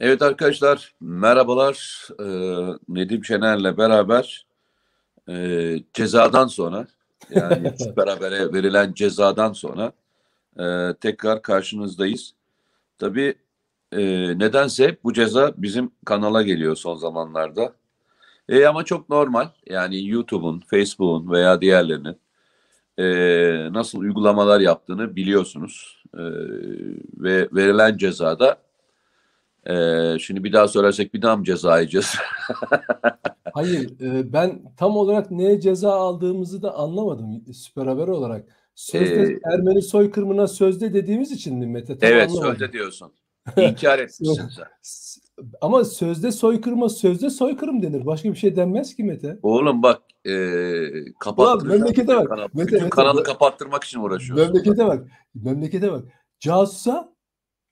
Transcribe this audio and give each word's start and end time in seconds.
Evet 0.00 0.22
arkadaşlar 0.22 0.94
merhabalar. 1.00 2.08
Ee, 2.20 2.24
Nedim 2.88 3.24
Şener'le 3.24 3.76
beraber 3.78 4.46
e, 5.28 5.76
cezadan 5.94 6.46
sonra 6.46 6.86
yani 7.30 7.72
Süper 7.78 8.08
Haber'e 8.08 8.52
verilen 8.52 8.92
cezadan 8.92 9.52
sonra 9.52 9.92
e, 10.58 10.94
tekrar 11.00 11.42
karşınızdayız. 11.42 12.34
Tabii 12.98 13.34
e, 13.92 13.98
nedense 14.38 14.96
bu 15.04 15.12
ceza 15.12 15.52
bizim 15.56 15.90
kanala 16.04 16.42
geliyor 16.42 16.76
son 16.76 16.94
zamanlarda. 16.96 17.72
E, 18.48 18.66
ama 18.66 18.84
çok 18.84 19.08
normal 19.08 19.48
yani 19.66 20.08
YouTube'un, 20.08 20.60
Facebook'un 20.60 21.30
veya 21.30 21.60
diğerlerinin 21.60 22.16
e, 22.98 23.06
nasıl 23.72 23.98
uygulamalar 23.98 24.60
yaptığını 24.60 25.16
biliyorsunuz. 25.16 26.04
E, 26.14 26.22
ve 27.18 27.48
verilen 27.52 27.96
cezada 27.96 28.65
ee, 29.70 30.18
şimdi 30.18 30.44
bir 30.44 30.52
daha 30.52 30.68
söylersek 30.68 31.14
bir 31.14 31.22
daha 31.22 31.36
mı 31.36 31.44
ceza 31.44 31.78
yiyeceğiz? 31.78 32.14
Hayır, 33.52 34.00
e, 34.00 34.32
ben 34.32 34.62
tam 34.76 34.96
olarak 34.96 35.30
neye 35.30 35.60
ceza 35.60 35.92
aldığımızı 35.92 36.62
da 36.62 36.74
anlamadım 36.74 37.44
süper 37.54 37.86
haber 37.86 38.08
olarak. 38.08 38.44
Sözde 38.74 39.22
ee, 39.22 39.38
Ermeni 39.52 39.82
soykırımına 39.82 40.46
sözde 40.46 40.94
dediğimiz 40.94 41.32
için 41.32 41.58
mi 41.58 41.66
Mete? 41.66 41.98
Tam 41.98 42.10
evet, 42.12 42.30
anlamadım. 42.30 42.50
sözde 42.50 42.72
diyorsun. 42.72 43.12
İnkar 43.56 43.98
etmişsin 43.98 44.48
sen. 44.56 44.66
Ama 45.60 45.84
sözde 45.84 46.32
soykırıma 46.32 46.88
sözde 46.88 47.30
soykırım 47.30 47.82
denir. 47.82 48.06
Başka 48.06 48.30
bir 48.30 48.36
şey 48.36 48.56
denmez 48.56 48.96
ki 48.96 49.04
Mete. 49.04 49.38
Oğlum 49.42 49.82
bak 49.82 50.02
e, 50.24 50.34
kapattıracağım. 51.18 51.80
Memlekete 51.80 52.16
bak. 52.16 52.28
Kanal. 52.28 52.48
Mete, 52.54 52.76
Mete, 52.76 52.90
kanalı 52.90 53.22
kapattırmak 53.22 53.84
için 53.84 54.00
uğraşıyorsun. 54.00 54.46
Memlekete 54.46 54.86
bak. 54.86 55.06
Memlekete 55.34 55.92
bak. 55.92 56.04
Casusa 56.40 57.15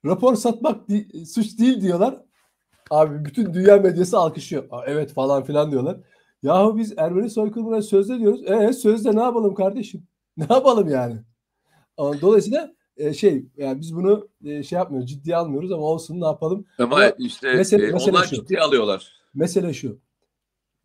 rapor 0.05 0.35
satmak 0.35 0.87
suç 1.27 1.59
değil 1.59 1.81
diyorlar. 1.81 2.21
Abi 2.89 3.25
bütün 3.25 3.53
dünya 3.53 3.77
medyası 3.77 4.17
alkışlıyor. 4.17 4.67
Aa, 4.71 4.85
evet 4.87 5.13
falan 5.13 5.43
filan 5.43 5.71
diyorlar. 5.71 5.97
Yahu 6.43 6.77
biz 6.77 6.93
Ermeni 6.97 7.29
soykırımına 7.29 7.81
sözde 7.81 8.19
diyoruz. 8.19 8.51
E 8.51 8.73
sözde 8.73 9.15
ne 9.15 9.21
yapalım 9.21 9.55
kardeşim? 9.55 10.07
Ne 10.37 10.47
yapalım 10.49 10.89
yani? 10.89 11.21
Dolayısıyla 11.97 12.75
e, 12.97 13.13
şey 13.13 13.45
yani 13.57 13.81
biz 13.81 13.95
bunu 13.95 14.29
e, 14.43 14.63
şey 14.63 14.77
yapmıyoruz, 14.77 15.09
ciddiye 15.09 15.35
almıyoruz 15.35 15.71
ama 15.71 15.83
olsun 15.83 16.21
ne 16.21 16.25
yapalım? 16.25 16.65
Ama, 16.79 16.95
ama 16.95 17.09
işte 17.09 17.53
mesele, 17.53 17.87
e, 17.87 17.91
mesele 17.91 18.11
onlar 18.11 18.23
şu. 18.23 18.35
ciddiye 18.35 18.61
alıyorlar. 18.61 19.11
Mesele 19.33 19.73
şu. 19.73 19.99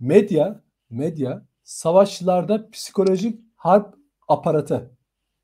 Medya, 0.00 0.62
medya 0.90 1.46
savaşlarda 1.62 2.70
psikolojik 2.70 3.40
harp 3.56 3.94
aparatı. 4.28 4.90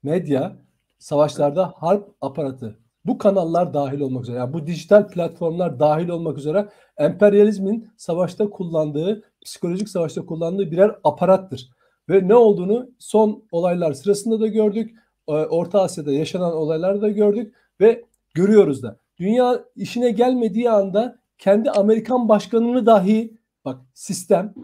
Medya 0.03 0.57
savaşlarda 0.99 1.75
harp 1.77 2.15
aparatı 2.21 2.79
bu 3.07 3.19
kanallar 3.19 3.75
dahil 3.75 4.01
olmak 4.01 4.23
üzere, 4.23 4.37
yani 4.37 4.53
bu 4.53 4.67
dijital 4.67 5.09
platformlar 5.09 5.81
dahil 5.81 6.09
olmak 6.09 6.39
üzere 6.39 6.69
emperyalizmin 6.99 7.89
savaşta 7.97 8.51
kullandığı, 8.51 9.23
psikolojik 9.45 9.89
savaşta 9.89 10.27
kullandığı 10.27 10.71
birer 10.71 10.97
aparattır. 11.05 11.71
Ve 12.09 12.29
ne 12.29 12.35
olduğunu 12.35 12.91
son 12.99 13.45
olaylar 13.53 13.93
sırasında 13.93 14.41
da 14.41 14.47
gördük. 14.47 14.97
E, 15.29 15.33
Orta 15.33 15.83
Asya'da 15.83 16.13
yaşanan 16.13 16.53
olaylarda 16.53 17.03
da 17.03 17.09
gördük 17.09 17.55
ve 17.81 18.05
görüyoruz 18.35 18.83
da. 18.83 18.97
Dünya 19.19 19.65
işine 19.77 20.11
gelmediği 20.11 20.71
anda 20.71 21.19
kendi 21.39 21.71
Amerikan 21.71 22.29
başkanını 22.29 22.87
dahi 22.87 23.37
bak 23.65 23.81
sistem, 23.95 24.55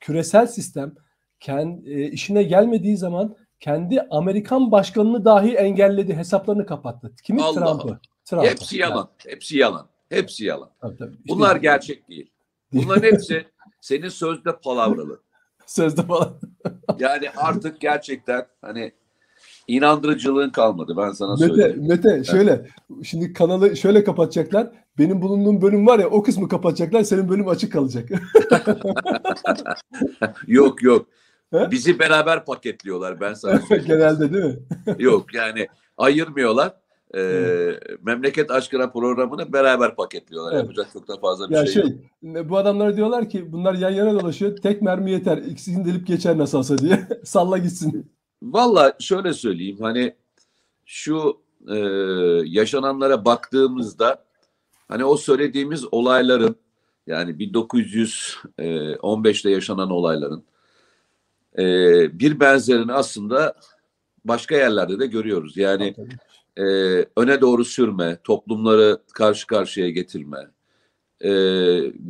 küresel 0.00 0.46
sistem 0.46 0.94
kendi, 1.40 1.90
e, 1.90 2.10
işine 2.10 2.42
gelmediği 2.42 2.96
zaman 2.96 3.36
kendi 3.60 4.00
Amerikan 4.10 4.72
başkanını 4.72 5.24
dahi 5.24 5.54
engelledi, 5.54 6.14
hesaplarını 6.14 6.66
kapattı. 6.66 7.12
Kimi 7.22 7.40
Trump'ı? 7.40 7.98
Trump. 8.24 8.44
Hepsi 8.44 8.78
yalan. 8.78 8.96
Yani. 8.96 9.34
Hepsi 9.34 9.58
yalan. 9.58 9.86
Hepsi 10.08 10.44
yalan. 10.44 10.70
Tabii, 10.80 10.96
tabii. 10.96 11.14
İşte 11.14 11.28
Bunlar 11.28 11.56
gerçek 11.56 12.08
değil. 12.08 12.30
Bunların 12.72 13.02
hepsi 13.02 13.46
senin 13.80 14.08
sözde 14.08 14.56
palavralı. 14.56 15.20
sözde 15.66 16.06
palavralı. 16.06 16.40
yani 16.98 17.30
artık 17.36 17.80
gerçekten 17.80 18.46
hani 18.60 18.92
inandırıcılığın 19.68 20.50
kalmadı 20.50 20.94
ben 20.96 21.12
sana 21.12 21.32
Mete, 21.32 21.46
söyleyeyim. 21.46 21.88
Mete 21.88 22.24
şöyle 22.24 22.66
şimdi 23.02 23.32
kanalı 23.32 23.76
şöyle 23.76 24.04
kapatacaklar. 24.04 24.70
Benim 24.98 25.22
bulunduğum 25.22 25.62
bölüm 25.62 25.86
var 25.86 25.98
ya 25.98 26.10
o 26.10 26.22
kısmı 26.22 26.48
kapatacaklar. 26.48 27.02
Senin 27.02 27.28
bölüm 27.28 27.48
açık 27.48 27.72
kalacak. 27.72 28.04
yok 30.46 30.82
yok. 30.82 31.06
Bizi 31.52 31.98
beraber 31.98 32.44
paketliyorlar 32.44 33.20
ben 33.20 33.34
sana 33.34 33.58
söyleyeyim. 33.68 33.84
Genelde 33.86 34.32
değil 34.32 34.44
mi? 34.44 34.58
Yok 34.98 35.34
yani 35.34 35.68
ayırmıyorlar. 35.96 36.74
Ee, 37.14 37.20
evet. 37.20 37.82
memleket 38.02 38.50
aşkına 38.50 38.90
programını 38.90 39.52
beraber 39.52 39.96
paketliyorlar. 39.96 40.52
Evet. 40.52 40.62
Yapacak 40.62 40.86
çok 40.92 41.08
da 41.08 41.16
fazla 41.16 41.50
bir 41.50 41.54
ya 41.54 41.66
şey, 41.66 41.82
şey 41.82 41.92
yok. 42.22 42.48
Bu 42.48 42.56
adamlara 42.56 42.96
diyorlar 42.96 43.28
ki 43.28 43.52
bunlar 43.52 43.74
yan 43.74 43.90
yana 43.90 44.20
dolaşıyor. 44.20 44.56
Tek 44.56 44.82
mermi 44.82 45.10
yeter. 45.10 45.38
İkisini 45.38 45.84
delip 45.84 46.06
geçer 46.06 46.38
nasıl 46.38 46.58
olsa 46.58 46.78
diye. 46.78 47.08
Salla 47.24 47.58
gitsin. 47.58 48.12
Valla 48.42 48.96
şöyle 49.00 49.32
söyleyeyim 49.32 49.76
hani 49.80 50.14
şu 50.84 51.40
e, 51.68 51.76
yaşananlara 52.44 53.24
baktığımızda 53.24 54.24
hani 54.88 55.04
o 55.04 55.16
söylediğimiz 55.16 55.92
olayların 55.92 56.56
yani 57.06 57.30
1915'te 57.30 59.50
yaşanan 59.50 59.90
olayların 59.90 60.44
e, 61.58 61.64
bir 62.18 62.40
benzerini 62.40 62.92
aslında 62.92 63.54
başka 64.24 64.56
yerlerde 64.56 64.98
de 64.98 65.06
görüyoruz. 65.06 65.56
Yani 65.56 65.94
e, 66.56 66.62
öne 67.16 67.40
doğru 67.40 67.64
sürme, 67.64 68.18
toplumları 68.24 68.98
karşı 69.12 69.46
karşıya 69.46 69.90
getirme, 69.90 70.48
e, 71.24 71.30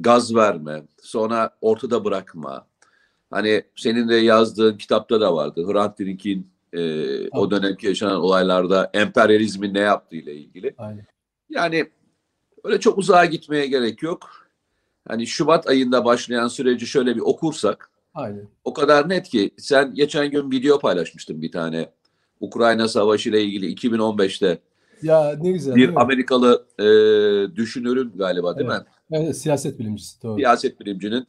gaz 0.01 0.34
verme, 0.34 0.83
sonra 1.03 1.51
ortada 1.61 2.05
bırakma. 2.05 2.67
Hani 3.31 3.62
senin 3.77 4.09
de 4.09 4.15
yazdığın 4.15 4.77
kitapta 4.77 5.21
da 5.21 5.34
vardı. 5.34 5.67
Hrant 5.67 5.99
Dink'in 5.99 6.51
e, 6.73 7.28
o 7.28 7.51
dönemki 7.51 7.87
yaşanan 7.87 8.21
olaylarda 8.21 8.91
emperyalizmin 8.95 9.75
ne 9.75 9.81
yaptığı 9.81 10.17
ile 10.17 10.34
ilgili. 10.34 10.75
Aynen. 10.78 11.07
Yani 11.51 11.91
öyle 12.65 12.81
çok 12.81 12.99
uzağa 12.99 13.25
gitmeye 13.25 13.67
gerek 13.67 14.03
yok. 14.03 14.31
Hani 15.09 15.27
Şubat 15.27 15.67
ayında 15.67 16.05
başlayan 16.05 16.49
süreci 16.49 16.87
şöyle 16.87 17.17
bir 17.17 17.21
okursak 17.21 17.91
Aynen. 18.16 18.49
O 18.65 18.72
kadar 18.72 19.09
net 19.09 19.28
ki 19.28 19.50
sen 19.59 19.94
geçen 19.94 20.31
gün 20.31 20.50
video 20.50 20.78
paylaşmıştın 20.78 21.43
bir 21.43 21.53
tane. 21.53 21.91
Ukrayna 22.41 22.88
Savaşı 22.88 23.31
ile 23.31 23.43
ilgili 23.43 23.75
2015'te. 23.75 24.59
Ya 25.03 25.38
ne 25.43 25.53
güzel. 25.53 25.75
Bir 25.75 26.00
Amerikalı 26.00 26.66
e, 26.78 26.87
düşünürün 27.56 28.12
galiba 28.15 28.59
değil 28.59 28.71
evet. 28.71 28.81
mi? 28.81 28.87
Evet, 29.10 29.37
siyaset 29.37 29.78
bilimcisi. 29.78 30.22
Doğru. 30.22 30.37
Siyaset 30.37 30.81
bilimcinin 30.81 31.27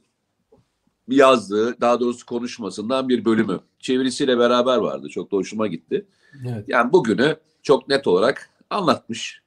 yazdığı, 1.08 1.81
daha 1.81 2.00
doğrusu 2.00 2.25
konuşmasından 2.25 3.09
bir 3.09 3.25
bölümü. 3.25 3.59
Çevirisiyle 3.80 4.40
beraber 4.40 4.78
vardı. 4.78 5.09
Çok 5.09 5.31
da 5.31 5.38
hoşuma 5.38 5.68
gitti. 5.68 6.06
Evet. 6.48 6.66
Yani 6.68 6.94
bugünü 6.94 7.36
çok 7.64 7.90
net 7.90 8.08
olarak 8.08 8.50
anlatmış. 8.69 9.42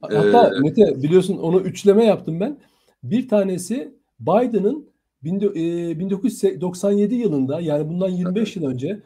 Hatta 0.00 0.52
ee, 0.56 0.60
Mete 0.60 1.02
biliyorsun 1.02 1.38
onu 1.38 1.60
üçleme 1.60 2.04
yaptım 2.04 2.40
ben. 2.40 2.58
Bir 3.02 3.28
tanesi 3.28 3.94
Biden'ın 4.20 4.88
1997 5.22 7.14
e, 7.14 7.18
yılında 7.18 7.60
yani 7.60 7.88
bundan 7.88 8.08
25 8.08 8.56
yıl 8.56 8.64
önce 8.64 9.02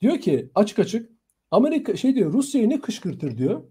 diyor 0.00 0.18
ki 0.18 0.50
açık 0.54 0.78
açık 0.78 1.10
Amerika 1.50 1.96
şey 1.96 2.14
diyor 2.14 2.32
Rusya'yı 2.32 2.70
ne 2.70 2.80
kışkırtır 2.80 3.38
diyor. 3.38 3.62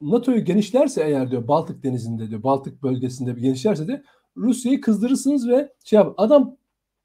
NATO'yu 0.00 0.44
genişlerse 0.44 1.02
eğer 1.02 1.30
diyor 1.30 1.48
Baltık 1.48 1.82
denizinde 1.82 2.30
diyor 2.30 2.42
Baltık 2.42 2.82
bölgesinde 2.82 3.36
bir 3.36 3.40
genişlerse 3.40 3.88
de 3.88 4.02
Rusya'yı 4.36 4.80
kızdırırsınız 4.80 5.48
ve 5.48 5.72
şey 5.84 5.96
yap. 5.96 6.14
Adam 6.16 6.56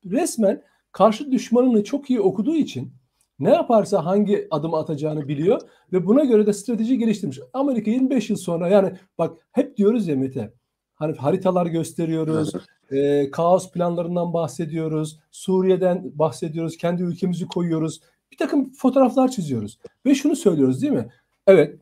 resmen 0.05 0.63
karşı 0.91 1.31
düşmanını 1.31 1.83
çok 1.83 2.09
iyi 2.09 2.21
okuduğu 2.21 2.55
için 2.55 2.93
ne 3.39 3.49
yaparsa 3.49 4.05
hangi 4.05 4.47
adım 4.51 4.73
atacağını 4.73 5.27
biliyor 5.27 5.61
ve 5.93 6.05
buna 6.05 6.23
göre 6.23 6.45
de 6.45 6.53
strateji 6.53 6.97
geliştirmiş. 6.97 7.39
Amerika 7.53 7.91
25 7.91 8.29
yıl 8.29 8.37
sonra 8.37 8.67
yani 8.67 8.93
bak 9.17 9.37
hep 9.51 9.77
diyoruz 9.77 10.07
ya 10.07 10.15
Mete 10.15 10.53
hani 10.97 11.15
haritalar 11.15 11.65
gösteriyoruz, 11.65 12.53
e, 12.91 13.31
kaos 13.31 13.71
planlarından 13.71 14.33
bahsediyoruz, 14.33 15.19
Suriye'den 15.31 16.11
bahsediyoruz, 16.15 16.77
kendi 16.77 17.03
ülkemizi 17.03 17.47
koyuyoruz, 17.47 18.01
bir 18.31 18.37
takım 18.37 18.73
fotoğraflar 18.73 19.27
çiziyoruz 19.27 19.79
ve 20.05 20.15
şunu 20.15 20.35
söylüyoruz 20.35 20.81
değil 20.81 20.93
mi? 20.93 21.09
Evet, 21.47 21.79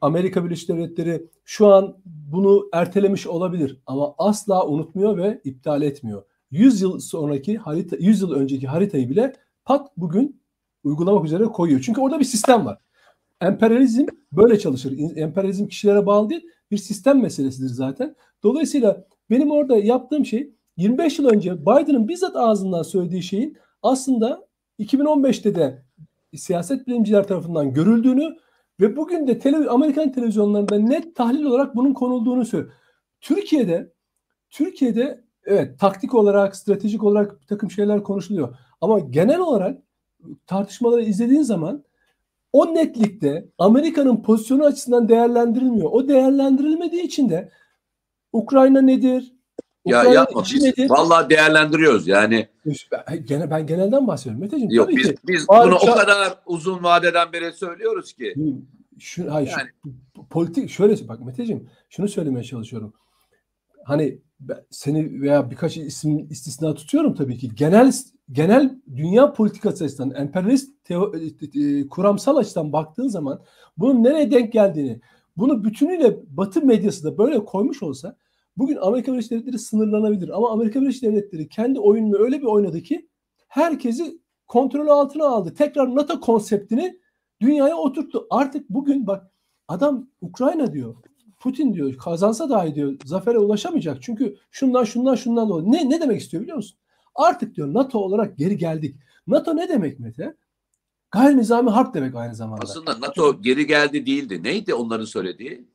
Amerika 0.00 0.44
Birleşik 0.44 0.68
Devletleri 0.68 1.26
şu 1.44 1.66
an 1.66 1.96
bunu 2.04 2.68
ertelemiş 2.72 3.26
olabilir 3.26 3.80
ama 3.86 4.14
asla 4.18 4.66
unutmuyor 4.66 5.16
ve 5.16 5.40
iptal 5.44 5.82
etmiyor. 5.82 6.22
100 6.50 6.80
yıl 6.80 6.98
sonraki 6.98 7.56
harita, 7.56 7.96
100 7.96 8.20
yıl 8.20 8.32
önceki 8.32 8.66
haritayı 8.66 9.10
bile 9.10 9.32
pat 9.64 9.88
bugün 9.96 10.40
uygulamak 10.84 11.24
üzere 11.24 11.44
koyuyor. 11.44 11.80
Çünkü 11.80 12.00
orada 12.00 12.18
bir 12.18 12.24
sistem 12.24 12.66
var. 12.66 12.78
Emperyalizm 13.40 14.06
böyle 14.32 14.58
çalışır. 14.58 15.16
Emperyalizm 15.16 15.66
kişilere 15.66 16.06
bağlı 16.06 16.30
değil, 16.30 16.46
bir 16.70 16.76
sistem 16.76 17.22
meselesidir 17.22 17.68
zaten. 17.68 18.14
Dolayısıyla 18.42 19.04
benim 19.30 19.50
orada 19.50 19.76
yaptığım 19.76 20.26
şey 20.26 20.54
25 20.76 21.18
yıl 21.18 21.26
önce 21.26 21.62
Biden'ın 21.62 22.08
bizzat 22.08 22.36
ağzından 22.36 22.82
söylediği 22.82 23.22
şeyin 23.22 23.56
aslında 23.82 24.46
2015'te 24.78 25.54
de 25.54 25.82
siyaset 26.34 26.86
bilimciler 26.86 27.26
tarafından 27.28 27.72
görüldüğünü 27.72 28.36
ve 28.80 28.96
bugün 28.96 29.26
de 29.26 29.38
tele, 29.38 29.68
Amerikan 29.68 30.12
televizyonlarında 30.12 30.78
net 30.78 31.16
tahlil 31.16 31.44
olarak 31.44 31.76
bunun 31.76 31.94
konulduğunu 31.94 32.44
söylüyor. 32.44 32.72
Türkiye'de 33.20 33.92
Türkiye'de 34.50 35.24
evet 35.44 35.78
taktik 35.80 36.14
olarak, 36.14 36.56
stratejik 36.56 37.04
olarak 37.04 37.40
bir 37.40 37.46
takım 37.46 37.70
şeyler 37.70 38.02
konuşuluyor. 38.02 38.56
Ama 38.80 38.98
genel 38.98 39.40
olarak 39.40 39.82
tartışmaları 40.46 41.02
izlediğin 41.02 41.42
zaman 41.42 41.84
o 42.56 42.74
netlikte 42.74 43.48
Amerika'nın 43.58 44.22
pozisyonu 44.22 44.64
açısından 44.64 45.08
değerlendirilmiyor. 45.08 45.90
O 45.92 46.08
değerlendirilmediği 46.08 47.02
için 47.02 47.28
de 47.28 47.50
Ukrayna 48.32 48.80
nedir? 48.80 49.32
Ya 49.86 49.98
Ukrayna 50.00 50.14
yapma 50.14 50.42
biz 50.54 50.62
nedir? 50.62 50.90
vallahi 50.90 51.30
değerlendiriyoruz 51.30 52.08
yani. 52.08 52.48
Ben, 52.92 53.24
gene, 53.26 53.50
ben 53.50 53.66
genelden 53.66 54.06
bahsediyorum 54.06 54.40
Meteciğim. 54.40 54.72
Yok 54.72 54.86
Tabii 54.86 54.96
biz 54.96 55.06
ki. 55.06 55.16
biz 55.26 55.48
Bari 55.48 55.68
bunu 55.68 55.76
o 55.76 55.94
kadar 55.94 56.38
uzun 56.46 56.82
vadeden 56.82 57.32
beri 57.32 57.52
söylüyoruz 57.52 58.12
ki. 58.12 58.34
Şu, 58.98 59.34
hayır, 59.34 59.48
şu- 59.48 59.58
Yani- 59.60 59.96
politik 60.30 60.70
şöyle 60.70 61.08
bak 61.08 61.20
Meteciğim 61.20 61.68
şunu 61.90 62.08
söylemeye 62.08 62.44
çalışıyorum. 62.44 62.92
Hani 63.84 64.18
seni 64.70 65.20
veya 65.20 65.50
birkaç 65.50 65.76
isim 65.76 66.26
istisna 66.30 66.74
tutuyorum 66.74 67.14
tabii 67.14 67.38
ki. 67.38 67.54
Genel 67.54 67.92
genel 68.32 68.78
dünya 68.96 69.32
politikası 69.32 69.84
açısından 69.84 70.20
emperyalist 70.20 70.84
teo, 70.84 71.12
e, 71.16 71.60
e, 71.60 71.88
kuramsal 71.88 72.36
açıdan 72.36 72.72
baktığın 72.72 73.08
zaman 73.08 73.42
bunun 73.76 74.04
nereye 74.04 74.30
denk 74.30 74.52
geldiğini 74.52 75.00
bunu 75.36 75.64
bütünüyle 75.64 76.16
Batı 76.36 76.62
medyası 76.66 77.04
da 77.04 77.18
böyle 77.18 77.44
koymuş 77.44 77.82
olsa 77.82 78.16
bugün 78.56 78.76
Amerika 78.76 79.12
Birleşik 79.12 79.30
Devletleri 79.30 79.58
sınırlanabilir. 79.58 80.36
Ama 80.36 80.50
Amerika 80.50 80.80
Birleşik 80.80 81.02
Devletleri 81.02 81.48
kendi 81.48 81.80
oyununu 81.80 82.18
öyle 82.18 82.38
bir 82.40 82.46
oynadı 82.46 82.80
ki 82.80 83.08
herkesi 83.48 84.20
kontrol 84.46 84.88
altına 84.88 85.26
aldı. 85.26 85.54
Tekrar 85.54 85.94
NATO 85.94 86.20
konseptini 86.20 86.98
dünyaya 87.40 87.76
oturttu. 87.76 88.26
Artık 88.30 88.70
bugün 88.70 89.06
bak 89.06 89.30
adam 89.68 90.08
Ukrayna 90.20 90.72
diyor. 90.72 90.94
Putin 91.38 91.74
diyor 91.74 91.96
kazansa 91.96 92.50
dahi 92.50 92.74
diyor 92.74 92.96
zafere 93.04 93.38
ulaşamayacak. 93.38 94.02
Çünkü 94.02 94.36
şundan 94.50 94.84
şundan 94.84 95.14
şundan 95.14 95.48
dolayı. 95.48 95.72
Ne, 95.72 95.90
ne 95.90 96.00
demek 96.00 96.20
istiyor 96.20 96.42
biliyor 96.42 96.56
musun? 96.56 96.78
Artık 97.16 97.54
diyor 97.54 97.74
NATO 97.74 97.98
olarak 97.98 98.38
geri 98.38 98.56
geldik. 98.56 98.96
NATO 99.26 99.56
ne 99.56 99.68
demek 99.68 100.00
Mete? 100.00 100.36
Gayri 101.10 101.36
nizami 101.36 101.70
harp 101.70 101.94
demek 101.94 102.14
aynı 102.14 102.34
zamanda. 102.34 102.62
Aslında 102.62 103.00
NATO 103.00 103.42
geri 103.42 103.66
geldi 103.66 104.06
değildi. 104.06 104.42
Neydi 104.42 104.74
onların 104.74 105.04
söylediği? 105.04 105.68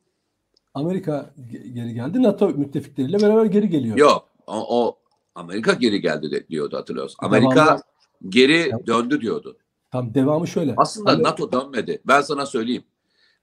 Amerika 0.74 1.34
ge- 1.52 1.68
geri 1.68 1.94
geldi. 1.94 2.22
NATO 2.22 2.48
müttefikleriyle 2.48 3.20
beraber 3.20 3.44
geri 3.44 3.68
geliyor. 3.68 3.96
Yok. 3.96 4.28
O, 4.46 4.84
o 4.86 4.98
Amerika 5.34 5.72
geri 5.72 6.00
geldi 6.00 6.30
de, 6.30 6.48
diyordu 6.48 6.76
hatırlıyorsun. 6.76 7.16
Amerika 7.20 7.54
Devamlı- 7.54 7.82
geri 8.28 8.72
döndü 8.86 9.20
diyordu. 9.20 9.56
Tam 9.90 10.14
devamı 10.14 10.48
şöyle. 10.48 10.74
Aslında 10.76 11.10
Amer- 11.12 11.22
NATO 11.22 11.52
dönmedi. 11.52 12.02
Ben 12.06 12.20
sana 12.20 12.46
söyleyeyim. 12.46 12.84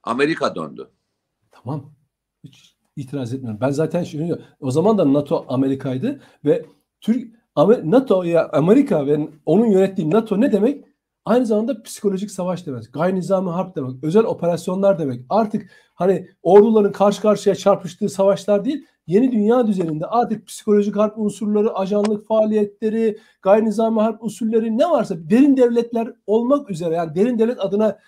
Amerika 0.03 0.55
döndü. 0.55 0.89
Tamam. 1.51 1.93
Hiç 2.43 2.75
itiraz 2.95 3.33
etmiyorum. 3.33 3.61
Ben 3.61 3.69
zaten 3.69 4.03
şunu 4.03 4.39
o 4.59 4.71
zaman 4.71 4.97
da 4.97 5.13
NATO 5.13 5.45
Amerika'ydı 5.47 6.21
ve 6.45 6.65
Türk 7.01 7.38
NATO 7.67 8.23
ya 8.23 8.49
Amerika 8.53 9.07
ve 9.07 9.29
onun 9.45 9.65
yönettiği 9.65 10.11
NATO 10.11 10.41
ne 10.41 10.51
demek? 10.51 10.85
Aynı 11.25 11.45
zamanda 11.45 11.83
psikolojik 11.83 12.31
savaş 12.31 12.65
demek. 12.67 12.93
Gayri 12.93 13.15
nizami 13.15 13.49
harp 13.49 13.75
demek. 13.75 14.03
Özel 14.03 14.23
operasyonlar 14.23 14.99
demek. 14.99 15.21
Artık 15.29 15.69
hani 15.95 16.27
orduların 16.43 16.91
karşı 16.91 17.21
karşıya 17.21 17.55
çarpıştığı 17.55 18.09
savaşlar 18.09 18.65
değil, 18.65 18.85
yeni 19.07 19.31
dünya 19.31 19.67
düzeninde 19.67 20.05
artık 20.05 20.47
psikolojik 20.47 20.95
harp 20.95 21.17
unsurları, 21.17 21.75
ajanlık 21.75 22.27
faaliyetleri, 22.27 23.17
gayri 23.41 23.65
nizami 23.65 24.01
harp 24.01 24.23
usulleri 24.23 24.77
ne 24.77 24.89
varsa 24.89 25.15
derin 25.29 25.57
devletler 25.57 26.13
olmak 26.27 26.69
üzere 26.69 26.95
yani 26.95 27.15
derin 27.15 27.39
devlet 27.39 27.59
adına 27.59 27.99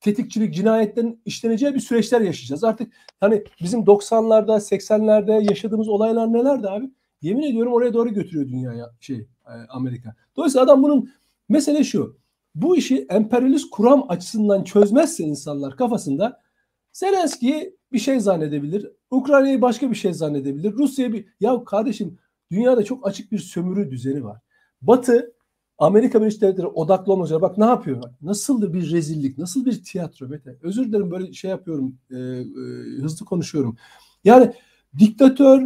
tetikçilik, 0.00 0.54
cinayetlerin 0.54 1.22
işleneceği 1.24 1.74
bir 1.74 1.80
süreçler 1.80 2.20
yaşayacağız. 2.20 2.64
Artık 2.64 2.92
hani 3.20 3.44
bizim 3.60 3.80
90'larda, 3.80 4.60
80'lerde 4.60 5.48
yaşadığımız 5.50 5.88
olaylar 5.88 6.32
nelerdi 6.32 6.68
abi? 6.68 6.90
Yemin 7.22 7.42
ediyorum 7.42 7.72
oraya 7.72 7.94
doğru 7.94 8.08
götürüyor 8.08 8.48
dünyaya 8.48 8.90
şey 9.00 9.16
e, 9.46 9.52
Amerika. 9.68 10.14
Dolayısıyla 10.36 10.64
adam 10.64 10.82
bunun 10.82 11.10
mesele 11.48 11.84
şu. 11.84 12.16
Bu 12.54 12.76
işi 12.76 13.06
emperyalist 13.10 13.70
kuram 13.70 14.04
açısından 14.08 14.64
çözmezse 14.64 15.24
insanlar 15.24 15.76
kafasında 15.76 16.40
Zelenski'yi 16.92 17.76
bir 17.92 17.98
şey 17.98 18.20
zannedebilir. 18.20 18.90
Ukrayna'yı 19.10 19.62
başka 19.62 19.90
bir 19.90 19.96
şey 19.96 20.12
zannedebilir. 20.12 20.72
Rusya'yı 20.72 21.12
bir... 21.12 21.26
Ya 21.40 21.64
kardeşim 21.64 22.18
dünyada 22.50 22.84
çok 22.84 23.06
açık 23.06 23.32
bir 23.32 23.38
sömürü 23.38 23.90
düzeni 23.90 24.24
var. 24.24 24.40
Batı 24.82 25.32
Amerika 25.78 26.20
Birleşik 26.20 26.40
Devletleri 26.40 26.66
odaklı 26.66 27.12
olmayacak. 27.12 27.42
Bak 27.42 27.58
ne 27.58 27.64
yapıyor? 27.64 28.02
Nasıl 28.22 28.72
bir 28.72 28.90
rezillik, 28.90 29.38
nasıl 29.38 29.64
bir 29.64 29.84
tiyatro 29.84 30.28
Mete. 30.28 30.56
Özür 30.62 30.88
dilerim 30.88 31.10
böyle 31.10 31.32
şey 31.32 31.50
yapıyorum, 31.50 31.98
e, 32.10 32.16
e, 32.16 32.42
hızlı 33.02 33.26
konuşuyorum. 33.26 33.76
Yani 34.24 34.52
diktatör, 34.98 35.62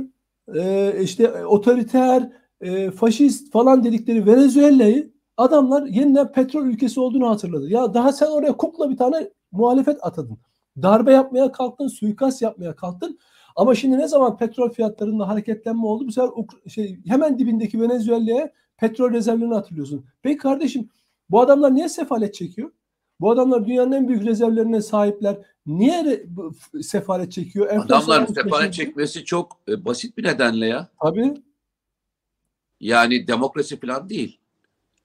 e, 0.54 0.94
işte 1.02 1.46
otoriter, 1.46 2.30
e, 2.60 2.90
faşist 2.90 3.52
falan 3.52 3.84
dedikleri 3.84 4.26
Venezuela'yı 4.26 5.12
adamlar 5.36 5.86
yeniden 5.86 6.32
petrol 6.32 6.66
ülkesi 6.66 7.00
olduğunu 7.00 7.28
hatırladı. 7.30 7.70
Ya 7.70 7.94
daha 7.94 8.12
sen 8.12 8.26
oraya 8.26 8.56
kukla 8.56 8.90
bir 8.90 8.96
tane 8.96 9.30
muhalefet 9.52 9.98
atadın. 10.02 10.38
Darbe 10.82 11.12
yapmaya 11.12 11.52
kalktın, 11.52 11.88
suikast 11.88 12.42
yapmaya 12.42 12.76
kalktın. 12.76 13.18
Ama 13.56 13.74
şimdi 13.74 13.98
ne 13.98 14.08
zaman 14.08 14.36
petrol 14.36 14.70
fiyatlarında 14.70 15.28
hareketlenme 15.28 15.86
oldu? 15.86 16.06
Bu 16.06 16.12
sefer 16.12 16.30
şey, 16.68 16.98
hemen 17.06 17.38
dibindeki 17.38 17.80
Venezuela'ya 17.80 18.52
petrol 18.76 19.12
rezervlerini 19.12 19.54
hatırlıyorsun. 19.54 20.04
Peki 20.22 20.36
kardeşim 20.36 20.88
bu 21.30 21.40
adamlar 21.40 21.74
niye 21.74 21.88
sefalet 21.88 22.34
çekiyor? 22.34 22.70
Bu 23.20 23.30
adamlar 23.30 23.66
dünyanın 23.66 23.92
en 23.92 24.08
büyük 24.08 24.24
rezervlerine 24.24 24.82
sahipler. 24.82 25.36
Niye 25.66 26.26
sefalet 26.82 27.32
çekiyor? 27.32 27.66
Adamlar 27.66 27.82
Enflasyonun 27.82 28.26
sefalet 28.26 28.52
peşinde- 28.52 28.72
çekmesi 28.72 29.24
çok 29.24 29.56
e, 29.68 29.84
basit 29.84 30.16
bir 30.18 30.24
nedenle 30.24 30.66
ya. 30.66 30.88
Tabii. 31.02 31.34
Yani 32.80 33.26
demokrasi 33.26 33.80
falan 33.80 34.08
değil. 34.08 34.38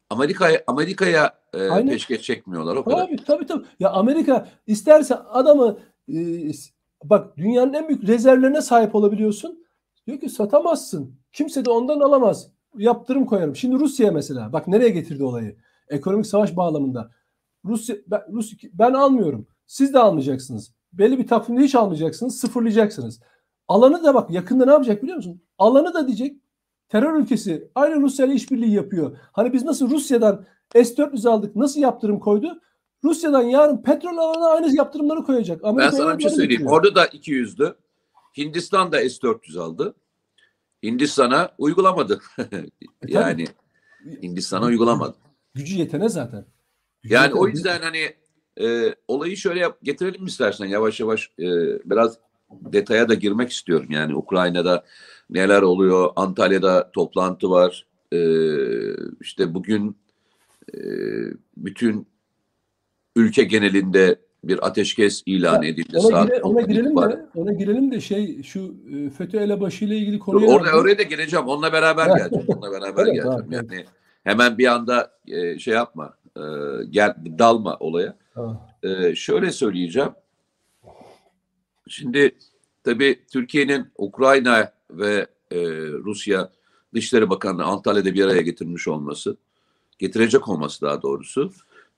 Amerika'ya 0.09 0.63
Amerika'ya 0.67 1.33
e, 1.53 1.69
Aynen. 1.69 1.89
peşkeş 1.91 2.21
çekmiyorlar 2.21 2.75
o 2.75 2.83
kadar. 2.83 2.97
Tabii 3.07 3.23
tabii 3.25 3.45
tabii. 3.45 3.65
Ya 3.79 3.89
Amerika 3.89 4.47
isterse 4.67 5.15
adamı 5.15 5.77
e, 6.13 6.15
bak 7.03 7.37
dünyanın 7.37 7.73
en 7.73 7.87
büyük 7.87 8.07
rezervlerine 8.07 8.61
sahip 8.61 8.95
olabiliyorsun. 8.95 9.65
Diyor 10.07 10.19
ki 10.19 10.29
satamazsın. 10.29 11.15
Kimse 11.33 11.65
de 11.65 11.69
ondan 11.69 11.99
alamaz. 11.99 12.47
Yaptırım 12.77 13.25
koyarım. 13.25 13.55
Şimdi 13.55 13.75
Rusya 13.75 14.11
mesela 14.11 14.53
bak 14.53 14.67
nereye 14.67 14.89
getirdi 14.89 15.23
olayı. 15.23 15.55
Ekonomik 15.89 16.25
savaş 16.27 16.55
bağlamında. 16.57 17.11
Rusya 17.65 17.95
ben, 18.07 18.21
Rus, 18.33 18.53
ben 18.73 18.93
almıyorum. 18.93 19.47
Siz 19.67 19.93
de 19.93 19.99
almayacaksınız. 19.99 20.73
Belli 20.93 21.17
bir 21.17 21.27
takvimde 21.27 21.63
hiç 21.63 21.75
almayacaksınız. 21.75 22.39
Sıfırlayacaksınız. 22.39 23.19
Alanı 23.67 24.03
da 24.03 24.13
bak 24.13 24.31
yakında 24.31 24.65
ne 24.65 24.71
yapacak 24.71 25.03
biliyor 25.03 25.17
musun? 25.17 25.41
Alanı 25.57 25.93
da 25.93 26.07
diyecek 26.07 26.37
terör 26.89 27.13
ülkesi 27.13 27.71
aynı 27.75 28.01
Rusya 28.01 28.25
ile 28.25 28.33
işbirliği 28.33 28.73
yapıyor. 28.73 29.17
Hani 29.31 29.53
biz 29.53 29.63
nasıl 29.63 29.89
Rusya'dan 29.89 30.45
S-400 30.75 31.29
aldık 31.29 31.55
nasıl 31.55 31.81
yaptırım 31.81 32.19
koydu? 32.19 32.61
Rusya'dan 33.03 33.43
yarın 33.43 33.77
petrol 33.77 34.17
alanına 34.17 34.47
aynı 34.47 34.75
yaptırımları 34.75 35.23
koyacak. 35.23 35.63
Ben 35.63 35.69
Amerika 35.69 35.97
sana 35.97 36.17
bir 36.17 36.23
şey 36.23 36.31
söyleyeyim. 36.31 36.49
getiriyor. 36.49 36.71
Orada 36.71 36.95
da 36.95 37.05
200'dü. 37.05 37.75
Hindistan 38.37 38.91
da 38.91 38.97
S-400 38.97 39.59
aldı. 39.59 39.95
Hindistan'a 40.83 41.49
uygulamadı. 41.57 42.21
E, 43.07 43.11
yani 43.11 43.45
Hindistan'a 44.23 44.65
uygulamadı. 44.65 45.15
Gücü 45.53 45.75
yetene 45.75 46.09
zaten. 46.09 46.45
Yani 47.09 47.33
o 47.33 47.47
yüzden 47.47 47.81
hani 47.81 48.09
e, 48.67 48.95
olayı 49.07 49.37
şöyle 49.37 49.59
yap, 49.59 49.77
getirelim 49.83 50.25
istersen 50.25 50.65
yavaş 50.65 50.99
yavaş 50.99 51.29
e, 51.39 51.45
biraz 51.85 52.17
detaya 52.51 53.09
da 53.09 53.13
girmek 53.13 53.51
istiyorum. 53.51 53.87
Yani 53.89 54.15
Ukrayna'da 54.15 54.83
neler 55.29 55.61
oluyor? 55.61 56.09
Antalya'da 56.15 56.91
toplantı 56.91 57.49
var. 57.49 57.85
E, 58.13 58.19
işte 59.21 59.53
bugün 59.53 59.97
e, 60.73 60.79
bütün 61.57 62.07
ülke 63.15 63.43
genelinde 63.43 64.19
bir 64.43 64.67
ateşkes 64.67 65.23
ilan 65.25 65.61
Ya, 65.61 65.69
edildi. 65.69 65.97
ona, 65.97 66.07
Saat 66.09 66.29
gire- 66.29 66.41
ona 66.41 66.59
10'dan 66.59 66.67
girelim 66.69 66.85
itibaren. 66.91 67.11
de 67.17 67.25
ona 67.35 67.53
girelim 67.53 67.91
de 67.91 68.01
şey 68.01 68.43
şu 68.43 68.75
e, 68.95 69.09
FETÖ 69.09 69.39
elebaşı 69.39 69.85
ile 69.85 69.97
ilgili 69.97 70.19
konuya 70.19 70.49
orada 70.51 70.77
oraya 70.77 70.97
da 70.97 71.03
geleceğim. 71.13 71.45
Onunla 71.47 71.73
beraber 71.73 72.05
geleceğim. 72.17 72.45
Onunla 72.47 72.71
beraber 72.71 73.03
Evet, 73.03 73.13
geleceğim. 73.13 73.51
Yani 73.51 73.85
hemen 74.23 74.57
bir 74.57 74.65
anda 74.67 75.11
e, 75.27 75.59
şey 75.59 75.73
yapma. 75.73 76.13
E, 76.37 76.41
gel 76.89 77.15
dalma 77.39 77.77
olaya. 77.79 78.15
Ee, 78.83 79.15
şöyle 79.15 79.51
söyleyeceğim. 79.51 80.11
Şimdi 81.87 82.35
tabii 82.83 83.19
Türkiye'nin 83.33 83.87
Ukrayna 83.97 84.71
ve 84.91 85.27
e, 85.51 85.57
Rusya 85.87 86.49
Dışişleri 86.93 87.29
Bakanlığı 87.29 87.63
Antalya'da 87.63 88.13
bir 88.13 88.25
araya 88.25 88.41
getirmiş 88.41 88.87
olması, 88.87 89.37
getirecek 89.99 90.49
olması 90.49 90.81
daha 90.81 91.01
doğrusu, 91.01 91.51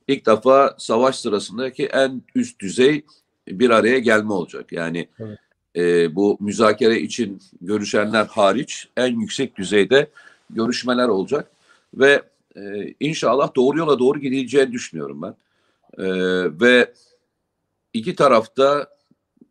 ilk 0.08 0.26
defa 0.26 0.76
savaş 0.78 1.16
sırasındaki 1.16 1.86
en 1.86 2.22
üst 2.36 2.60
düzey 2.60 3.06
bir 3.48 3.70
araya 3.70 4.00
gelme 4.00 4.34
olacak. 4.34 4.72
Yani 4.72 5.08
Evet. 5.20 5.38
e, 5.76 6.16
bu 6.16 6.38
müzakere 6.40 7.00
için 7.00 7.42
görüşenler 7.62 8.26
hariç 8.26 8.88
en 8.98 9.20
yüksek 9.20 9.58
düzeyde 9.58 10.10
görüşmeler 10.50 11.08
olacak 11.08 11.52
ve 11.94 12.22
e, 12.58 12.94
inşallah 13.00 13.56
doğru 13.56 13.78
yola 13.78 14.00
doğru 14.00 14.20
gidileceğini 14.20 14.72
düşünüyorum 14.72 15.22
ben. 15.22 15.36
Ee, 15.98 16.04
ve 16.62 16.94
iki 17.94 18.16
tarafta 18.16 18.90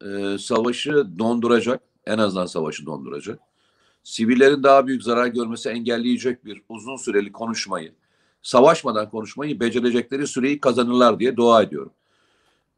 e, 0.04 0.38
savaşı 0.38 1.18
donduracak 1.18 1.80
en 2.06 2.18
azından 2.18 2.46
savaşı 2.46 2.86
donduracak. 2.86 3.38
Sivillerin 4.02 4.62
daha 4.62 4.86
büyük 4.86 5.02
zarar 5.02 5.26
görmesi 5.26 5.68
engelleyecek 5.68 6.44
bir 6.44 6.62
uzun 6.68 6.96
süreli 6.96 7.32
konuşmayı, 7.32 7.92
savaşmadan 8.42 9.10
konuşmayı 9.10 9.60
becerecekleri 9.60 10.26
süreyi 10.26 10.60
kazanırlar 10.60 11.18
diye 11.18 11.36
dua 11.36 11.62
ediyorum. 11.62 11.92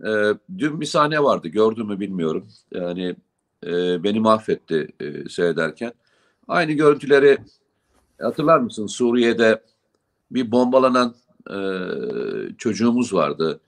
E, 0.04 0.10
dün 0.58 0.80
bir 0.80 0.86
sahne 0.86 1.22
vardı 1.22 1.48
gördün 1.48 1.86
mü 1.86 2.00
bilmiyorum. 2.00 2.48
Yani 2.74 3.16
e, 3.66 4.02
beni 4.04 4.20
mahvetti 4.20 4.88
e, 5.00 5.28
seyrederken. 5.28 5.92
Aynı 6.48 6.72
görüntüleri 6.72 7.38
hatırlar 8.20 8.58
mısın 8.58 8.86
Suriye'de 8.86 9.62
bir 10.30 10.52
bombalanan 10.52 11.14
e, 11.50 11.58
çocuğumuz 12.58 13.14
vardı. 13.14 13.60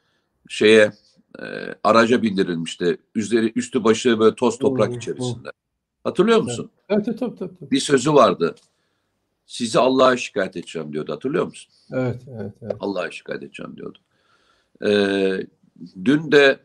Şeye 0.49 0.93
e, 1.39 1.45
araca 1.85 2.23
bindirilmişti. 2.23 2.99
Üzeri 3.15 3.53
üstü 3.57 3.85
başı 3.85 4.19
böyle 4.19 4.35
toz 4.35 4.59
toprak 4.59 4.97
içerisinde. 4.97 5.49
Hatırlıyor 6.05 6.41
musun? 6.41 6.71
Evet, 6.89 7.09
evet 7.09 7.19
tabii, 7.19 7.39
tabii. 7.39 7.71
Bir 7.71 7.81
sözü 7.81 8.15
vardı. 8.15 8.55
Sizi 9.47 9.79
Allah'a 9.79 10.17
şikayet 10.17 10.57
edeceğim 10.57 10.93
diyordu. 10.93 11.13
Hatırlıyor 11.13 11.47
musun? 11.47 11.73
Evet, 11.93 12.23
evet, 12.41 12.53
evet. 12.63 12.77
Allah'a 12.81 13.11
şikayet 13.11 13.43
edeceğim 13.43 13.77
diyordu. 13.77 13.99
Ee, 14.85 15.47
dün 16.05 16.33
de 16.33 16.61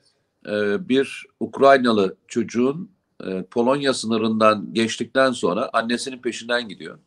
e, 0.48 0.90
bir 0.90 1.26
Ukraynalı 1.40 2.16
çocuğun 2.28 2.92
e, 3.24 3.44
Polonya 3.44 3.94
sınırından 3.94 4.74
geçtikten 4.74 5.32
sonra 5.32 5.70
annesinin 5.74 6.22
peşinden 6.22 6.70
gidiyor. 6.70 7.00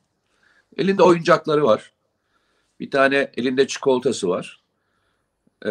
Elinde 0.76 1.02
oyuncakları 1.02 1.64
var. 1.64 1.92
Bir 2.80 2.90
tane 2.90 3.32
elinde 3.36 3.66
çikolatası 3.66 4.28
var. 4.28 4.62
Ee, 5.66 5.70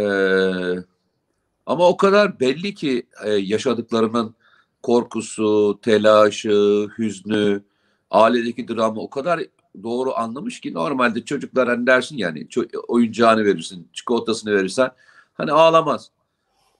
ama 1.65 1.87
o 1.87 1.97
kadar 1.97 2.39
belli 2.39 2.73
ki 2.73 3.07
e, 3.25 3.31
yaşadıklarının 3.31 4.35
korkusu, 4.83 5.79
telaşı, 5.81 6.87
hüznü, 6.97 7.63
ailedeki 8.11 8.67
dramı 8.67 9.01
o 9.01 9.09
kadar 9.09 9.39
doğru 9.83 10.13
anlamış 10.15 10.59
ki 10.59 10.73
normalde 10.73 11.25
çocuklar 11.25 11.69
hani 11.69 11.87
dersin 11.87 12.17
yani 12.17 12.47
oyuncağını 12.87 13.45
verirsin, 13.45 13.87
çikolatasını 13.93 14.53
verirsen 14.53 14.91
hani 15.33 15.51
ağlamaz. 15.51 16.11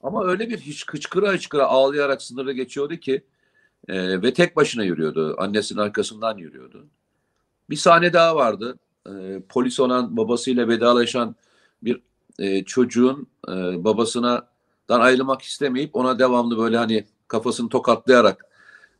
Ama 0.02 0.24
öyle 0.24 0.50
bir 0.50 0.58
hiç 0.58 0.88
hıçkıra 0.88 1.32
hıçkıra 1.32 1.66
ağlayarak 1.66 2.22
sınırı 2.22 2.52
geçiyordu 2.52 2.96
ki 2.96 3.24
e, 3.88 4.22
ve 4.22 4.32
tek 4.32 4.56
başına 4.56 4.84
yürüyordu. 4.84 5.34
Annesinin 5.38 5.80
arkasından 5.80 6.38
yürüyordu. 6.38 6.86
Bir 7.70 7.76
sahne 7.76 8.12
daha 8.12 8.36
vardı. 8.36 8.78
E, 9.08 9.42
polis 9.48 9.80
olan 9.80 10.16
babasıyla 10.16 10.68
vedalaşan 10.68 11.36
bir 11.82 12.02
e, 12.38 12.64
çocuğun 12.64 13.26
e, 13.48 13.84
babasından 13.84 14.46
ayrılmak 14.88 15.42
istemeyip 15.42 15.96
ona 15.96 16.18
devamlı 16.18 16.58
böyle 16.58 16.76
hani 16.76 17.04
kafasını 17.28 17.68
tokatlayarak 17.68 18.44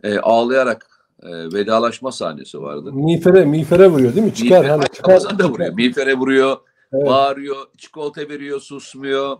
e, 0.02 0.18
ağlayarak 0.18 1.08
e, 1.22 1.28
vedalaşma 1.30 2.12
sahnesi 2.12 2.62
vardı. 2.62 2.92
Miğfere, 2.92 3.44
miğfere 3.44 3.88
vuruyor 3.88 4.14
değil 4.14 4.26
mi? 4.26 4.34
Çıkar 4.34 4.56
miğfere, 4.56 4.70
hani 4.70 4.84
çıkar. 4.92 5.38
Da 5.38 5.48
vuruyor. 5.48 5.74
Miğfere 5.74 6.14
vuruyor, 6.14 6.56
evet. 6.92 7.06
bağırıyor, 7.06 7.56
çikolata 7.76 8.20
veriyor, 8.20 8.60
susmuyor. 8.60 9.36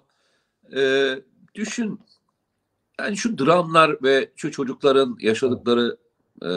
E, 0.76 1.14
düşün 1.54 2.00
yani 3.00 3.16
şu 3.16 3.38
dramlar 3.38 4.02
ve 4.02 4.30
şu 4.36 4.50
çocukların 4.50 5.16
yaşadıkları 5.20 5.96
e, 6.42 6.50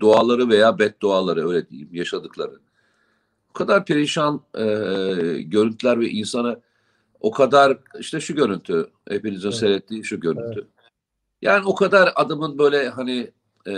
duaları 0.00 0.48
veya 0.48 0.78
bedduaları 0.78 1.48
öyle 1.48 1.68
diyeyim 1.68 1.88
yaşadıkları. 1.92 2.60
O 3.54 3.58
kadar 3.58 3.84
perişan 3.84 4.42
e, 4.54 4.64
görüntüler 5.42 6.00
ve 6.00 6.10
insana 6.10 6.60
o 7.20 7.30
kadar 7.30 7.78
işte 7.98 8.20
şu 8.20 8.34
görüntü 8.34 8.90
hepinizin 9.08 9.48
evet. 9.48 9.58
seyrettiği 9.58 10.04
şu 10.04 10.20
görüntü. 10.20 10.52
Evet. 10.54 10.66
Yani 11.42 11.66
o 11.66 11.74
kadar 11.74 12.12
adamın 12.14 12.58
böyle 12.58 12.88
hani 12.88 13.30
e, 13.66 13.74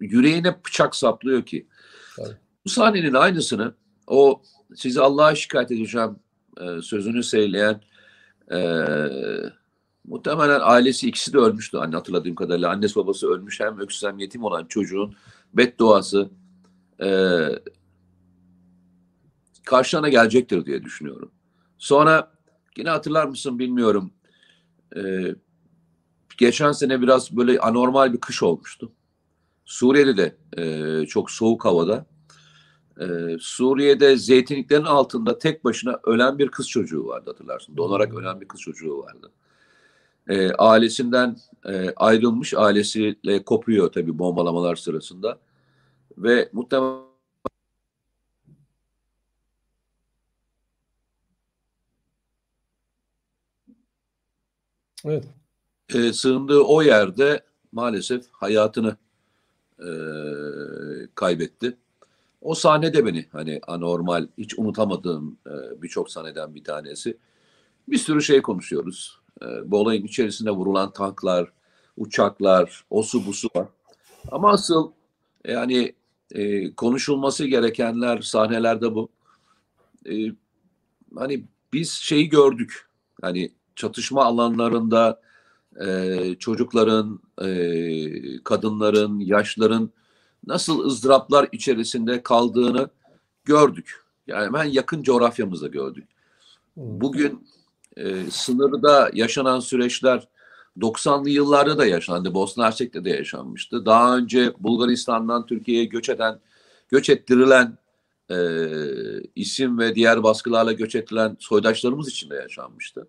yüreğine 0.00 0.64
bıçak 0.64 0.96
saplıyor 0.96 1.42
ki. 1.42 1.66
Evet. 2.18 2.36
Bu 2.64 2.70
sahnenin 2.70 3.14
aynısını 3.14 3.74
o 4.06 4.42
sizi 4.74 5.00
Allah'a 5.00 5.34
şikayet 5.34 5.70
edeceğim 5.70 6.16
e, 6.60 6.82
sözünü 6.82 7.22
söyleyen 7.22 7.80
e, 8.52 8.58
muhtemelen 10.04 10.60
ailesi 10.62 11.08
ikisi 11.08 11.32
de 11.32 11.38
ölmüştü 11.38 11.76
anne 11.76 11.96
hatırladığım 11.96 12.34
kadarıyla. 12.34 12.70
Annesi 12.70 12.96
babası 12.96 13.28
ölmüş 13.28 13.60
hem 13.60 13.80
öksüz 13.80 14.08
hem 14.08 14.18
yetim 14.18 14.44
olan 14.44 14.66
çocuğun 14.66 15.14
bedduası 15.54 16.30
e, 17.02 17.08
karşına 19.66 20.08
gelecektir 20.08 20.66
diye 20.66 20.84
düşünüyorum. 20.84 21.30
Sonra 21.78 22.32
yine 22.76 22.90
hatırlar 22.90 23.26
mısın 23.26 23.58
bilmiyorum. 23.58 24.10
E, 24.96 25.00
geçen 26.38 26.72
sene 26.72 27.02
biraz 27.02 27.36
böyle 27.36 27.58
anormal 27.58 28.12
bir 28.12 28.20
kış 28.20 28.42
olmuştu. 28.42 28.92
Suriye'de 29.64 30.16
de 30.16 30.36
e, 30.62 31.06
çok 31.06 31.30
soğuk 31.30 31.64
havada. 31.64 32.06
E, 33.00 33.06
Suriye'de 33.40 34.16
zeytinliklerin 34.16 34.84
altında 34.84 35.38
tek 35.38 35.64
başına 35.64 36.00
ölen 36.04 36.38
bir 36.38 36.48
kız 36.48 36.68
çocuğu 36.68 37.06
vardı 37.06 37.30
hatırlarsın. 37.30 37.76
Donarak 37.76 38.10
hmm. 38.10 38.18
ölen 38.18 38.40
bir 38.40 38.48
kız 38.48 38.60
çocuğu 38.60 38.98
vardı. 38.98 39.32
E, 40.28 40.52
ailesinden 40.52 41.36
e, 41.68 41.92
ayrılmış, 41.96 42.54
ailesiyle 42.54 43.44
kopuyor 43.44 43.92
tabii 43.92 44.18
bombalamalar 44.18 44.76
sırasında. 44.76 45.38
Ve 46.18 46.48
muhtemelen 46.52 47.05
Evet 55.06 55.24
e, 55.94 56.12
sığındığı 56.12 56.60
o 56.60 56.82
yerde 56.82 57.40
maalesef 57.72 58.24
hayatını 58.32 58.96
e, 59.78 59.88
kaybetti. 61.14 61.76
O 62.40 62.54
sahne 62.54 62.94
de 62.94 63.06
beni 63.06 63.26
hani 63.32 63.60
anormal, 63.66 64.26
hiç 64.38 64.58
unutamadığım 64.58 65.38
e, 65.46 65.82
birçok 65.82 66.10
sahneden 66.10 66.54
bir 66.54 66.64
tanesi. 66.64 67.16
Bir 67.88 67.98
sürü 67.98 68.22
şey 68.22 68.42
konuşuyoruz. 68.42 69.20
E, 69.42 69.70
bu 69.70 69.78
olayın 69.78 70.04
içerisinde 70.04 70.50
vurulan 70.50 70.92
tanklar, 70.92 71.52
uçaklar, 71.96 72.84
osu 72.90 73.26
busu 73.26 73.48
var. 73.56 73.68
Ama 74.30 74.50
asıl 74.50 74.92
yani 75.44 75.94
e, 76.30 76.74
konuşulması 76.74 77.46
gerekenler 77.46 78.20
sahnelerde 78.20 78.94
bu. 78.94 79.08
E, 80.10 80.14
hani 81.16 81.44
biz 81.72 81.92
şeyi 81.92 82.28
gördük. 82.28 82.88
Hani 83.22 83.52
çatışma 83.76 84.24
alanlarında 84.24 85.20
e, 85.80 86.34
çocukların, 86.38 87.20
e, 87.42 88.42
kadınların, 88.44 89.20
yaşların 89.20 89.90
nasıl 90.46 90.84
ızdıraplar 90.84 91.48
içerisinde 91.52 92.22
kaldığını 92.22 92.88
gördük. 93.44 94.04
Yani 94.26 94.44
hemen 94.44 94.64
yakın 94.64 95.02
coğrafyamızda 95.02 95.66
gördük. 95.66 96.08
Bugün 96.76 97.48
e, 97.96 98.30
sınırda 98.30 99.10
yaşanan 99.14 99.60
süreçler 99.60 100.28
90'lı 100.78 101.30
yıllarda 101.30 101.78
da 101.78 101.86
yaşandı. 101.86 102.34
Bosna 102.34 102.66
Hersek'te 102.66 103.04
de 103.04 103.10
yaşanmıştı. 103.10 103.86
Daha 103.86 104.16
önce 104.16 104.54
Bulgaristan'dan 104.58 105.46
Türkiye'ye 105.46 105.84
göç 105.84 106.08
eden, 106.08 106.40
göç 106.88 107.10
ettirilen 107.10 107.78
e, 108.30 108.36
isim 109.34 109.78
ve 109.78 109.94
diğer 109.94 110.22
baskılarla 110.22 110.72
göç 110.72 110.94
ettirilen 110.94 111.36
soydaşlarımız 111.40 112.08
için 112.08 112.30
de 112.30 112.34
yaşanmıştı 112.34 113.06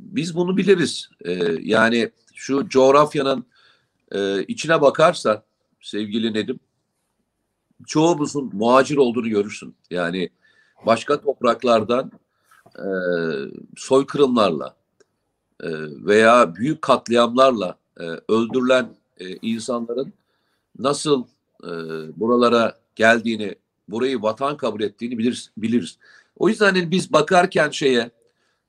biz 0.00 0.34
bunu 0.36 0.56
biliriz. 0.56 1.10
E, 1.24 1.32
yani 1.62 2.10
şu 2.34 2.68
coğrafyanın 2.68 3.46
e, 4.12 4.42
içine 4.42 4.80
bakarsan 4.80 5.42
sevgili 5.80 6.34
Nedim 6.34 6.60
çoğumuzun 7.86 8.50
muhacir 8.52 8.96
olduğunu 8.96 9.28
görürsün. 9.28 9.74
Yani 9.90 10.30
başka 10.86 11.20
topraklardan 11.20 12.12
e, 12.78 12.86
soykırımlarla 13.76 14.76
e, 15.62 15.68
veya 16.06 16.54
büyük 16.54 16.82
katliamlarla 16.82 17.78
e, 18.00 18.04
öldürülen 18.28 18.88
e, 19.20 19.36
insanların 19.36 20.12
nasıl 20.78 21.24
e, 21.64 21.70
buralara 22.20 22.78
geldiğini, 22.96 23.54
burayı 23.88 24.22
vatan 24.22 24.56
kabul 24.56 24.80
ettiğini 24.80 25.18
biliriz. 25.18 25.50
biliriz. 25.56 25.98
O 26.38 26.48
yüzden 26.48 26.66
hani 26.66 26.90
biz 26.90 27.12
bakarken 27.12 27.70
şeye 27.70 28.10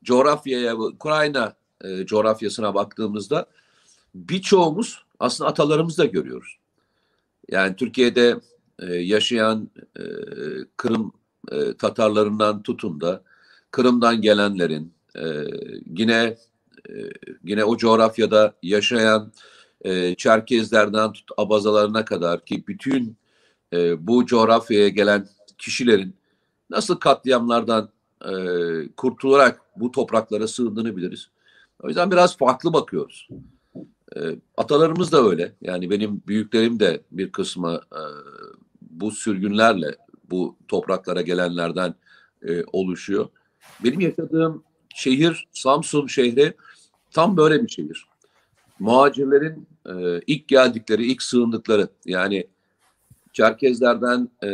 coğrafyaya, 0.08 0.76
Ukrayna 0.76 1.54
e, 1.84 2.06
coğrafyasına 2.06 2.74
baktığımızda 2.74 3.46
birçoğumuz 4.16 5.04
aslında 5.20 5.50
atalarımızı 5.50 5.98
da 5.98 6.06
görüyoruz. 6.06 6.58
Yani 7.52 7.76
Türkiye'de 7.76 8.40
e, 8.80 8.96
yaşayan 8.96 9.70
e, 10.00 10.04
Kırım 10.78 11.12
e, 11.52 11.74
Tatarlarından 11.74 12.64
tutun 12.64 13.02
da 13.02 13.24
Kırım'dan 13.72 14.22
gelenlerin 14.22 14.94
e, 15.16 15.26
yine 15.86 16.38
e, 16.90 16.94
yine 17.44 17.64
o 17.64 17.78
coğrafyada 17.78 18.54
yaşayan 18.64 19.32
e, 19.82 20.16
Çerkezlerden 20.16 21.12
tut 21.12 21.30
Abazalarına 21.38 22.06
kadar 22.06 22.46
ki 22.46 22.64
bütün 22.68 23.18
e, 23.74 24.08
bu 24.08 24.26
coğrafyaya 24.26 24.90
gelen 24.90 25.28
kişilerin 25.58 26.16
nasıl 26.70 26.96
katliamlardan 26.96 27.90
e, 28.26 28.32
kurtularak 28.98 29.66
bu 29.79 29.91
topraklara 29.91 30.48
sığındığını 30.48 30.98
biliriz. 30.98 31.29
O 31.84 31.88
yüzden 31.88 32.12
biraz 32.12 32.38
farklı 32.38 32.74
bakıyoruz. 32.74 33.27
E, 34.15 34.19
atalarımız 34.57 35.12
da 35.12 35.24
öyle. 35.24 35.53
Yani 35.62 35.89
benim 35.89 36.22
büyüklerim 36.27 36.79
de 36.79 37.01
bir 37.12 37.31
kısmı 37.31 37.81
e, 37.91 38.01
bu 38.81 39.12
sürgünlerle 39.12 39.96
bu 40.29 40.57
topraklara 40.67 41.22
gelenlerden 41.22 41.96
e, 42.48 42.63
oluşuyor. 42.63 43.27
Benim 43.84 44.00
yaşadığım 44.00 44.63
şehir 44.96 45.48
Samsun 45.51 46.07
şehri 46.07 46.53
tam 47.12 47.38
böyle 47.38 47.63
bir 47.63 47.69
şehir. 47.69 48.05
Muhacirlerin 48.79 49.67
e, 49.86 50.22
ilk 50.27 50.48
geldikleri, 50.48 51.05
ilk 51.05 51.24
sığındıkları 51.24 51.88
yani 52.05 52.48
Çerkezlerden 53.34 54.29
e, 54.43 54.50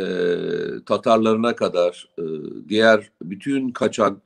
Tatarlarına 0.86 1.56
kadar 1.56 2.08
e, 2.18 2.22
diğer 2.68 3.10
bütün 3.22 3.70
kaçan 3.70 4.22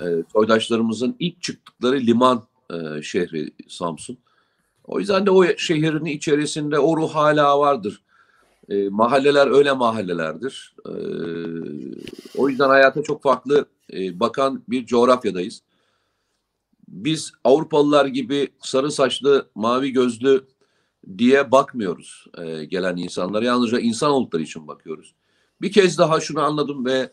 e, 0.00 0.06
soydaşlarımızın 0.32 1.16
ilk 1.18 1.42
çıktıkları 1.42 2.00
liman 2.00 2.42
e, 2.70 3.02
şehri 3.02 3.50
Samsun. 3.68 4.18
O 4.84 5.00
yüzden 5.00 5.26
de 5.26 5.30
o 5.30 5.44
şehrin 5.56 6.04
içerisinde 6.04 6.78
o 6.78 6.96
ruh 6.96 7.10
hala 7.10 7.58
vardır. 7.58 8.02
E, 8.68 8.88
mahalleler 8.88 9.46
öyle 9.46 9.72
mahallelerdir. 9.72 10.74
E, 10.86 10.92
o 12.36 12.48
yüzden 12.48 12.68
hayata 12.68 13.02
çok 13.02 13.22
farklı 13.22 13.66
e, 13.92 14.20
bakan 14.20 14.62
bir 14.68 14.86
coğrafyadayız. 14.86 15.62
Biz 16.88 17.32
Avrupalılar 17.44 18.06
gibi 18.06 18.48
sarı 18.60 18.90
saçlı, 18.90 19.48
mavi 19.54 19.92
gözlü 19.92 20.46
diye 21.18 21.52
bakmıyoruz 21.52 22.26
e, 22.38 22.64
gelen 22.64 22.96
insanlara. 22.96 23.44
Yalnızca 23.44 23.78
insan 23.78 24.10
oldukları 24.10 24.42
için 24.42 24.68
bakıyoruz. 24.68 25.14
Bir 25.62 25.72
kez 25.72 25.98
daha 25.98 26.20
şunu 26.20 26.40
anladım 26.40 26.84
ve 26.84 27.12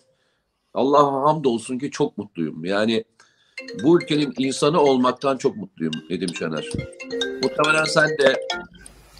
Allah'a 0.77 1.29
hamdolsun 1.29 1.79
ki 1.79 1.91
çok 1.91 2.17
mutluyum. 2.17 2.65
Yani 2.65 3.03
bu 3.83 4.01
ülkenin 4.01 4.33
insanı 4.37 4.81
olmaktan 4.81 5.37
çok 5.37 5.57
mutluyum 5.57 5.93
Nedim 6.09 6.35
Şener. 6.35 6.69
Muhtemelen 7.43 7.83
sen 7.83 8.09
de 8.09 8.39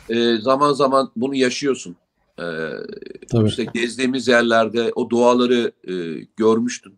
e, 0.10 0.38
zaman 0.38 0.74
zaman 0.74 1.12
bunu 1.16 1.36
yaşıyorsun. 1.36 1.96
E, 2.40 2.46
Tabii. 3.32 3.48
İşte 3.48 3.66
gezdiğimiz 3.74 4.28
yerlerde 4.28 4.92
o 4.96 5.10
duaları 5.10 5.72
e, 5.88 5.94
görmüştün. 6.36 6.98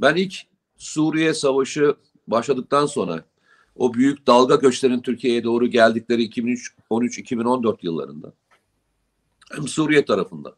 Ben 0.00 0.16
ilk 0.16 0.34
Suriye 0.76 1.34
Savaşı 1.34 1.94
başladıktan 2.28 2.86
sonra 2.86 3.24
o 3.76 3.94
büyük 3.94 4.26
dalga 4.26 4.54
göçlerin 4.54 5.00
Türkiye'ye 5.00 5.44
doğru 5.44 5.66
geldikleri 5.66 6.28
2013-2014 6.28 7.76
yıllarında 7.82 8.32
hem 9.52 9.68
Suriye 9.68 10.04
tarafında 10.04 10.56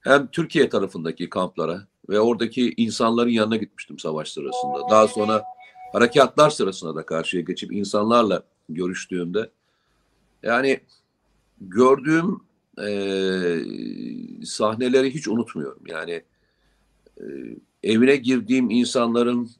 hem 0.00 0.26
Türkiye 0.26 0.68
tarafındaki 0.68 1.30
kamplara 1.30 1.86
ve 2.08 2.20
oradaki 2.20 2.74
insanların 2.76 3.30
yanına 3.30 3.56
gitmiştim 3.56 3.98
savaş 3.98 4.32
sırasında. 4.32 4.90
Daha 4.90 5.08
sonra 5.08 5.44
harekatlar 5.92 6.50
sırasında 6.50 6.94
da 6.94 7.06
karşıya 7.06 7.42
geçip 7.42 7.72
insanlarla 7.72 8.42
görüştüğümde 8.68 9.50
yani 10.42 10.80
gördüğüm 11.60 12.40
e, 12.86 12.90
sahneleri 14.44 15.14
hiç 15.14 15.28
unutmuyorum. 15.28 15.82
Yani 15.86 16.22
e, 17.20 17.24
evine 17.82 18.16
girdiğim 18.16 18.70
insanların 18.70 19.50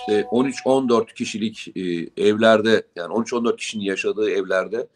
işte 0.00 0.20
13-14 0.22 1.14
kişilik 1.14 1.68
e, 1.76 1.80
evlerde 2.26 2.86
yani 2.96 3.12
13-14 3.12 3.56
kişinin 3.56 3.84
yaşadığı 3.84 4.30
evlerde 4.30 4.86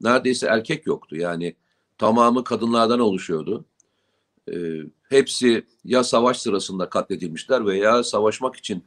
neredeyse 0.00 0.46
erkek 0.46 0.86
yoktu. 0.86 1.16
Yani 1.16 1.54
tamamı 1.98 2.44
kadınlardan 2.44 3.00
oluşuyordu. 3.00 3.64
E, 4.52 4.56
hepsi 5.08 5.66
ya 5.84 6.04
savaş 6.04 6.38
sırasında 6.38 6.88
katledilmişler 6.88 7.66
veya 7.66 8.02
savaşmak 8.04 8.56
için 8.56 8.84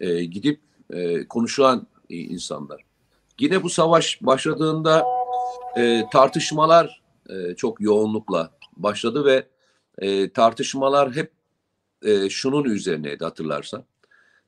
e, 0.00 0.24
gidip 0.24 0.60
e, 0.90 1.28
konuşan 1.28 1.86
e, 2.10 2.16
insanlar. 2.16 2.84
Yine 3.38 3.62
bu 3.62 3.70
savaş 3.70 4.18
başladığında 4.22 5.06
e, 5.76 6.04
tartışmalar 6.12 7.02
e, 7.30 7.54
çok 7.54 7.80
yoğunlukla 7.80 8.50
başladı 8.76 9.24
ve 9.24 9.46
e, 9.98 10.30
tartışmalar 10.32 11.16
hep 11.16 11.32
e, 12.02 12.30
şunun 12.30 12.64
üzerineydi 12.64 13.24
hatırlarsan. 13.24 13.84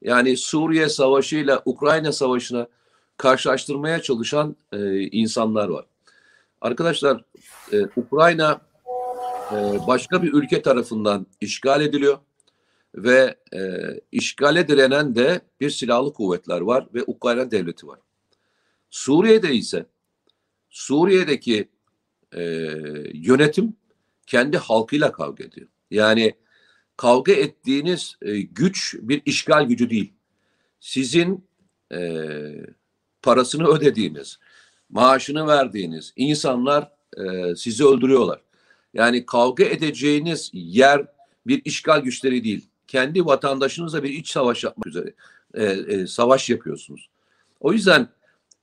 Yani 0.03 0.37
Suriye 0.37 0.89
Savaşı 0.89 1.37
ile 1.37 1.59
Ukrayna 1.65 2.13
Savaşı'na 2.13 2.67
karşılaştırmaya 3.17 4.03
çalışan 4.03 4.57
e, 4.73 5.01
insanlar 5.01 5.69
var. 5.69 5.85
Arkadaşlar 6.61 7.25
e, 7.73 7.77
Ukrayna 7.97 8.61
başka 9.87 10.23
bir 10.23 10.33
ülke 10.33 10.63
tarafından 10.63 11.27
işgal 11.41 11.81
ediliyor 11.81 12.19
ve 12.95 13.37
e, 13.55 13.61
işgale 14.13 14.69
direnen 14.69 15.15
de 15.15 15.41
bir 15.61 15.71
silahlı 15.71 16.13
kuvvetler 16.13 16.61
var 16.61 16.89
ve 16.95 17.03
Ukrayna 17.07 17.51
devleti 17.51 17.87
var. 17.87 17.99
Suriye'de 18.91 19.55
ise 19.55 19.87
Suriye'deki 20.71 21.69
e, 22.33 22.43
yönetim 23.15 23.77
kendi 24.27 24.59
halkıyla 24.59 25.13
kavga 25.13 25.45
ediyor. 25.45 25.69
Yani 25.91 26.35
kavga 26.97 27.33
ettiğiniz 27.33 28.17
e, 28.23 28.41
güç 28.41 28.97
bir 29.01 29.23
işgal 29.25 29.65
gücü 29.65 29.91
değil. 29.91 30.13
Sizin 30.81 31.49
e, 31.93 32.21
parasını 33.23 33.69
ödediğiniz, 33.69 34.39
maaşını 34.91 35.47
verdiğiniz 35.47 36.13
insanlar 36.17 36.93
e, 37.17 37.57
sizi 37.57 37.87
öldürüyorlar. 37.87 38.41
Yani 38.95 39.27
kavga 39.27 39.65
edeceğiniz 39.65 40.51
yer 40.53 41.07
bir 41.47 41.63
işgal 41.65 42.01
güçleri 42.01 42.45
değil. 42.45 42.69
Kendi 42.87 43.27
vatandaşınızla 43.27 44.03
bir 44.03 44.11
iç 44.11 44.31
savaş 44.31 44.65
yapmak 44.65 44.87
üzere 44.87 45.15
e, 45.55 45.65
e, 45.65 46.07
savaş 46.07 46.51
yapıyorsunuz. 46.51 47.09
O 47.61 47.73
yüzden 47.73 48.09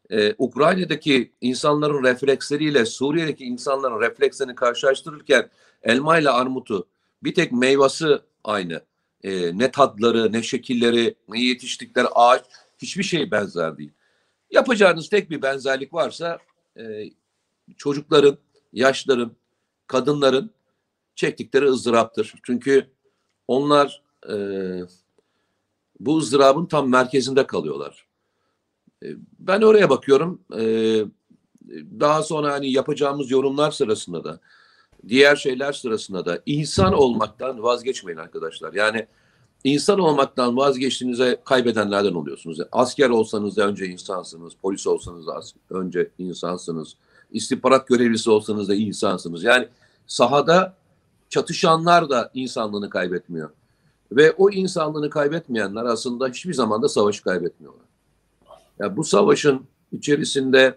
e, 0.09 0.35
Ukrayna'daki 0.37 1.31
insanların 1.41 2.03
refleksleriyle 2.03 2.85
Suriye'deki 2.85 3.45
insanların 3.45 4.01
reflekslerini 4.01 4.55
karşılaştırırken 4.55 5.49
elma 5.83 6.17
ile 6.17 6.29
armutu 6.29 6.87
bir 7.23 7.33
tek 7.33 7.51
meyvası 7.51 8.21
aynı. 8.43 8.81
E, 9.23 9.57
ne 9.57 9.71
tadları, 9.71 10.33
ne 10.33 10.43
şekilleri, 10.43 11.15
ne 11.29 11.41
yetiştikleri 11.41 12.07
ağaç 12.07 12.41
hiçbir 12.77 13.03
şey 13.03 13.31
benzer 13.31 13.77
değil. 13.77 13.91
Yapacağınız 14.51 15.09
tek 15.09 15.29
bir 15.29 15.41
benzerlik 15.41 15.93
varsa 15.93 16.39
e, 16.77 16.83
çocukların, 17.77 18.37
yaşların, 18.73 19.31
kadınların 19.89 20.51
çektikleri 21.15 21.65
ızdıraptır. 21.65 22.33
Çünkü 22.43 22.87
onlar 23.47 24.01
e, 24.29 24.35
bu 25.99 26.17
ızdırabın 26.17 26.65
tam 26.65 26.89
merkezinde 26.89 27.47
kalıyorlar. 27.47 28.07
E, 29.03 29.07
ben 29.39 29.61
oraya 29.61 29.89
bakıyorum. 29.89 30.41
E, 30.57 30.63
daha 31.99 32.23
sonra 32.23 32.51
hani 32.53 32.71
yapacağımız 32.71 33.31
yorumlar 33.31 33.71
sırasında 33.71 34.23
da 34.23 34.39
diğer 35.07 35.35
şeyler 35.35 35.73
sırasında 35.73 36.25
da 36.25 36.41
insan 36.45 36.93
olmaktan 36.93 37.63
vazgeçmeyin 37.63 38.17
arkadaşlar. 38.17 38.73
Yani 38.73 39.07
insan 39.63 39.99
olmaktan 39.99 40.57
vazgeçtiğinizde 40.57 41.41
kaybedenlerden 41.45 42.13
oluyorsunuz. 42.13 42.57
asker 42.71 43.09
olsanız 43.09 43.57
da 43.57 43.67
önce 43.67 43.85
insansınız, 43.85 44.53
polis 44.61 44.87
olsanız 44.87 45.27
da 45.27 45.41
önce 45.69 46.09
insansınız, 46.17 46.95
istihbarat 47.31 47.87
görevlisi 47.87 48.29
olsanız 48.29 48.69
da 48.69 48.75
insansınız. 48.75 49.43
Yani 49.43 49.67
sahada 50.07 50.73
çatışanlar 51.29 52.09
da 52.09 52.31
insanlığını 52.33 52.89
kaybetmiyor. 52.89 53.49
Ve 54.11 54.31
o 54.31 54.49
insanlığını 54.49 55.09
kaybetmeyenler 55.09 55.85
aslında 55.85 56.27
hiçbir 56.27 56.53
zaman 56.53 56.81
da 56.81 56.89
savaşı 56.89 57.23
kaybetmiyorlar. 57.23 57.85
Yani 58.79 58.97
bu 58.97 59.03
savaşın 59.03 59.61
içerisinde 59.91 60.75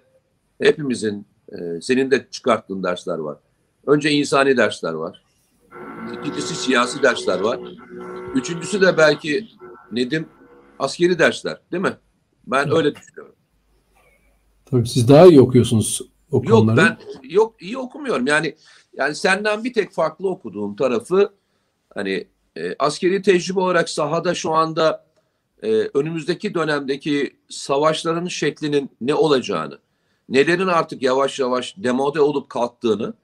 hepimizin, 0.62 1.27
e, 1.53 1.81
senin 1.81 2.11
de 2.11 2.27
çıkarttığın 2.31 2.83
dersler 2.83 3.19
var. 3.19 3.38
Önce 3.87 4.11
insani 4.11 4.57
dersler 4.57 4.93
var. 4.93 5.23
İkincisi 6.19 6.55
siyasi 6.55 7.03
dersler 7.03 7.41
var. 7.41 7.61
Üçüncüsü 8.35 8.81
de 8.81 8.97
belki 8.97 9.49
Nedim 9.93 10.29
askeri 10.79 11.19
dersler 11.19 11.59
değil 11.73 11.83
mi? 11.83 11.97
Ben 12.47 12.77
öyle 12.77 12.95
düşünüyorum. 12.95 13.35
Tabii 14.65 14.88
siz 14.88 15.09
daha 15.09 15.27
iyi 15.27 15.41
okuyorsunuz 15.41 16.12
o 16.33 16.42
Yok 16.45 16.77
ben 16.77 16.99
yok 17.23 17.55
iyi 17.61 17.79
okumuyorum. 17.79 18.27
Yani 18.27 18.55
yani 18.97 19.14
senden 19.14 19.64
bir 19.64 19.73
tek 19.73 19.92
farklı 19.92 20.29
okuduğum 20.29 20.77
tarafı 20.77 21.33
hani 21.95 22.27
e, 22.57 22.75
askeri 22.79 23.23
tecrübe 23.23 23.61
olarak 23.61 23.88
sahada 23.88 24.35
şu 24.35 24.53
anda 24.53 25.05
e, 25.62 25.68
önümüzdeki 25.71 26.55
dönemdeki 26.55 27.37
savaşların 27.49 28.27
şeklinin 28.27 28.90
ne 29.01 29.14
olacağını, 29.14 29.79
nelerin 30.29 30.66
artık 30.66 31.03
yavaş 31.03 31.38
yavaş 31.38 31.75
demode 31.77 32.21
olup 32.21 32.49
kalktığını 32.49 33.14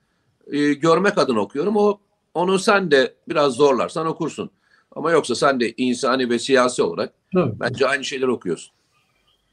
e, 0.53 0.73
görmek 0.73 1.19
adına 1.19 1.41
okuyorum. 1.41 1.77
O 1.77 1.99
onu 2.35 2.59
sen 2.59 2.91
de 2.91 3.15
biraz 3.29 3.53
zorlarsan 3.53 4.07
okursun. 4.07 4.51
Ama 4.97 5.11
yoksa 5.11 5.35
sen 5.35 5.61
de 5.61 5.73
insani 5.77 6.31
ve 6.31 6.39
siyasi 6.39 6.83
olarak 6.83 7.13
Tabii. 7.35 7.61
bence 7.61 7.87
aynı 7.87 8.05
şeyler 8.05 8.29
okuyorsun. 8.29 8.73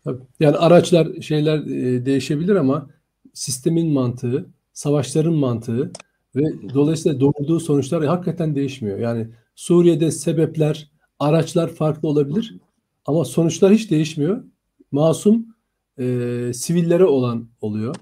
Tabii. 0.04 0.22
Yani 0.40 0.58
araçlar 0.58 1.22
şeyler 1.22 1.58
e, 1.58 2.06
değişebilir 2.06 2.56
ama 2.56 2.88
sistemin 3.36 3.94
mantığı, 3.94 4.50
savaşların 4.74 5.34
mantığı 5.34 5.92
ve 6.36 6.44
dolayısıyla 6.74 7.20
doğurduğu 7.20 7.60
sonuçlar 7.60 8.06
hakikaten 8.06 8.56
değişmiyor. 8.56 9.00
Yani 9.00 9.28
Suriye'de 9.56 10.12
sebepler, 10.12 10.92
araçlar 11.20 11.68
farklı 11.68 12.08
olabilir 12.08 12.58
ama 13.06 13.26
sonuçlar 13.26 13.74
hiç 13.74 13.92
değişmiyor. 13.92 14.44
Masum 14.92 15.48
e, 16.00 16.52
sivillere 16.54 17.06
olan 17.06 17.50
oluyor. 17.62 17.96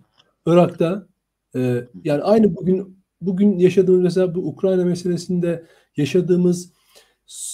Irak'ta 0.45 1.07
e, 1.55 1.87
yani 2.03 2.21
aynı 2.21 2.55
bugün 2.55 2.97
bugün 3.21 3.59
yaşadığımız 3.59 4.01
mesela 4.01 4.35
bu 4.35 4.39
Ukrayna 4.39 4.85
meselesinde 4.85 5.65
yaşadığımız 5.97 6.73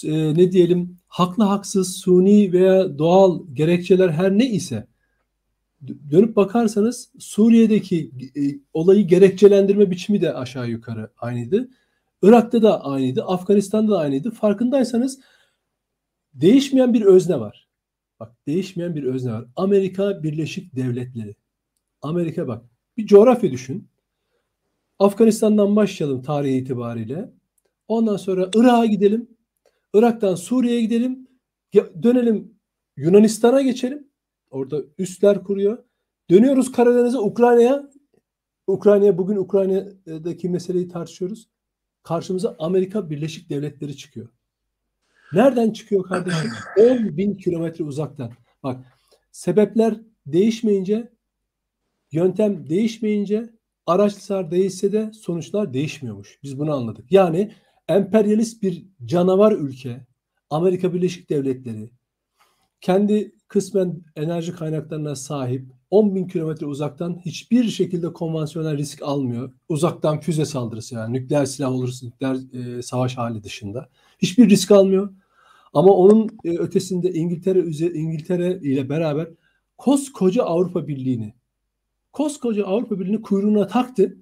e, 0.03 0.33
ne 0.37 0.51
diyelim 0.51 0.99
haklı 1.07 1.43
haksız 1.43 1.95
suni 1.95 2.51
veya 2.51 2.97
doğal 2.97 3.39
gerekçeler 3.53 4.09
her 4.09 4.37
ne 4.37 4.49
ise 4.49 4.87
dönüp 6.11 6.35
bakarsanız 6.35 7.11
Suriye'deki 7.19 8.11
e, 8.35 8.41
olayı 8.73 9.07
gerekçelendirme 9.07 9.91
biçimi 9.91 10.21
de 10.21 10.33
aşağı 10.33 10.69
yukarı 10.69 11.11
aynıydı. 11.17 11.69
Irak'ta 12.21 12.61
da 12.61 12.85
aynıydı, 12.85 13.23
Afganistan'da 13.23 13.91
da 13.91 13.99
aynıydı. 13.99 14.31
Farkındaysanız 14.31 15.19
değişmeyen 16.33 16.93
bir 16.93 17.01
özne 17.01 17.39
var. 17.39 17.69
Bak 18.19 18.35
değişmeyen 18.47 18.95
bir 18.95 19.03
özne 19.03 19.31
var. 19.31 19.45
Amerika 19.55 20.23
Birleşik 20.23 20.75
Devletleri. 20.75 21.35
Amerika 22.01 22.47
bak 22.47 22.63
bir 22.97 23.05
coğrafya 23.05 23.51
düşün. 23.51 23.89
Afganistan'dan 24.99 25.75
başlayalım 25.75 26.21
tarih 26.21 26.57
itibariyle. 26.57 27.33
Ondan 27.87 28.17
sonra 28.17 28.49
Irak'a 28.55 28.85
gidelim. 28.85 29.29
Irak'tan 29.93 30.35
Suriye'ye 30.35 30.81
gidelim. 30.81 31.27
Dönelim 32.03 32.53
Yunanistan'a 32.97 33.61
geçelim. 33.61 34.08
Orada 34.49 34.81
üstler 34.97 35.43
kuruyor. 35.43 35.83
Dönüyoruz 36.29 36.71
Karadeniz'e 36.71 37.17
Ukrayna'ya. 37.17 37.89
Ukrayna'ya 38.67 39.17
bugün 39.17 39.35
Ukrayna'daki 39.35 40.49
meseleyi 40.49 40.87
tartışıyoruz. 40.87 41.49
Karşımıza 42.03 42.55
Amerika 42.59 43.09
Birleşik 43.09 43.49
Devletleri 43.49 43.97
çıkıyor. 43.97 44.29
Nereden 45.33 45.71
çıkıyor 45.71 46.03
kardeşim? 46.03 46.51
10 46.79 47.17
bin 47.17 47.35
kilometre 47.35 47.83
uzaktan. 47.83 48.31
Bak 48.63 48.85
sebepler 49.31 50.01
değişmeyince, 50.25 51.13
yöntem 52.11 52.69
değişmeyince, 52.69 53.49
araçlar 53.85 54.51
değişse 54.51 54.91
de 54.91 55.11
sonuçlar 55.13 55.73
değişmiyormuş. 55.73 56.39
Biz 56.43 56.59
bunu 56.59 56.73
anladık. 56.73 57.11
Yani 57.11 57.51
emperyalist 57.87 58.63
bir 58.63 58.85
canavar 59.05 59.51
ülke, 59.51 60.07
Amerika 60.49 60.93
Birleşik 60.93 61.29
Devletleri, 61.29 61.91
kendi 62.81 63.38
kısmen 63.49 64.01
enerji 64.15 64.55
kaynaklarına 64.55 65.15
sahip 65.15 65.65
10 65.89 66.15
bin 66.15 66.27
kilometre 66.27 66.65
uzaktan 66.65 67.21
hiçbir 67.25 67.63
şekilde 67.63 68.13
konvansiyonel 68.13 68.77
risk 68.77 69.01
almıyor. 69.01 69.51
Uzaktan 69.69 70.19
füze 70.19 70.45
saldırısı 70.45 70.95
yani 70.95 71.13
nükleer 71.13 71.45
silah 71.45 71.71
olursa 71.71 72.05
nükleer 72.05 72.37
e, 72.53 72.81
savaş 72.81 73.17
hali 73.17 73.43
dışında. 73.43 73.89
Hiçbir 74.19 74.49
risk 74.49 74.71
almıyor. 74.71 75.13
Ama 75.73 75.93
onun 75.93 76.29
e, 76.45 76.57
ötesinde 76.57 77.13
İngiltere 77.13 77.59
İngiltere 77.93 78.59
ile 78.63 78.89
beraber 78.89 79.27
koskoca 79.77 80.43
Avrupa 80.43 80.87
Birliği'ni 80.87 81.33
koskoca 82.13 82.65
Avrupa 82.65 82.99
Birliği'ni 82.99 83.21
kuyruğuna 83.21 83.67
taktı. 83.67 84.17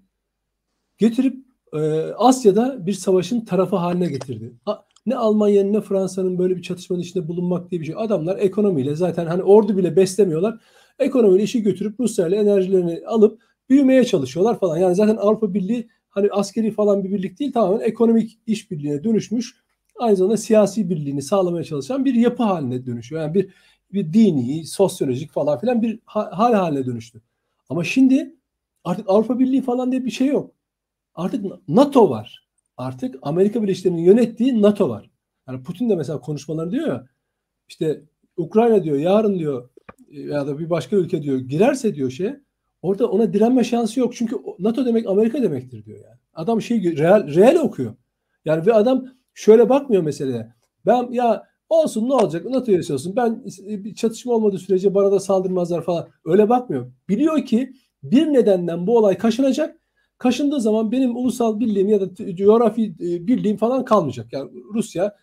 Getirip 0.97 1.45
e, 1.73 1.79
Asya'da 2.17 2.85
bir 2.85 2.93
savaşın 2.93 3.41
tarafı 3.41 3.75
haline 3.75 4.07
getirdi. 4.07 4.53
A, 4.65 4.75
ne 5.07 5.15
Almanya'nın 5.15 5.73
ne 5.73 5.81
Fransa'nın 5.81 6.37
böyle 6.37 6.57
bir 6.57 6.61
çatışmanın 6.61 7.01
içinde 7.01 7.27
bulunmak 7.27 7.71
diye 7.71 7.81
bir 7.81 7.85
şey. 7.85 7.95
Adamlar 7.97 8.37
ekonomiyle 8.37 8.95
zaten 8.95 9.25
hani 9.25 9.43
ordu 9.43 9.77
bile 9.77 9.95
beslemiyorlar. 9.95 10.59
Ekonomiyle 10.99 11.43
işi 11.43 11.63
götürüp 11.63 11.99
Rusya 11.99 12.27
ile 12.27 12.35
enerjilerini 12.35 13.01
alıp 13.07 13.41
büyümeye 13.69 14.05
çalışıyorlar 14.05 14.59
falan. 14.59 14.77
Yani 14.77 14.95
zaten 14.95 15.17
Avrupa 15.17 15.53
Birliği 15.53 15.89
hani 16.09 16.29
askeri 16.31 16.71
falan 16.71 17.03
bir 17.03 17.11
birlik 17.11 17.39
değil 17.39 17.51
tamamen 17.51 17.79
ekonomik 17.79 18.39
işbirliğine 18.47 19.03
dönüşmüş. 19.03 19.55
Aynı 19.99 20.15
zamanda 20.15 20.37
siyasi 20.37 20.89
birliğini 20.89 21.21
sağlamaya 21.21 21.63
çalışan 21.63 22.05
bir 22.05 22.13
yapı 22.13 22.43
haline 22.43 22.85
dönüşüyor. 22.85 23.21
Yani 23.21 23.33
bir 23.33 23.49
bir 23.93 24.13
dini, 24.13 24.65
sosyolojik 24.65 25.31
falan 25.31 25.59
filan 25.59 25.81
bir 25.81 25.99
hal 26.05 26.53
haline 26.53 26.85
dönüştü. 26.85 27.21
Ama 27.69 27.83
şimdi 27.83 28.35
artık 28.83 29.09
Avrupa 29.09 29.39
Birliği 29.39 29.61
falan 29.61 29.91
diye 29.91 30.05
bir 30.05 30.11
şey 30.11 30.27
yok. 30.27 30.51
Artık 31.15 31.45
NATO 31.67 32.09
var. 32.09 32.46
Artık 32.77 33.15
Amerika 33.21 33.63
Birleşik 33.63 33.85
Devletleri'nin 33.85 34.07
yönettiği 34.07 34.61
NATO 34.61 34.89
var. 34.89 35.09
Yani 35.47 35.63
Putin 35.63 35.89
de 35.89 35.95
mesela 35.95 36.21
konuşmaları 36.21 36.71
diyor 36.71 36.87
ya 36.87 37.07
işte 37.67 38.01
Ukrayna 38.37 38.83
diyor 38.83 38.97
yarın 38.97 39.39
diyor 39.39 39.69
ya 40.11 40.47
da 40.47 40.59
bir 40.59 40.69
başka 40.69 40.95
ülke 40.95 41.23
diyor 41.23 41.37
girerse 41.37 41.95
diyor 41.95 42.09
şey 42.09 42.33
orada 42.81 43.09
ona 43.09 43.33
direnme 43.33 43.63
şansı 43.63 43.99
yok. 43.99 44.15
Çünkü 44.15 44.35
NATO 44.59 44.85
demek 44.85 45.07
Amerika 45.07 45.41
demektir 45.41 45.85
diyor 45.85 45.97
yani. 45.97 46.19
Adam 46.33 46.61
şey 46.61 46.97
real, 46.97 47.35
real 47.35 47.55
okuyor. 47.55 47.95
Yani 48.45 48.65
ve 48.65 48.73
adam 48.73 49.05
şöyle 49.33 49.69
bakmıyor 49.69 50.03
meseleye. 50.03 50.53
Ben 50.85 51.11
ya 51.11 51.43
olsun 51.69 52.09
ne 52.09 52.13
olacak 52.13 52.45
NATO 52.45 52.71
yaşasın 52.71 53.15
ben 53.15 53.45
bir 53.67 53.95
çatışma 53.95 54.33
olmadığı 54.33 54.59
sürece 54.59 54.95
bana 54.95 55.11
da 55.11 55.19
saldırmazlar 55.19 55.81
falan. 55.83 56.07
Öyle 56.25 56.49
bakmıyor. 56.49 56.91
Biliyor 57.09 57.45
ki 57.45 57.73
bir 58.03 58.33
nedenden 58.33 58.87
bu 58.87 58.97
olay 58.97 59.17
kaşınacak 59.17 59.79
Kaşındığı 60.17 60.61
zaman 60.61 60.91
benim 60.91 61.15
ulusal 61.15 61.59
birliğim 61.59 61.89
ya 61.89 62.01
da 62.01 62.35
coğrafi 62.35 62.85
e, 62.85 63.27
birliğim 63.27 63.57
falan 63.57 63.85
kalmayacak. 63.85 64.33
Yani 64.33 64.51
Rusya 64.73 65.15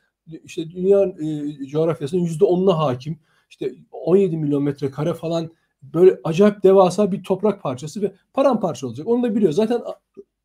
işte 0.44 0.70
dünya 0.70 1.02
e, 1.02 1.66
coğrafyasının 1.66 2.20
yüzde 2.20 2.44
onuna 2.44 2.78
hakim. 2.78 3.18
İşte 3.50 3.74
17 3.92 4.36
milyon 4.36 4.62
metrekare 4.62 5.14
falan 5.14 5.50
böyle 5.82 6.20
acayip 6.24 6.62
devasa 6.62 7.12
bir 7.12 7.22
toprak 7.22 7.62
parçası 7.62 8.02
ve 8.02 8.12
paramparça 8.32 8.86
olacak. 8.86 9.08
Onu 9.08 9.22
da 9.22 9.34
biliyor. 9.34 9.52
Zaten 9.52 9.80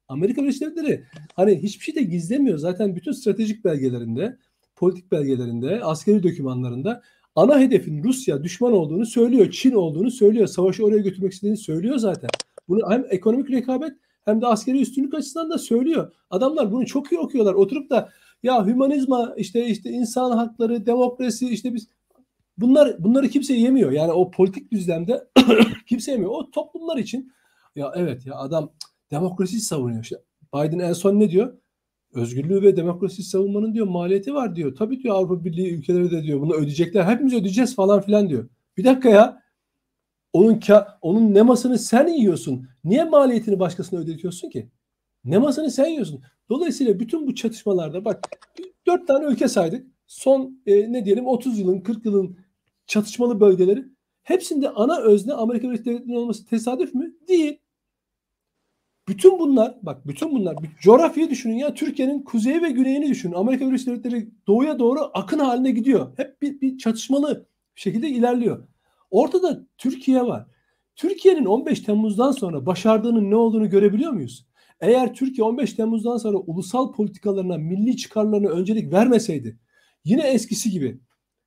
Amerika 0.07 0.41
Birleşik 0.41 0.61
Devletleri 0.61 1.03
hani 1.35 1.63
hiçbir 1.63 1.83
şey 1.83 1.95
de 1.95 2.01
gizlemiyor. 2.01 2.57
Zaten 2.57 2.95
bütün 2.95 3.11
stratejik 3.11 3.65
belgelerinde, 3.65 4.37
politik 4.75 5.11
belgelerinde, 5.11 5.83
askeri 5.83 6.23
dokümanlarında 6.23 7.01
ana 7.35 7.59
hedefin 7.59 8.03
Rusya 8.03 8.43
düşman 8.43 8.73
olduğunu 8.73 9.05
söylüyor. 9.05 9.51
Çin 9.51 9.71
olduğunu 9.71 10.11
söylüyor. 10.11 10.47
Savaşı 10.47 10.85
oraya 10.85 11.01
götürmek 11.01 11.33
istediğini 11.33 11.57
söylüyor 11.57 11.97
zaten. 11.97 12.29
Bunu 12.67 12.91
hem 12.91 13.05
ekonomik 13.09 13.51
rekabet 13.51 13.93
hem 14.25 14.41
de 14.41 14.47
askeri 14.47 14.81
üstünlük 14.81 15.13
açısından 15.13 15.49
da 15.49 15.57
söylüyor. 15.57 16.13
Adamlar 16.29 16.71
bunu 16.71 16.85
çok 16.85 17.11
iyi 17.11 17.19
okuyorlar. 17.19 17.53
Oturup 17.53 17.89
da 17.89 18.09
ya 18.43 18.65
hümanizma 18.65 19.33
işte 19.37 19.67
işte 19.67 19.89
insan 19.89 20.31
hakları, 20.31 20.85
demokrasi 20.85 21.49
işte 21.49 21.73
biz 21.73 21.87
bunlar 22.57 23.03
bunları 23.03 23.29
kimse 23.29 23.53
yemiyor. 23.53 23.91
Yani 23.91 24.11
o 24.11 24.31
politik 24.31 24.71
düzlemde 24.71 25.27
kimse 25.87 26.11
yemiyor. 26.11 26.31
O 26.31 26.51
toplumlar 26.51 26.97
için 26.97 27.31
ya 27.75 27.93
evet 27.95 28.25
ya 28.25 28.35
adam 28.35 28.71
demokrasi 29.11 29.59
savunuyor. 29.59 30.03
İşte 30.03 30.15
Biden 30.55 30.79
en 30.79 30.93
son 30.93 31.19
ne 31.19 31.29
diyor? 31.29 31.57
Özgürlüğü 32.13 32.61
ve 32.61 32.77
demokrasi 32.77 33.23
savunmanın 33.23 33.73
diyor 33.73 33.87
maliyeti 33.87 34.33
var 34.33 34.55
diyor. 34.55 34.75
Tabii 34.75 35.03
diyor 35.03 35.15
Avrupa 35.15 35.45
Birliği 35.45 35.73
ülkeleri 35.73 36.11
de 36.11 36.23
diyor 36.23 36.41
bunu 36.41 36.53
ödeyecekler. 36.53 37.03
Hepimiz 37.03 37.33
ödeyeceğiz 37.33 37.75
falan 37.75 38.01
filan 38.01 38.29
diyor. 38.29 38.49
Bir 38.77 38.83
dakika 38.83 39.09
ya 39.09 39.43
onun 40.33 40.59
ka 40.59 40.99
onun 41.01 41.33
nemasını 41.33 41.79
sen 41.79 42.07
yiyorsun. 42.07 42.67
Niye 42.83 43.03
maliyetini 43.03 43.59
başkasına 43.59 43.99
ödetiyorsun 43.99 44.49
ki? 44.49 44.69
Nemasını 45.23 45.71
sen 45.71 45.87
yiyorsun. 45.87 46.23
Dolayısıyla 46.49 46.99
bütün 46.99 47.27
bu 47.27 47.35
çatışmalarda 47.35 48.05
bak 48.05 48.29
dört 48.87 49.07
tane 49.07 49.25
ülke 49.25 49.47
saydık. 49.47 49.87
Son 50.07 50.61
e, 50.65 50.93
ne 50.93 51.05
diyelim 51.05 51.27
30 51.27 51.59
yılın 51.59 51.81
40 51.81 52.05
yılın 52.05 52.37
çatışmalı 52.87 53.39
bölgeleri. 53.39 53.85
Hepsinde 54.23 54.69
ana 54.69 54.99
özne 54.99 55.33
Amerika 55.33 55.67
Birleşik 55.67 55.85
Devletleri'nin 55.85 56.15
olması 56.15 56.45
tesadüf 56.45 56.93
mü? 56.93 57.15
Değil. 57.27 57.59
Bütün 59.07 59.39
bunlar 59.39 59.77
bak 59.81 60.07
bütün 60.07 60.31
bunlar 60.31 60.63
bir 60.63 60.69
coğrafyayı 60.81 61.29
düşünün 61.29 61.55
ya 61.55 61.73
Türkiye'nin 61.73 62.21
kuzeyi 62.21 62.61
ve 62.61 62.69
güneyini 62.69 63.09
düşünün. 63.09 63.33
Amerika 63.33 63.67
Birleşik 63.67 63.87
Devletleri 63.87 64.29
doğuya 64.47 64.79
doğru 64.79 65.11
akın 65.13 65.39
haline 65.39 65.71
gidiyor. 65.71 66.17
Hep 66.17 66.41
bir, 66.41 66.61
bir 66.61 66.77
çatışmalı 66.77 67.45
şekilde 67.75 68.09
ilerliyor. 68.09 68.67
Ortada 69.11 69.67
Türkiye 69.77 70.25
var. 70.25 70.47
Türkiye'nin 70.95 71.45
15 71.45 71.79
Temmuz'dan 71.79 72.31
sonra 72.31 72.65
başardığının 72.65 73.31
ne 73.31 73.35
olduğunu 73.35 73.69
görebiliyor 73.69 74.11
muyuz? 74.11 74.45
Eğer 74.81 75.13
Türkiye 75.13 75.47
15 75.47 75.73
Temmuz'dan 75.73 76.17
sonra 76.17 76.37
ulusal 76.37 76.91
politikalarına, 76.91 77.57
milli 77.57 77.97
çıkarlarına 77.97 78.49
öncelik 78.49 78.93
vermeseydi, 78.93 79.59
yine 80.05 80.27
eskisi 80.27 80.71
gibi 80.71 80.99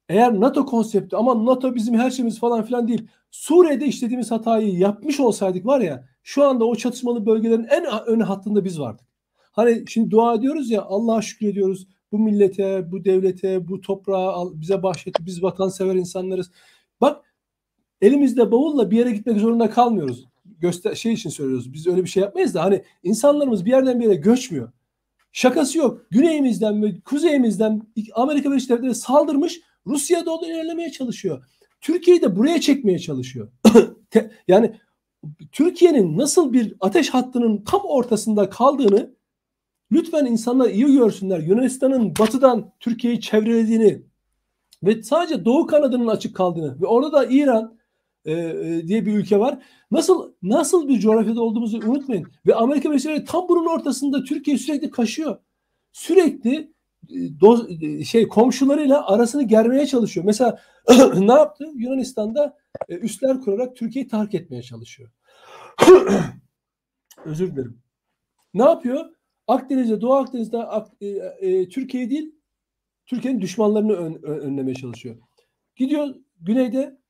eğer 0.09 0.40
NATO 0.40 0.66
konsepti 0.66 1.16
ama 1.16 1.44
NATO 1.44 1.75
bizim 1.75 1.94
her 1.94 2.11
şeyimiz 2.11 2.40
falan 2.40 2.64
filan 2.64 2.88
değil. 2.88 3.09
Suriye'de 3.31 3.87
işlediğimiz 3.87 4.31
hatayı 4.31 4.79
yapmış 4.79 5.20
olsaydık 5.20 5.66
var 5.66 5.81
ya 5.81 6.09
şu 6.22 6.44
anda 6.44 6.64
o 6.64 6.75
çatışmalı 6.75 7.27
bölgelerin 7.27 7.66
en 7.70 7.85
ön 8.07 8.20
hattında 8.20 8.64
biz 8.64 8.81
vardık. 8.81 9.07
Hani 9.53 9.85
şimdi 9.88 10.11
dua 10.11 10.35
ediyoruz 10.35 10.70
ya 10.70 10.83
Allah'a 10.83 11.22
şükür 11.22 11.46
ediyoruz. 11.46 11.87
Bu 12.12 12.18
millete, 12.18 12.92
bu 12.92 13.05
devlete, 13.05 13.68
bu 13.68 13.81
toprağı 13.81 14.61
bize 14.61 14.83
bahşetti. 14.83 15.27
Biz 15.27 15.42
vatansever 15.42 15.94
insanlarız. 15.94 16.51
Bak 17.01 17.25
elimizde 18.03 18.53
bavulla 18.53 18.91
bir 18.91 18.99
yere 18.99 19.11
gitmek 19.11 19.41
zorunda 19.41 19.71
kalmıyoruz. 19.71 20.29
Göster 20.45 20.95
şey 20.95 21.12
için 21.12 21.31
söylüyoruz. 21.31 21.73
Biz 21.73 21.87
öyle 21.87 22.05
bir 22.05 22.09
şey 22.09 22.23
yapmayız 22.23 22.55
da 22.55 22.65
hani 22.65 22.83
insanlarımız 23.03 23.65
bir 23.65 23.71
yerden 23.71 24.01
bir 24.01 24.05
yere 24.05 24.15
göçmüyor. 24.15 24.73
Şakası 25.33 25.79
yok. 25.79 26.07
Güneyimizden 26.11 26.83
ve 26.83 27.01
kuzeyimizden 27.01 27.83
Amerika 28.15 28.51
Birleşik 28.51 28.71
Devletleri 28.71 28.95
saldırmış. 28.95 29.61
Rusya 29.87 30.27
doğru 30.27 30.45
ilerlemeye 30.45 30.91
çalışıyor. 30.91 31.45
Türkiye'yi 31.81 32.23
de 32.23 32.37
buraya 32.37 32.61
çekmeye 32.61 32.99
çalışıyor. 32.99 33.49
yani 34.49 34.77
Türkiye'nin 35.53 36.19
nasıl 36.19 36.53
bir 36.53 36.75
ateş 36.81 37.11
hattının 37.11 37.65
tam 37.65 37.81
ortasında 37.85 38.51
kaldığını 38.51 39.15
lütfen 39.93 40.27
insanlar 40.27 40.71
iyi 40.71 40.93
görsünler. 40.93 41.38
Yunanistan'ın 41.38 42.17
batıdan 42.19 42.73
Türkiye'yi 42.81 43.21
çevrelediğini 43.21 44.03
ve 44.83 45.03
sadece 45.03 45.45
doğu 45.45 45.67
kanadının 45.67 46.07
açık 46.07 46.37
kaldığını 46.37 46.81
ve 46.81 46.87
orada 46.87 47.12
da 47.12 47.25
İran 47.25 47.77
e, 48.24 48.32
e, 48.32 48.88
diye 48.88 49.06
bir 49.06 49.12
ülke 49.12 49.38
var. 49.38 49.58
Nasıl 49.90 50.32
nasıl 50.42 50.88
bir 50.88 51.00
coğrafyada 51.00 51.42
olduğumuzu 51.42 51.78
unutmayın. 51.78 52.26
Ve 52.46 52.54
Amerika 52.54 52.88
mesela 52.88 53.24
tam 53.24 53.48
bunun 53.48 53.66
ortasında 53.66 54.24
Türkiye 54.24 54.58
sürekli 54.58 54.90
kaşıyor. 54.90 55.38
Sürekli 55.92 56.72
e, 57.11 57.40
do, 57.40 57.66
e, 57.80 58.04
şey 58.04 58.28
komşularıyla 58.28 59.06
arasını 59.06 59.42
germeye 59.42 59.87
çalışıyor. 59.87 60.26
Mesela 60.26 60.61
ne 61.18 61.32
yaptı? 61.32 61.64
Yunanistan'da 61.74 62.56
e, 62.88 62.94
üsler 62.94 63.40
kurarak 63.40 63.76
Türkiye'yi 63.76 64.08
terk 64.08 64.35
etmeye 64.35 64.62
çalışıyor. 64.62 65.11
Özür 67.24 67.52
dilerim. 67.52 67.82
Ne 68.54 68.62
yapıyor? 68.62 69.06
Akdeniz'de, 69.46 70.00
Doğu 70.00 70.14
Akdeniz'de 70.14 70.58
e, 71.00 71.06
e, 71.08 71.68
Türkiye 71.68 72.11
değil, 72.11 72.35
Türkiye'nin 73.06 73.40
düşmanlarını 73.40 73.92
ön, 73.92 74.22
önlemeye 74.22 74.74
çalışıyor. 74.74 75.16
Gidiyor 75.76 76.14
güneyde 76.40 77.02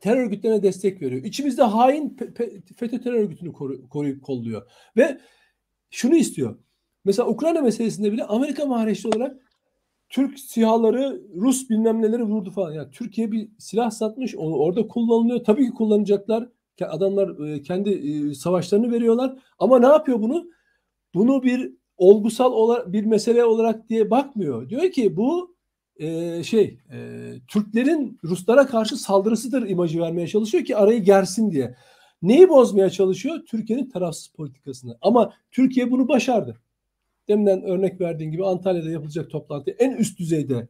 terör 0.00 0.24
örgütlerine 0.24 0.62
destek 0.62 1.02
veriyor. 1.02 1.24
İçimizde 1.24 1.62
hain 1.62 2.16
FETÖ 2.76 3.00
terör 3.00 3.18
örgütünü 3.18 3.52
koru, 3.52 3.88
koruyup 3.88 4.22
kolluyor. 4.22 4.70
Ve 4.96 5.20
şunu 5.90 6.16
istiyor. 6.16 6.58
Mesela 7.04 7.28
Ukrayna 7.28 7.60
meselesinde 7.60 8.12
bile 8.12 8.24
Amerika 8.24 8.66
mahreçli 8.66 9.08
olarak 9.08 9.36
Türk 10.08 10.38
sihaları 10.38 11.22
Rus 11.36 11.70
bilmem 11.70 12.02
neleri 12.02 12.22
vurdu 12.22 12.50
falan. 12.50 12.72
Yani 12.72 12.90
Türkiye 12.90 13.32
bir 13.32 13.48
silah 13.58 13.90
satmış. 13.90 14.34
Onu 14.36 14.56
orada 14.56 14.88
kullanılıyor. 14.88 15.44
Tabii 15.44 15.66
ki 15.66 15.72
kullanacaklar. 15.72 16.48
Adamlar 16.80 17.48
e, 17.48 17.62
kendi 17.62 17.90
e, 17.90 18.34
savaşlarını 18.34 18.92
veriyorlar. 18.92 19.36
Ama 19.58 19.78
ne 19.78 19.86
yapıyor 19.86 20.20
bunu? 20.20 20.50
Bunu 21.14 21.42
bir 21.42 21.72
olgusal 21.96 22.92
bir 22.92 23.04
mesele 23.04 23.44
olarak 23.44 23.88
diye 23.88 24.10
bakmıyor. 24.10 24.68
Diyor 24.68 24.90
ki 24.90 25.16
bu 25.16 25.56
e, 26.00 26.42
şey 26.42 26.78
e, 26.92 26.98
Türklerin 27.48 28.18
Ruslara 28.24 28.66
karşı 28.66 28.96
saldırısıdır 28.96 29.68
imajı 29.68 30.00
vermeye 30.00 30.26
çalışıyor 30.28 30.64
ki 30.64 30.76
arayı 30.76 31.02
gersin 31.02 31.50
diye. 31.50 31.74
Neyi 32.22 32.48
bozmaya 32.48 32.90
çalışıyor? 32.90 33.40
Türkiye'nin 33.46 33.90
tarafsız 33.90 34.28
politikasını. 34.28 34.98
Ama 35.02 35.32
Türkiye 35.50 35.90
bunu 35.90 36.08
başardı. 36.08 36.60
Deminden 37.28 37.62
örnek 37.62 38.00
verdiğin 38.00 38.32
gibi 38.32 38.46
Antalya'da 38.46 38.90
yapılacak 38.90 39.30
toplantı 39.30 39.70
en 39.70 39.90
üst 39.90 40.18
düzeyde 40.18 40.68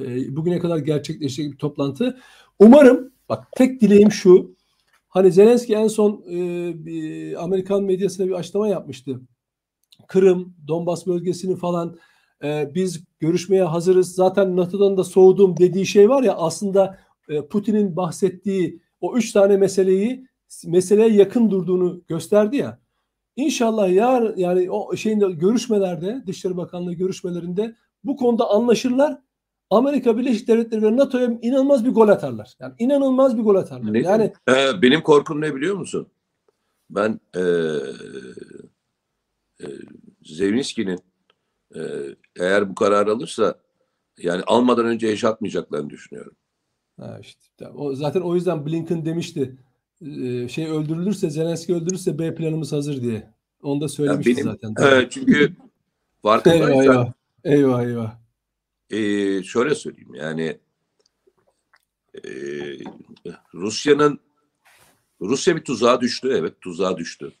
e, 0.00 0.36
bugüne 0.36 0.58
kadar 0.58 0.78
gerçekleşecek 0.78 1.52
bir 1.52 1.58
toplantı. 1.58 2.18
Umarım 2.58 3.12
bak 3.28 3.48
tek 3.56 3.80
dileğim 3.80 4.12
şu. 4.12 4.56
Hani 5.08 5.32
Zelenski 5.32 5.74
en 5.74 5.88
son 5.88 6.24
e, 6.30 6.36
bir 6.86 7.44
Amerikan 7.44 7.84
medyasına 7.84 8.26
bir 8.26 8.32
açıklama 8.32 8.68
yapmıştı. 8.68 9.20
Kırım, 10.08 10.54
Donbas 10.68 11.06
bölgesini 11.06 11.56
falan 11.56 11.96
e, 12.44 12.70
biz 12.74 13.04
görüşmeye 13.20 13.62
hazırız. 13.62 14.14
Zaten 14.14 14.56
NATO'dan 14.56 14.96
da 14.96 15.04
soğudum 15.04 15.56
dediği 15.56 15.86
şey 15.86 16.08
var 16.08 16.22
ya 16.22 16.34
aslında 16.34 16.98
e, 17.28 17.46
Putin'in 17.46 17.96
bahsettiği 17.96 18.80
o 19.00 19.16
üç 19.16 19.32
tane 19.32 19.56
meseleyi 19.56 20.28
meseleye 20.66 21.08
yakın 21.08 21.50
durduğunu 21.50 22.02
gösterdi 22.08 22.56
ya. 22.56 22.78
İnşallah 23.36 23.90
yar 23.92 24.34
yani 24.36 24.70
o 24.70 24.96
şeyinde 24.96 25.30
görüşmelerde 25.30 26.22
Dışişleri 26.26 26.56
Bakanlığı 26.56 26.94
görüşmelerinde 26.94 27.76
bu 28.04 28.16
konuda 28.16 28.50
anlaşırlar. 28.50 29.18
Amerika 29.70 30.18
Birleşik 30.18 30.48
Devletleri 30.48 30.82
ve 30.82 30.96
NATO'ya 30.96 31.38
inanılmaz 31.42 31.84
bir 31.84 31.90
gol 31.90 32.08
atarlar. 32.08 32.54
Yani 32.60 32.74
inanılmaz 32.78 33.38
bir 33.38 33.42
gol 33.42 33.54
atarlar. 33.54 33.92
Ne, 33.92 33.98
yani 33.98 34.32
e, 34.48 34.82
benim 34.82 35.02
korkum 35.02 35.40
ne 35.40 35.54
biliyor 35.54 35.76
musun? 35.76 36.08
Ben 36.90 37.20
e, 37.34 37.40
e, 39.60 39.66
Zevinski'nin 40.22 40.98
e, 41.74 41.80
eğer 42.36 42.70
bu 42.70 42.74
karar 42.74 43.06
alırsa 43.06 43.60
yani 44.18 44.42
almadan 44.46 44.86
önce 44.86 45.06
yaşatmayacaklarını 45.06 45.90
düşünüyorum. 45.90 46.36
Ha 47.00 47.18
işte, 47.20 47.68
o, 47.68 47.94
zaten 47.94 48.20
o 48.20 48.34
yüzden 48.34 48.66
Blinken 48.66 49.04
demişti 49.04 49.56
e, 50.00 50.48
şey 50.48 50.66
öldürülürse 50.70 51.30
Zelenski 51.30 51.74
öldürürse 51.74 52.18
B 52.18 52.34
planımız 52.34 52.72
hazır 52.72 53.02
diye. 53.02 53.32
Onu 53.62 53.80
da 53.80 53.88
söylemişti 53.88 54.36
benim, 54.36 54.44
zaten. 54.44 55.00
E, 55.00 55.10
çünkü 55.10 55.56
farkındaysan 56.22 56.70
eyvah, 56.70 56.82
eyvah. 56.82 57.12
eyvah 57.44 57.82
eyvah. 57.82 58.18
E, 58.90 59.42
şöyle 59.42 59.74
söyleyeyim 59.74 60.14
yani 60.14 60.58
e, 62.24 62.30
Rusya'nın 63.54 64.20
Rusya 65.20 65.56
bir 65.56 65.64
tuzağa 65.64 66.00
düştü 66.00 66.34
evet 66.38 66.60
tuzağa 66.60 66.98
düştü. 66.98 67.32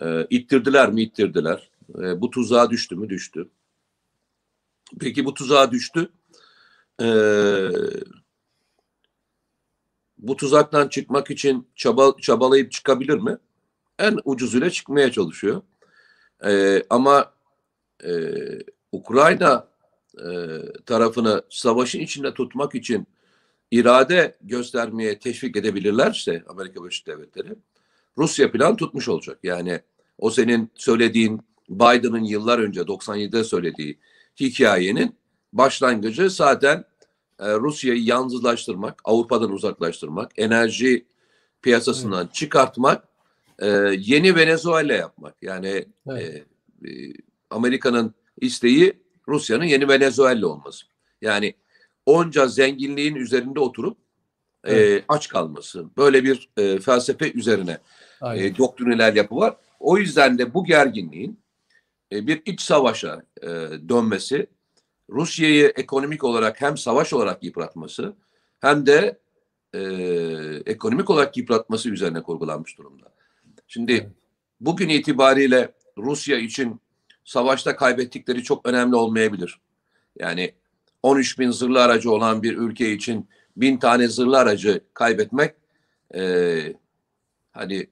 E, 0.00 0.26
ittirdiler 0.30 0.92
mi 0.92 1.02
ittirdiler. 1.02 1.70
E, 1.94 2.20
bu 2.20 2.30
tuzağa 2.30 2.70
düştü 2.70 2.96
mü 2.96 3.08
düştü. 3.08 3.48
Peki 5.00 5.24
bu 5.24 5.34
tuzağa 5.34 5.72
düştü. 5.72 6.12
E, 7.00 7.08
bu 10.18 10.36
tuzaktan 10.36 10.88
çıkmak 10.88 11.30
için 11.30 11.68
çaba, 11.74 12.16
çabalayıp 12.20 12.72
çıkabilir 12.72 13.18
mi? 13.18 13.38
En 13.98 14.18
ucuzuyla 14.24 14.70
çıkmaya 14.70 15.12
çalışıyor. 15.12 15.62
E, 16.46 16.82
ama 16.90 17.32
e, 18.04 18.12
Ukrayna 18.92 19.68
e, 20.18 20.26
tarafını 20.86 21.42
savaşın 21.50 22.00
içinde 22.00 22.34
tutmak 22.34 22.74
için 22.74 23.06
irade 23.70 24.36
göstermeye 24.40 25.18
teşvik 25.18 25.56
edebilirlerse 25.56 26.44
Amerika 26.48 26.84
Birleşik 26.84 27.06
Devletleri 27.06 27.54
Rusya 28.18 28.52
plan 28.52 28.76
tutmuş 28.76 29.08
olacak. 29.08 29.38
Yani 29.42 29.80
o 30.18 30.30
senin 30.30 30.70
söylediğin 30.74 31.40
Biden'ın 31.68 32.24
yıllar 32.24 32.58
önce 32.58 32.80
97'de 32.80 33.44
söylediği 33.44 33.98
hikayenin 34.40 35.16
başlangıcı 35.52 36.30
zaten 36.30 36.84
e, 37.40 37.54
Rusya'yı 37.54 38.04
yalnızlaştırmak, 38.04 39.00
Avrupa'dan 39.04 39.52
uzaklaştırmak, 39.52 40.32
enerji 40.36 41.06
piyasasından 41.62 42.24
evet. 42.24 42.34
çıkartmak, 42.34 43.08
e, 43.58 43.66
yeni 43.98 44.36
Venezuela 44.36 44.92
yapmak. 44.92 45.34
Yani 45.42 45.84
evet. 46.10 46.46
e, 46.84 46.90
e, 46.90 47.12
Amerika'nın 47.50 48.14
isteği 48.40 48.92
Rusya'nın 49.28 49.64
yeni 49.64 49.88
Venezuela 49.88 50.46
olması. 50.46 50.86
Yani 51.22 51.54
onca 52.06 52.46
zenginliğin 52.46 53.14
üzerinde 53.14 53.60
oturup 53.60 53.98
e, 54.64 54.74
evet. 54.74 55.02
e, 55.02 55.04
aç 55.08 55.28
kalması. 55.28 55.86
Böyle 55.96 56.24
bir 56.24 56.48
e, 56.56 56.78
felsefe 56.78 57.32
üzerine 57.32 57.78
e, 58.34 58.58
doktrineler 58.58 59.14
yapı 59.14 59.36
var. 59.36 59.56
O 59.80 59.98
yüzden 59.98 60.38
de 60.38 60.54
bu 60.54 60.64
gerginliğin 60.64 61.38
e, 62.12 62.26
bir 62.26 62.42
iç 62.44 62.60
savaşa 62.60 63.22
e, 63.42 63.46
dönmesi, 63.88 64.46
Rusya'yı 65.10 65.72
ekonomik 65.76 66.24
olarak 66.24 66.60
hem 66.60 66.76
savaş 66.76 67.12
olarak 67.12 67.42
yıpratması 67.42 68.16
hem 68.60 68.86
de 68.86 69.18
e, 69.74 69.80
ekonomik 70.66 71.10
olarak 71.10 71.36
yıpratması 71.36 71.90
üzerine 71.90 72.22
kurgulanmış 72.22 72.78
durumda. 72.78 73.12
Şimdi 73.66 74.10
bugün 74.60 74.88
itibariyle 74.88 75.74
Rusya 75.98 76.38
için 76.38 76.80
savaşta 77.24 77.76
kaybettikleri 77.76 78.42
çok 78.42 78.68
önemli 78.68 78.96
olmayabilir. 78.96 79.60
Yani 80.18 80.54
13 81.02 81.38
bin 81.38 81.50
zırhlı 81.50 81.82
aracı 81.82 82.10
olan 82.10 82.42
bir 82.42 82.56
ülke 82.56 82.92
için 82.92 83.28
bin 83.56 83.76
tane 83.76 84.08
zırhlı 84.08 84.38
aracı 84.38 84.80
kaybetmek 84.94 85.54
e, 86.14 86.74
hani 87.52 87.86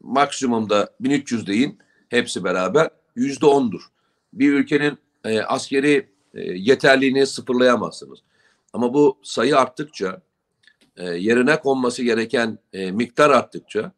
maksimumda 0.00 0.94
1300 1.00 1.46
deyin 1.46 1.78
hepsi 2.08 2.44
beraber 2.44 2.90
yüzde 3.16 3.46
ondur. 3.46 3.82
Bir 4.32 4.52
ülkenin 4.52 4.98
e, 5.24 5.40
askeri 5.40 6.08
e, 6.34 6.40
yeterliğini 6.40 7.26
sıfırlayamazsınız. 7.26 8.18
Ama 8.72 8.94
bu 8.94 9.18
sayı 9.22 9.58
arttıkça 9.58 10.22
e, 10.96 11.04
yerine 11.04 11.60
konması 11.60 12.02
gereken 12.02 12.58
e, 12.72 12.90
miktar 12.90 13.30
arttıkça 13.30 13.92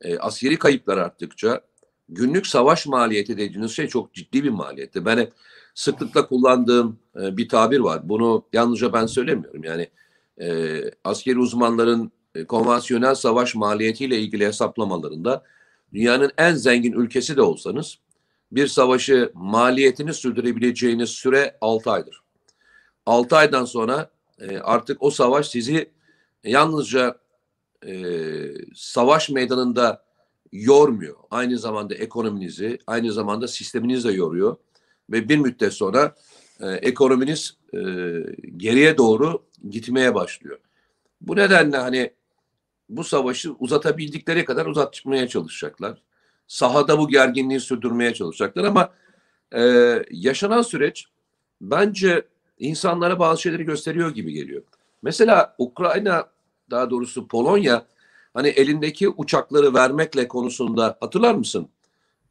e, 0.00 0.18
askeri 0.18 0.58
kayıplar 0.58 0.98
arttıkça 0.98 1.60
günlük 2.08 2.46
savaş 2.46 2.86
maliyeti 2.86 3.38
dediğiniz 3.38 3.72
şey 3.72 3.88
çok 3.88 4.14
ciddi 4.14 4.44
bir 4.44 4.50
maliyeti. 4.50 5.04
Ben 5.04 5.18
hep 5.18 5.32
sıklıkla 5.74 6.26
kullandığım 6.26 6.98
e, 7.16 7.36
bir 7.36 7.48
tabir 7.48 7.80
var. 7.80 8.08
Bunu 8.08 8.44
yalnızca 8.52 8.92
ben 8.92 9.06
söylemiyorum. 9.06 9.64
Yani 9.64 9.88
e, 10.40 10.80
askeri 11.04 11.38
uzmanların 11.38 12.12
e, 12.34 12.44
konvansiyonel 12.44 13.14
savaş 13.14 13.54
maliyetiyle 13.54 14.18
ilgili 14.18 14.46
hesaplamalarında 14.46 15.42
dünyanın 15.94 16.30
en 16.38 16.54
zengin 16.54 16.92
ülkesi 16.92 17.36
de 17.36 17.42
olsanız 17.42 17.98
bir 18.54 18.66
savaşı 18.66 19.30
maliyetini 19.34 20.14
sürdürebileceğiniz 20.14 21.10
süre 21.10 21.56
6 21.60 21.90
aydır. 21.90 22.22
6 23.06 23.36
aydan 23.36 23.64
sonra 23.64 24.10
e, 24.40 24.58
artık 24.58 25.02
o 25.02 25.10
savaş 25.10 25.48
sizi 25.48 25.90
yalnızca 26.44 27.18
e, 27.86 28.14
savaş 28.74 29.30
meydanında 29.30 30.04
yormuyor. 30.52 31.16
Aynı 31.30 31.58
zamanda 31.58 31.94
ekonominizi, 31.94 32.78
aynı 32.86 33.12
zamanda 33.12 33.48
sisteminizi 33.48 34.08
de 34.08 34.12
yoruyor. 34.12 34.56
Ve 35.10 35.28
bir 35.28 35.36
müddet 35.36 35.72
sonra 35.72 36.14
e, 36.60 36.66
ekonominiz 36.70 37.56
e, 37.74 37.78
geriye 38.56 38.98
doğru 38.98 39.44
gitmeye 39.70 40.14
başlıyor. 40.14 40.58
Bu 41.20 41.36
nedenle 41.36 41.76
hani 41.76 42.10
bu 42.88 43.04
savaşı 43.04 43.52
uzatabildikleri 43.52 44.44
kadar 44.44 44.66
uzatmaya 44.66 45.28
çalışacaklar 45.28 46.02
sahada 46.46 46.98
bu 46.98 47.08
gerginliği 47.08 47.60
sürdürmeye 47.60 48.14
çalışacaklar 48.14 48.64
ama 48.64 48.90
e, 49.52 49.62
yaşanan 50.10 50.62
süreç 50.62 51.06
bence 51.60 52.26
insanlara 52.58 53.18
bazı 53.18 53.42
şeyleri 53.42 53.64
gösteriyor 53.64 54.10
gibi 54.10 54.32
geliyor. 54.32 54.62
Mesela 55.02 55.54
Ukrayna 55.58 56.28
daha 56.70 56.90
doğrusu 56.90 57.28
Polonya 57.28 57.86
hani 58.34 58.48
elindeki 58.48 59.08
uçakları 59.08 59.74
vermekle 59.74 60.28
konusunda 60.28 60.96
hatırlar 61.00 61.34
mısın? 61.34 61.68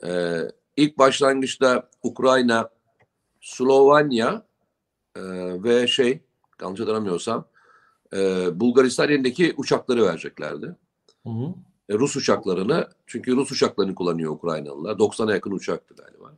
Ee, 0.05 0.37
ilk 0.77 0.97
başlangıçta 0.97 1.89
Ukrayna, 2.03 2.69
Slovenya 3.41 4.45
e, 5.15 5.21
ve 5.63 5.87
şey 5.87 6.19
yanlış 6.61 6.79
hatırlamıyorsam 6.79 7.45
e, 8.13 8.19
Bulgaristan 8.59 9.09
elindeki 9.09 9.53
uçakları 9.57 10.05
vereceklerdi. 10.05 10.75
Hı 11.23 11.29
hı. 11.29 11.53
E, 11.93 11.97
Rus 11.97 12.15
uçaklarını 12.15 12.87
çünkü 13.07 13.35
Rus 13.35 13.51
uçaklarını 13.51 13.95
kullanıyor 13.95 14.31
Ukraynalılar. 14.31 14.95
90'a 14.95 15.33
yakın 15.33 15.51
uçaktı 15.51 15.95
galiba. 15.95 16.33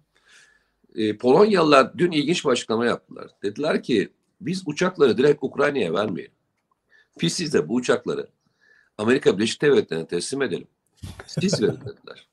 E, 0.96 1.18
Polonyalılar 1.18 1.98
dün 1.98 2.12
ilginç 2.12 2.46
bir 2.46 2.50
açıklama 2.50 2.86
yaptılar. 2.86 3.28
Dediler 3.44 3.84
ki 3.84 4.10
biz 4.42 4.64
uçakları 4.66 5.18
direkt 5.18 5.44
Ukrayna'ya 5.44 5.94
vermeyelim. 5.94 6.34
Biz 7.22 7.34
size 7.34 7.70
bu 7.70 7.76
uçakları 7.76 8.28
Amerika 8.98 9.38
Birleşik 9.38 9.62
Devletleri'ne 9.62 10.08
teslim 10.08 10.42
edelim. 10.42 10.68
Siz 11.28 11.62
verin 11.62 11.80
dediler. 11.86 12.28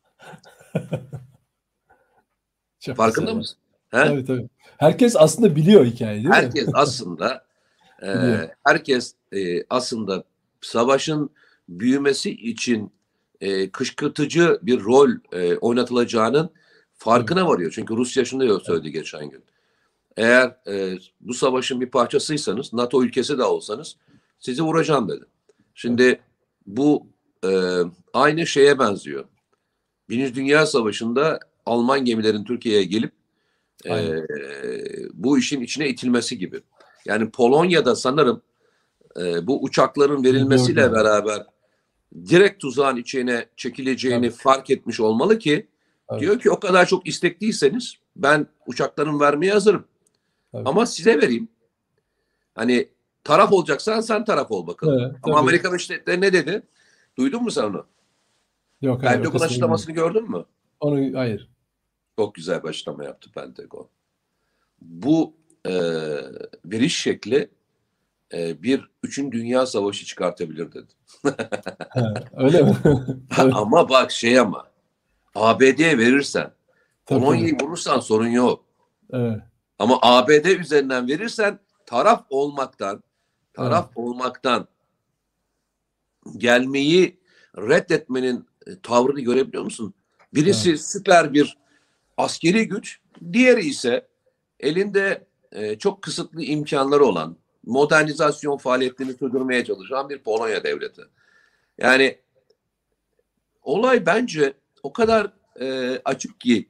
Çok 2.80 2.96
Farkında 2.96 3.24
güzel. 3.24 3.36
mısın? 3.36 3.58
He? 3.90 3.96
Tabii 3.96 4.24
tabii. 4.24 4.48
Herkes 4.76 5.16
aslında 5.16 5.56
biliyor 5.56 5.84
hikayeyi 5.84 6.24
değil 6.24 6.34
herkes 6.34 6.66
mi? 6.66 6.72
aslında 6.76 7.44
e, 8.02 8.08
herkes 8.64 9.14
e, 9.32 9.64
aslında 9.70 10.24
savaşın 10.60 11.30
büyümesi 11.68 12.30
için 12.30 12.92
e, 13.42 13.70
kışkırtıcı 13.70 14.58
bir 14.62 14.80
rol 14.80 15.10
e, 15.32 15.56
oynatılacağının 15.56 16.50
farkına 16.94 17.48
varıyor. 17.48 17.72
Çünkü 17.74 17.96
Rusya 17.96 18.24
şunu 18.24 18.48
da 18.48 18.60
söyledi 18.60 18.92
geçen 18.92 19.30
gün. 19.30 19.44
Eğer 20.16 20.56
e, 20.66 20.98
bu 21.20 21.34
savaşın 21.34 21.80
bir 21.80 21.90
parçasıysanız, 21.90 22.72
NATO 22.72 23.04
ülkesi 23.04 23.38
de 23.38 23.44
olsanız 23.44 23.96
sizi 24.38 24.62
vuracağım 24.62 25.08
dedi. 25.08 25.24
Şimdi 25.74 26.20
bu 26.66 27.06
e, 27.44 27.78
aynı 28.12 28.46
şeye 28.46 28.78
benziyor. 28.78 29.24
Birinci 30.08 30.34
Dünya 30.34 30.66
Savaşı'nda 30.66 31.40
Alman 31.66 32.04
gemilerin 32.04 32.44
Türkiye'ye 32.44 32.84
gelip 32.84 33.12
e, 33.86 34.22
bu 35.12 35.38
işin 35.38 35.60
içine 35.60 35.88
itilmesi 35.88 36.38
gibi. 36.38 36.60
Yani 37.06 37.30
Polonya'da 37.30 37.96
sanırım 37.96 38.42
e, 39.20 39.46
bu 39.46 39.62
uçakların 39.62 40.24
verilmesiyle 40.24 40.92
beraber 40.92 41.51
direkt 42.14 42.60
tuzağın 42.60 42.96
içine 42.96 43.46
çekileceğini 43.56 44.30
Tabii. 44.30 44.38
fark 44.38 44.70
etmiş 44.70 45.00
olmalı 45.00 45.38
ki 45.38 45.66
Tabii. 46.08 46.20
diyor 46.20 46.38
ki 46.38 46.50
o 46.50 46.60
kadar 46.60 46.86
çok 46.86 47.06
istekliyseniz 47.06 47.94
ben 48.16 48.46
uçakların 48.66 49.20
vermeye 49.20 49.52
hazırım. 49.52 49.84
Tabii. 50.52 50.68
Ama 50.68 50.86
size 50.86 51.18
vereyim. 51.18 51.48
Hani 52.54 52.88
taraf 53.24 53.52
olacaksan 53.52 54.00
sen 54.00 54.24
taraf 54.24 54.50
ol 54.50 54.66
bakalım. 54.66 55.00
Evet, 55.00 55.16
Ama 55.22 55.38
Amerika 55.38 55.68
Birleşik 55.68 56.06
ne 56.06 56.32
dedi? 56.32 56.62
Duydun 57.18 57.42
mu 57.42 57.50
sen 57.50 57.62
onu? 57.62 57.86
Yok. 58.82 59.00
Pentagon 59.00 59.40
açıklamasını 59.40 59.94
gördün 59.94 60.30
mü? 60.30 60.44
Onu 60.80 61.18
hayır. 61.18 61.48
Çok 62.18 62.34
güzel 62.34 62.62
bir 62.62 62.68
açıklama 62.68 63.04
yaptı 63.04 63.30
Pentagon. 63.32 63.88
Bu 64.80 65.34
e, 65.66 65.72
veriş 66.64 66.98
şekli 66.98 67.50
e, 68.32 68.62
bir 68.62 68.90
üçün 69.02 69.32
dünya 69.32 69.66
savaşı 69.66 70.06
çıkartabilir 70.06 70.72
dedi. 70.72 70.92
öyle 72.36 72.62
mi? 72.62 72.76
ama 73.38 73.88
bak 73.88 74.10
şey 74.10 74.38
ama 74.38 74.66
ABD'ye 75.34 75.98
verirsen 75.98 76.52
Polonya'yı 77.06 77.56
vurursan 77.62 78.00
sorun 78.00 78.28
yok. 78.28 78.64
Evet. 79.12 79.38
Ama 79.78 79.98
ABD 80.02 80.44
üzerinden 80.44 81.08
verirsen 81.08 81.58
taraf 81.86 82.24
olmaktan 82.30 83.02
taraf 83.54 83.84
evet. 83.86 83.96
olmaktan 83.96 84.68
gelmeyi 86.36 87.20
reddetmenin 87.58 88.46
e, 88.66 88.80
tavrını 88.82 89.20
görebiliyor 89.20 89.64
musun? 89.64 89.94
Birisi 90.34 90.68
evet. 90.68 90.80
süper 90.80 91.34
bir 91.34 91.58
askeri 92.16 92.68
güç, 92.68 93.00
diğeri 93.32 93.60
ise 93.60 94.06
elinde 94.60 95.26
e, 95.52 95.78
çok 95.78 96.02
kısıtlı 96.02 96.42
imkanları 96.42 97.04
olan, 97.04 97.36
modernizasyon 97.66 98.56
faaliyetlerini 98.56 99.14
sürdürmeye 99.14 99.64
çalışan 99.64 100.08
bir 100.08 100.18
Polonya 100.18 100.64
devleti. 100.64 101.02
Yani 101.78 102.18
olay 103.62 104.06
bence 104.06 104.54
o 104.82 104.92
kadar 104.92 105.32
e, 105.60 105.98
açık 106.04 106.40
ki 106.40 106.68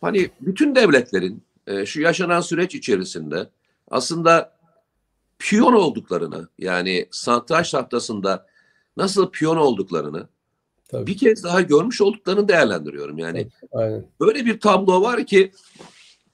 hani 0.00 0.30
bütün 0.40 0.74
devletlerin 0.74 1.42
e, 1.66 1.86
şu 1.86 2.00
yaşanan 2.00 2.40
süreç 2.40 2.74
içerisinde 2.74 3.48
aslında 3.90 4.58
piyon 5.38 5.72
olduklarını 5.72 6.48
yani 6.58 7.08
satranç 7.10 7.70
tahtasında 7.70 8.46
nasıl 8.96 9.30
piyon 9.30 9.56
olduklarını 9.56 10.28
Tabii. 10.88 11.06
bir 11.06 11.18
kez 11.18 11.44
daha 11.44 11.60
görmüş 11.60 12.00
olduklarını 12.00 12.48
değerlendiriyorum. 12.48 13.18
Yani 13.18 13.48
Aynen. 13.72 14.06
böyle 14.20 14.44
bir 14.44 14.60
tablo 14.60 15.02
var 15.02 15.26
ki 15.26 15.52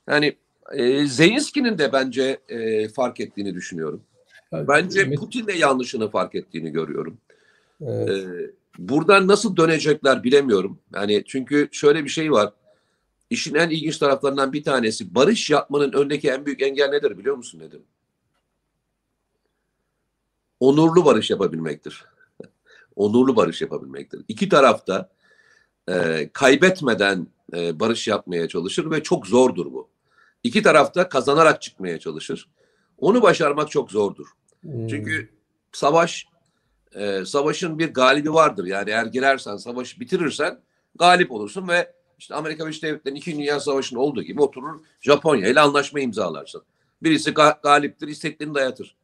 yani 0.08 0.36
e, 0.72 1.06
Zelenski'nin 1.06 1.78
de 1.78 1.92
bence 1.92 2.40
e, 2.48 2.88
fark 2.88 3.20
ettiğini 3.20 3.54
düşünüyorum. 3.54 4.02
Evet. 4.52 4.68
Bence 4.68 5.14
Putin 5.14 5.46
de 5.46 5.52
yanlışını 5.52 6.10
fark 6.10 6.34
ettiğini 6.34 6.70
görüyorum. 6.70 7.18
Evet. 7.80 8.08
E, 8.08 8.26
buradan 8.78 9.28
nasıl 9.28 9.56
dönecekler 9.56 10.24
bilemiyorum. 10.24 10.78
Yani 10.94 11.24
çünkü 11.26 11.68
şöyle 11.72 12.04
bir 12.04 12.08
şey 12.08 12.32
var. 12.32 12.52
İşin 13.30 13.54
en 13.54 13.70
ilginç 13.70 13.98
taraflarından 13.98 14.52
bir 14.52 14.64
tanesi 14.64 15.14
barış 15.14 15.50
yapmanın 15.50 15.92
öndeki 15.92 16.30
en 16.30 16.46
büyük 16.46 16.62
engel 16.62 16.88
nedir 16.88 17.18
biliyor 17.18 17.36
musun 17.36 17.60
dedim. 17.60 17.82
Onurlu 20.60 21.04
barış 21.04 21.30
yapabilmektir 21.30 22.04
onurlu 22.96 23.36
barış 23.36 23.62
yapabilmektir. 23.62 24.22
İki 24.28 24.48
tarafta 24.48 25.10
e, 25.88 26.28
kaybetmeden 26.32 27.26
e, 27.56 27.80
barış 27.80 28.08
yapmaya 28.08 28.48
çalışır 28.48 28.90
ve 28.90 29.02
çok 29.02 29.26
zordur 29.26 29.72
bu. 29.72 29.88
İki 30.44 30.62
tarafta 30.62 31.08
kazanarak 31.08 31.62
çıkmaya 31.62 31.98
çalışır. 31.98 32.48
Onu 32.98 33.22
başarmak 33.22 33.70
çok 33.70 33.90
zordur. 33.90 34.26
Hmm. 34.60 34.88
Çünkü 34.88 35.30
savaş 35.72 36.26
e, 36.94 37.24
savaşın 37.24 37.78
bir 37.78 37.94
galibi 37.94 38.34
vardır. 38.34 38.66
Yani 38.66 38.90
eğer 38.90 39.06
girersen 39.06 39.56
savaşı 39.56 40.00
bitirirsen 40.00 40.60
galip 40.98 41.32
olursun 41.32 41.68
ve 41.68 41.92
işte 42.18 42.34
Amerika 42.34 42.64
Birleşik 42.64 42.82
Devletleri'nin 42.82 43.18
iki 43.18 43.36
Dünya 43.36 43.60
Savaşı'nın 43.60 44.00
olduğu 44.00 44.22
gibi 44.22 44.42
oturur 44.42 44.80
Japonya 45.00 45.48
ile 45.48 45.60
anlaşma 45.60 46.00
imzalarsın. 46.00 46.62
Birisi 47.02 47.30
ga- 47.30 47.62
galiptir, 47.62 48.08
isteklerini 48.08 48.54
dayatır 48.54 48.96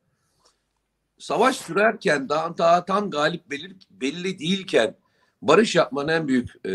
savaş 1.21 1.57
sürerken 1.57 2.29
daha, 2.29 2.59
daha 2.59 2.85
tam 2.85 3.11
galip 3.11 3.51
belli, 3.51 3.77
belli 3.91 4.39
değilken 4.39 4.97
barış 5.43 5.77
yapmanın 5.77 6.09
en 6.09 6.29
büyük 6.29 6.67
e, 6.67 6.71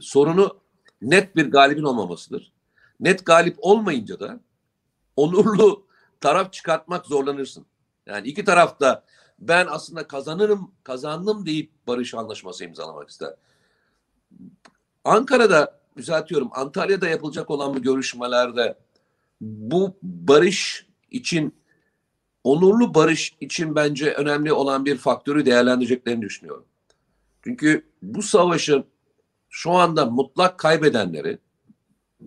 sorunu 0.00 0.60
net 1.02 1.36
bir 1.36 1.50
galibin 1.50 1.82
olmamasıdır. 1.82 2.52
Net 3.00 3.26
galip 3.26 3.56
olmayınca 3.58 4.20
da 4.20 4.40
onurlu 5.16 5.86
taraf 6.20 6.52
çıkartmak 6.52 7.06
zorlanırsın. 7.06 7.66
Yani 8.06 8.28
iki 8.28 8.44
tarafta 8.44 9.04
ben 9.38 9.66
aslında 9.70 10.08
kazanırım, 10.08 10.70
kazandım 10.84 11.46
deyip 11.46 11.70
barış 11.86 12.14
anlaşması 12.14 12.64
imzalamak 12.64 13.10
ister. 13.10 13.34
Ankara'da 15.04 15.80
düzeltiyorum, 15.96 16.48
Antalya'da 16.52 17.08
yapılacak 17.08 17.50
olan 17.50 17.74
bu 17.74 17.82
görüşmelerde 17.82 18.78
bu 19.40 19.96
barış 20.02 20.86
için 21.10 21.54
onurlu 22.44 22.94
barış 22.94 23.36
için 23.40 23.74
bence 23.74 24.12
önemli 24.12 24.52
olan 24.52 24.84
bir 24.84 24.96
faktörü 24.96 25.46
değerlendireceklerini 25.46 26.22
düşünüyorum. 26.22 26.64
Çünkü 27.44 27.86
bu 28.02 28.22
savaşın 28.22 28.84
şu 29.48 29.70
anda 29.70 30.06
mutlak 30.06 30.58
kaybedenleri 30.58 31.38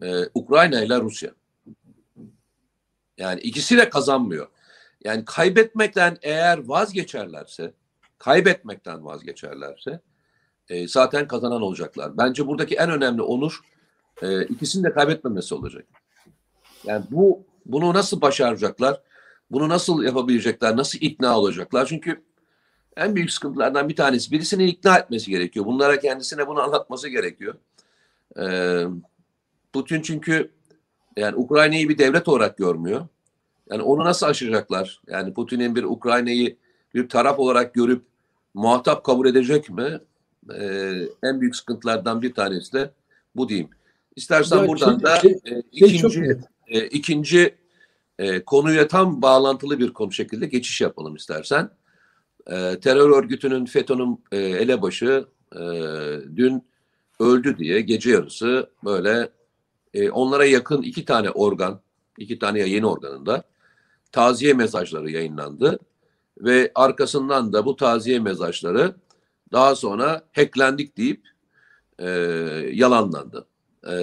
e, 0.02 0.30
Ukrayna 0.34 0.82
ile 0.82 1.00
Rusya. 1.00 1.32
Yani 3.18 3.40
ikisi 3.40 3.78
de 3.78 3.90
kazanmıyor. 3.90 4.48
Yani 5.04 5.26
kaybetmekten 5.26 6.18
eğer 6.22 6.68
vazgeçerlerse, 6.68 7.74
kaybetmekten 8.18 9.06
vazgeçerlerse 9.06 10.00
e, 10.70 10.88
zaten 10.88 11.28
kazanan 11.28 11.62
olacaklar. 11.62 12.18
Bence 12.18 12.48
buradaki 12.48 12.76
en 12.76 12.92
önemli 12.92 13.22
onur 13.22 13.60
e, 14.22 14.44
ikisinin 14.44 14.84
de 14.84 14.94
kaybetmemesi 14.94 15.56
olacak. 15.56 15.86
Yani 16.84 17.06
bu 17.12 17.46
bunu 17.66 17.94
nasıl 17.94 18.22
başaracaklar? 18.22 19.02
Bunu 19.52 19.70
nasıl 19.70 20.04
yapabilecekler? 20.04 20.78
Nasıl 20.78 21.00
ikna 21.02 21.40
olacaklar? 21.40 21.86
Çünkü 21.86 22.24
en 22.98 23.16
büyük 23.16 23.32
sıkıntılardan 23.32 23.90
bir 23.90 23.96
tanesi 23.96 24.32
birisini 24.32 24.66
ikna 24.66 24.98
etmesi 24.98 25.32
gerekiyor. 25.32 25.66
Bunlara 25.66 26.00
kendisine 26.00 26.48
bunu 26.48 26.62
anlatması 26.62 27.10
gerekiyor. 27.10 27.56
Ee, 28.40 28.86
Putin 29.74 30.02
çünkü 30.02 30.52
yani 31.18 31.36
Ukrayna'yı 31.36 31.90
bir 31.90 31.98
devlet 31.98 32.28
olarak 32.28 32.58
görmüyor. 32.58 33.08
Yani 33.72 33.82
onu 33.82 34.06
nasıl 34.06 34.26
aşacaklar? 34.26 35.02
Yani 35.08 35.34
Putin'in 35.34 35.76
bir 35.76 35.84
Ukrayna'yı 35.84 36.58
bir 36.94 37.10
taraf 37.10 37.40
olarak 37.40 37.74
görüp 37.74 38.04
muhatap 38.54 39.04
kabul 39.04 39.28
edecek 39.28 39.70
mi? 39.70 40.00
Ee, 40.54 40.94
en 41.24 41.42
büyük 41.42 41.56
sıkıntılardan 41.56 42.22
bir 42.22 42.34
tanesi 42.34 42.74
de 42.74 42.92
bu 43.36 43.50
diyeyim. 43.50 43.70
İstersen 44.16 44.58
ya 44.58 44.68
buradan 44.68 44.92
şey, 44.92 45.04
da 45.04 45.20
şey, 45.20 45.32
e, 45.46 45.62
ikinci 45.72 46.38
e, 46.68 46.88
ikinci 46.88 47.56
e, 48.20 48.44
konuya 48.46 48.88
tam 48.88 49.22
bağlantılı 49.22 49.80
bir 49.80 49.94
konu 49.94 50.12
şekilde 50.12 50.46
geçiş 50.46 50.82
yapalım 50.82 51.16
istersen. 51.16 51.70
e, 52.48 52.80
terör 52.80 53.10
örgütünün 53.10 53.66
FETÖ'nün 53.66 54.24
e, 54.32 54.38
elebaşı 54.38 55.26
e, 55.56 55.62
dün 56.36 56.64
öldü 57.20 57.58
diye 57.58 57.82
gece 57.82 58.12
yarısı 58.12 58.70
böyle 58.86 59.30
e, 59.94 60.10
onlara 60.10 60.46
yakın 60.46 60.82
iki 60.82 61.06
tane 61.06 61.30
organ, 61.30 61.80
iki 62.18 62.40
tane 62.40 62.60
yayın 62.60 62.84
organında 62.84 63.44
taziye 64.12 64.54
mesajları 64.54 65.12
yayınlandı 65.12 65.80
ve 66.38 66.72
arkasından 66.76 67.54
da 67.54 67.66
bu 67.66 67.76
taziye 67.76 68.20
mesajları 68.20 68.96
daha 69.52 69.76
sonra 69.76 70.22
hacklendik 70.32 70.98
deyip 70.98 71.22
e, 72.00 72.10
yalanlandı. 72.74 73.46
E, 73.88 73.96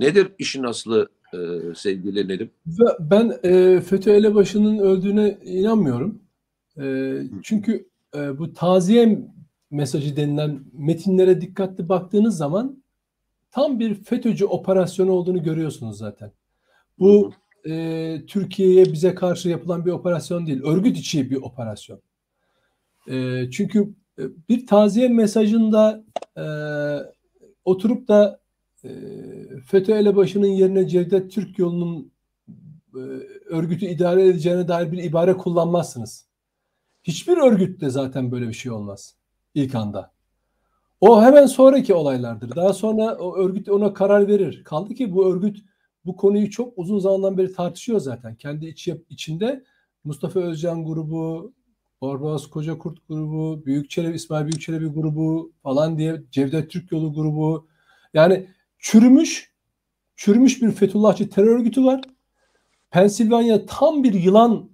nedir 0.00 0.32
işin 0.38 0.62
aslı 0.62 1.08
e, 1.34 1.38
sevgili 1.74 2.28
Nedim? 2.28 2.50
Ben 3.00 3.38
e, 3.42 3.80
FETÖ 3.80 4.10
elebaşının 4.10 4.78
öldüğüne 4.78 5.38
inanmıyorum. 5.44 6.20
E, 6.80 7.14
çünkü 7.42 7.88
e, 8.14 8.38
bu 8.38 8.54
taziye 8.54 9.28
mesajı 9.70 10.16
denilen 10.16 10.60
metinlere 10.72 11.40
dikkatli 11.40 11.88
baktığınız 11.88 12.36
zaman 12.36 12.82
tam 13.50 13.80
bir 13.80 13.94
FETÖ'cü 13.94 14.44
operasyonu 14.44 15.12
olduğunu 15.12 15.42
görüyorsunuz 15.42 15.98
zaten. 15.98 16.32
Bu 16.98 17.32
e, 17.68 18.22
Türkiye'ye 18.26 18.92
bize 18.92 19.14
karşı 19.14 19.48
yapılan 19.48 19.86
bir 19.86 19.90
operasyon 19.90 20.46
değil, 20.46 20.62
örgüt 20.62 20.98
içi 20.98 21.30
bir 21.30 21.36
operasyon. 21.36 22.00
E, 23.10 23.44
çünkü 23.50 23.94
e, 24.18 24.22
bir 24.48 24.66
taziye 24.66 25.08
mesajında 25.08 26.04
e, 26.36 26.44
oturup 27.64 28.08
da 28.08 28.40
e, 28.84 28.90
FETÖ 29.66 29.94
elebaşının 29.94 30.46
yerine 30.46 30.88
Cevdet 30.88 31.32
Türk 31.32 31.58
yolunun 31.58 32.12
e, 32.94 33.00
örgütü 33.46 33.86
idare 33.86 34.26
edeceğine 34.26 34.68
dair 34.68 34.92
bir 34.92 35.04
ibare 35.04 35.36
kullanmazsınız. 35.36 36.28
Hiçbir 37.02 37.36
örgütte 37.36 37.90
zaten 37.90 38.32
böyle 38.32 38.48
bir 38.48 38.52
şey 38.52 38.72
olmaz 38.72 39.14
ilk 39.54 39.74
anda. 39.74 40.17
O 41.00 41.22
hemen 41.22 41.46
sonraki 41.46 41.94
olaylardır. 41.94 42.56
Daha 42.56 42.72
sonra 42.72 43.16
o 43.16 43.36
örgüt 43.36 43.68
ona 43.68 43.94
karar 43.94 44.28
verir. 44.28 44.64
Kaldı 44.64 44.94
ki 44.94 45.14
bu 45.14 45.32
örgüt 45.32 45.58
bu 46.04 46.16
konuyu 46.16 46.50
çok 46.50 46.72
uzun 46.76 46.98
zamandan 46.98 47.38
beri 47.38 47.52
tartışıyor 47.52 48.00
zaten. 48.00 48.34
Kendi 48.34 48.66
iç, 48.66 48.88
içinde 49.08 49.64
Mustafa 50.04 50.40
Özcan 50.40 50.84
grubu, 50.84 51.52
Barbaros 52.02 52.46
Koca 52.50 52.78
Kurt 52.78 53.08
grubu, 53.08 53.66
Büyük 53.66 53.90
Çelebi, 53.90 54.16
İsmail 54.16 54.44
Büyük 54.44 54.60
Çelebi 54.60 54.86
grubu 54.86 55.52
falan 55.62 55.98
diye 55.98 56.22
Cevdet 56.30 56.70
Türk 56.70 56.92
Yolu 56.92 57.14
grubu. 57.14 57.68
Yani 58.14 58.46
çürümüş, 58.78 59.52
çürümüş 60.16 60.62
bir 60.62 60.70
Fethullahçı 60.70 61.30
terör 61.30 61.58
örgütü 61.58 61.84
var. 61.84 62.00
Pensilvanya 62.90 63.66
tam 63.66 64.04
bir 64.04 64.14
yılan 64.14 64.70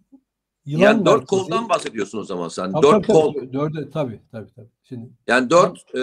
Yılan 0.66 0.82
yani 0.82 1.06
dört 1.06 1.26
koldan 1.26 1.68
bahsediyorsun 1.68 2.18
o 2.18 2.24
zaman 2.24 2.48
sen. 2.48 2.72
Tabii, 2.72 2.82
dört 2.82 2.92
tabii, 2.92 3.06
kol. 3.06 3.34
Dörde, 3.52 3.90
tabii 3.90 4.20
tabii 4.32 4.50
tabii. 4.56 4.68
Şimdi, 4.82 5.10
yani 5.26 5.50
dört 5.50 5.94
e, 5.94 6.00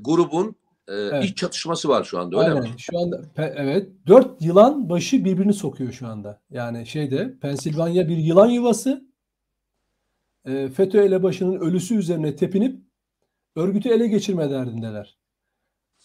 grubun 0.00 0.56
e, 0.88 0.94
evet. 0.94 1.24
iç 1.24 1.36
çatışması 1.36 1.88
var 1.88 2.04
şu 2.04 2.18
anda 2.18 2.38
öyle 2.38 2.50
Aynen. 2.50 2.62
mi? 2.62 2.74
Şu 2.78 2.98
anda 2.98 3.22
evet. 3.36 3.88
Dört 4.06 4.42
yılan 4.42 4.88
başı 4.88 5.24
birbirini 5.24 5.54
sokuyor 5.54 5.92
şu 5.92 6.06
anda. 6.06 6.40
Yani 6.50 6.86
şeyde 6.86 7.38
Pensilvanya 7.38 8.08
bir 8.08 8.16
yılan 8.16 8.48
yuvası. 8.48 9.10
E, 10.44 10.68
FETÖ 10.68 11.02
elebaşının 11.02 11.60
ölüsü 11.60 11.94
üzerine 11.94 12.36
tepinip 12.36 12.80
örgütü 13.56 13.88
ele 13.88 14.06
geçirme 14.06 14.50
derdindeler. 14.50 15.18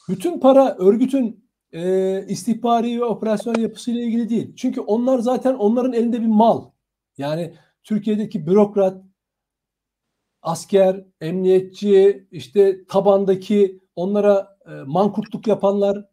Bütün 0.10 0.40
para 0.40 0.76
örgütün 0.76 1.46
e, 1.72 2.26
istihbari 2.28 3.00
ve 3.00 3.04
operasyon 3.04 3.56
yapısıyla 3.56 4.02
ilgili 4.02 4.30
değil. 4.30 4.56
Çünkü 4.56 4.82
onlar 4.82 5.20
zaten 5.20 5.54
onların 5.54 5.94
elinde 5.94 6.22
bir 6.22 6.28
mal. 6.28 6.66
Yani 7.18 7.54
Türkiye'deki 7.86 8.48
bürokrat, 8.48 9.04
asker, 10.42 11.06
emniyetçi, 11.22 12.28
işte 12.32 12.86
tabandaki 12.86 13.80
onlara 13.96 14.58
e, 14.66 14.72
mankurtluk 14.72 15.48
yapanlar, 15.48 16.06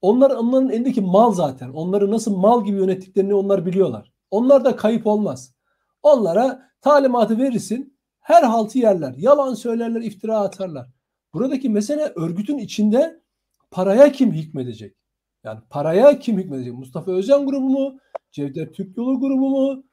onlar 0.00 0.30
onların 0.30 0.70
elindeki 0.70 1.00
mal 1.00 1.32
zaten. 1.32 1.70
Onları 1.70 2.10
nasıl 2.10 2.36
mal 2.36 2.64
gibi 2.64 2.76
yönettiklerini 2.76 3.34
onlar 3.34 3.66
biliyorlar. 3.66 4.12
Onlar 4.30 4.64
da 4.64 4.76
kayıp 4.76 5.06
olmaz. 5.06 5.54
Onlara 6.02 6.70
talimatı 6.80 7.38
verirsin, 7.38 7.98
her 8.20 8.42
haltı 8.42 8.78
yerler. 8.78 9.14
Yalan 9.16 9.54
söylerler, 9.54 10.00
iftira 10.00 10.38
atarlar. 10.38 10.88
Buradaki 11.34 11.68
mesele 11.68 12.12
örgütün 12.16 12.58
içinde 12.58 13.22
paraya 13.70 14.12
kim 14.12 14.32
hükmedecek? 14.32 14.96
Yani 15.44 15.60
paraya 15.70 16.18
kim 16.18 16.38
hükmedecek? 16.38 16.74
Mustafa 16.74 17.10
Özcan 17.12 17.46
grubu 17.46 17.68
mu? 17.68 17.98
Cevdet 18.30 18.74
Türk 18.74 18.96
Yolu 18.96 19.20
grubu 19.20 19.50
mu? 19.50 19.84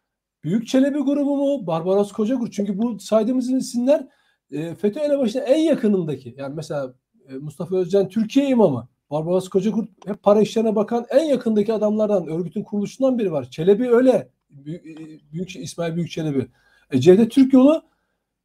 Büyük 0.45 0.67
Çelebi 0.67 0.99
grubu 0.99 1.37
mu? 1.37 1.67
Barbaros 1.67 2.11
Koca 2.11 2.35
grubu. 2.35 2.51
Çünkü 2.51 2.77
bu 2.77 2.99
saydığımız 2.99 3.53
isimler 3.53 4.07
e, 4.51 4.75
FETÖ 4.75 4.99
elebaşına 4.99 5.41
en 5.41 5.59
yakınındaki. 5.59 6.35
Yani 6.37 6.55
mesela 6.55 6.93
e, 7.29 7.33
Mustafa 7.33 7.75
Özcan 7.75 8.09
Türkiye 8.09 8.47
imamı. 8.47 8.87
Barbaros 9.11 9.49
Koca 9.49 9.71
grubu 9.71 9.87
hep 10.05 10.23
para 10.23 10.41
işlerine 10.41 10.75
bakan 10.75 11.05
en 11.09 11.23
yakındaki 11.23 11.73
adamlardan. 11.73 12.27
Örgütün 12.27 12.63
kuruluşundan 12.63 13.19
biri 13.19 13.31
var. 13.31 13.49
Çelebi 13.49 13.89
öyle. 13.89 14.29
Büyük, 14.49 14.85
e, 14.85 14.95
büyük 15.33 15.55
İsmail 15.55 15.95
Büyük 15.95 16.11
Çelebi. 16.11 16.47
E, 16.91 16.99
Cevdet 16.99 17.31
Türk 17.31 17.53
yolu 17.53 17.81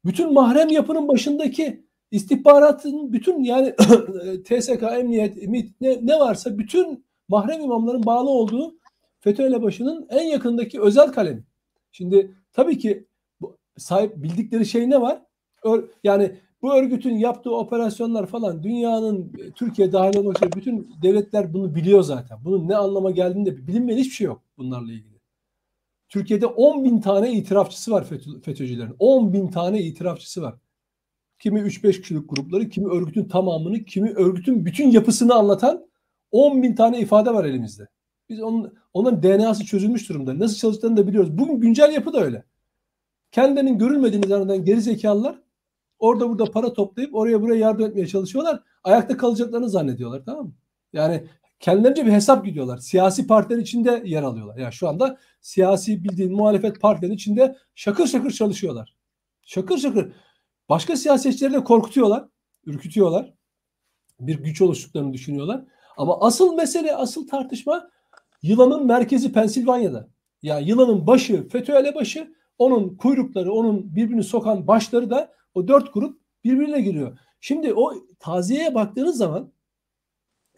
bütün 0.05 0.33
mahrem 0.33 0.69
yapının 0.69 1.09
başındaki 1.09 1.85
istihbaratın 2.11 3.13
bütün 3.13 3.43
yani 3.45 3.75
TSK, 4.45 4.83
emniyet, 4.83 5.49
MİT 5.49 5.81
ne, 5.81 5.99
ne 6.03 6.19
varsa 6.19 6.59
bütün 6.59 7.05
mahrem 7.29 7.61
imamların 7.61 8.07
bağlı 8.07 8.31
olduğu 8.31 8.75
FETÖ 9.19 9.43
elebaşının 9.43 10.07
en 10.11 10.23
yakındaki 10.23 10.81
özel 10.81 11.13
kalemi. 11.13 11.50
Şimdi 11.93 12.35
tabii 12.53 12.79
ki 12.79 13.07
sahip 13.77 14.17
bildikleri 14.17 14.67
şey 14.67 14.91
ne 14.91 15.01
var? 15.01 15.23
Ör, 15.65 15.85
yani 16.05 16.37
bu 16.63 16.75
örgütün 16.75 17.15
yaptığı 17.15 17.57
operasyonlar 17.57 18.27
falan 18.27 18.63
dünyanın 18.63 19.33
e, 19.39 19.51
Türkiye 19.51 19.93
dahil 19.93 20.17
olmak 20.17 20.37
üzere 20.37 20.53
bütün 20.53 20.95
devletler 21.03 21.55
bunu 21.55 21.75
biliyor 21.75 22.03
zaten. 22.03 22.39
Bunun 22.45 22.69
ne 22.69 22.77
anlama 22.77 23.11
geldiğini 23.11 23.47
de 23.47 23.67
bilinmeyen 23.67 23.99
hiçbir 23.99 24.15
şey 24.15 24.27
yok 24.27 24.43
bunlarla 24.59 24.93
ilgili. 24.93 25.21
Türkiye'de 26.09 26.47
10 26.47 26.85
bin 26.85 27.01
tane 27.01 27.33
itirafçısı 27.33 27.91
var 27.91 28.05
FETÖ, 28.05 28.41
FETÖ'cülerin. 28.41 28.97
10 28.99 29.33
bin 29.33 29.49
tane 29.49 29.83
itirafçısı 29.83 30.43
var. 30.43 30.55
Kimi 31.39 31.61
3-5 31.61 32.01
kişilik 32.01 32.31
grupları, 32.31 32.69
kimi 32.69 32.89
örgütün 32.89 33.25
tamamını, 33.25 33.85
kimi 33.85 34.11
örgütün 34.11 34.67
bütün 34.67 34.91
yapısını 34.91 35.35
anlatan 35.35 35.87
10 36.31 36.63
bin 36.63 36.75
tane 36.75 37.01
ifade 37.01 37.35
var 37.35 37.45
elimizde. 37.45 37.89
Biz 38.31 38.41
onun, 38.43 38.75
onların 38.95 39.23
DNA'sı 39.23 39.65
çözülmüş 39.65 40.09
durumda. 40.09 40.39
Nasıl 40.39 40.57
çalıştığını 40.57 40.97
da 40.97 41.07
biliyoruz. 41.07 41.39
Bugün 41.39 41.61
güncel 41.61 41.93
yapı 41.93 42.13
da 42.13 42.21
öyle. 42.21 42.45
Kendilerinin 43.33 43.79
görülmediğini 43.79 44.27
zanneden 44.27 44.65
geri 44.65 44.81
zekalılar 44.81 45.39
orada 45.99 46.29
burada 46.29 46.45
para 46.45 46.73
toplayıp 46.73 47.15
oraya 47.15 47.43
buraya 47.43 47.59
yardım 47.59 47.87
etmeye 47.87 48.07
çalışıyorlar. 48.07 48.63
Ayakta 48.85 49.17
kalacaklarını 49.17 49.71
zannediyorlar 49.71 50.23
tamam 50.25 50.47
mı? 50.47 50.53
Yani 50.93 51.25
kendilerince 51.61 52.07
bir 52.07 52.13
hesap 52.13 52.45
gidiyorlar. 52.45 52.79
Siyasi 52.79 53.27
partilerin 53.27 53.63
içinde 53.63 54.03
yer 54.05 54.23
alıyorlar. 54.23 54.57
Yani 54.57 54.73
şu 54.73 54.89
anda 54.89 55.19
siyasi 55.41 56.05
bildiğin 56.05 56.33
muhalefet 56.33 56.81
partilerinin 56.81 57.17
içinde 57.17 57.57
şakır 57.75 58.07
şakır 58.07 58.31
çalışıyorlar. 58.31 58.97
Şakır 59.43 59.79
şakır. 59.79 60.13
Başka 60.69 60.97
siyasetçileri 60.97 61.53
de 61.53 61.65
korkutuyorlar, 61.65 62.25
ürkütüyorlar. 62.67 63.35
Bir 64.21 64.39
güç 64.39 64.63
oluştuklarını 64.63 65.13
düşünüyorlar. 65.13 65.65
Ama 65.97 66.21
asıl 66.21 66.55
mesele, 66.55 66.97
asıl 66.97 67.27
tartışma 67.27 67.91
Yılanın 68.43 68.87
merkezi 68.87 69.33
Pensilvanya'da. 69.33 70.09
Yani 70.43 70.69
yılanın 70.69 71.07
başı 71.07 71.49
FETÖ 71.49 71.73
elebaşı, 71.73 72.35
onun 72.59 72.97
kuyrukları, 72.97 73.53
onun 73.53 73.97
birbirini 73.97 74.25
sokan 74.25 74.67
başları 74.67 75.11
da 75.11 75.33
o 75.55 75.69
dört 75.69 75.95
grup 75.95 76.21
birbirine 76.45 76.81
giriyor. 76.81 77.19
Şimdi 77.41 77.75
o 77.75 77.93
taziyeye 78.19 78.75
baktığınız 78.75 79.17
zaman 79.17 79.53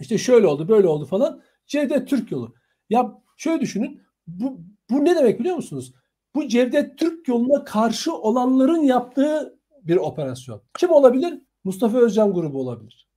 işte 0.01 0.19
şöyle 0.19 0.47
oldu, 0.47 0.69
böyle 0.69 0.89
oldu 0.89 1.07
falan. 1.07 1.43
Cevdet 1.67 2.09
Türk 2.09 2.33
yolu. 2.33 2.55
Ya 2.91 3.23
şöyle 3.37 3.61
düşünün. 3.61 4.03
Bu, 4.27 4.61
bu 4.91 5.05
ne 5.05 5.17
demek 5.17 5.41
biliyor 5.41 5.57
musunuz? 5.57 5.95
Bu 6.35 6.49
Cevdet 6.49 6.99
Türk 6.99 7.29
yoluna 7.29 7.65
karşı 7.65 8.15
olanların 8.17 8.83
yaptığı 8.83 9.59
bir 9.83 9.97
operasyon. 9.97 10.63
Kim 10.79 10.91
olabilir? 10.91 11.43
Mustafa 11.65 11.99
Özcan 11.99 12.33
grubu 12.33 12.61
olabilir. 12.61 13.09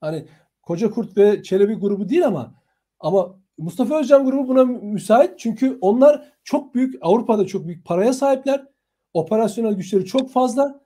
Hani 0.00 0.26
Koca 0.62 0.90
Kurt 0.90 1.16
ve 1.16 1.42
Çelebi 1.42 1.74
grubu 1.74 2.08
değil 2.08 2.26
ama 2.26 2.54
ama 3.00 3.41
Mustafa 3.62 4.00
Özcan 4.00 4.24
grubu 4.24 4.48
buna 4.48 4.64
müsait 4.64 5.38
çünkü 5.38 5.78
onlar 5.80 6.32
çok 6.44 6.74
büyük 6.74 6.94
Avrupa'da 7.00 7.46
çok 7.46 7.66
büyük 7.66 7.84
paraya 7.84 8.12
sahipler. 8.12 8.66
Operasyonel 9.14 9.74
güçleri 9.74 10.04
çok 10.04 10.32
fazla 10.32 10.80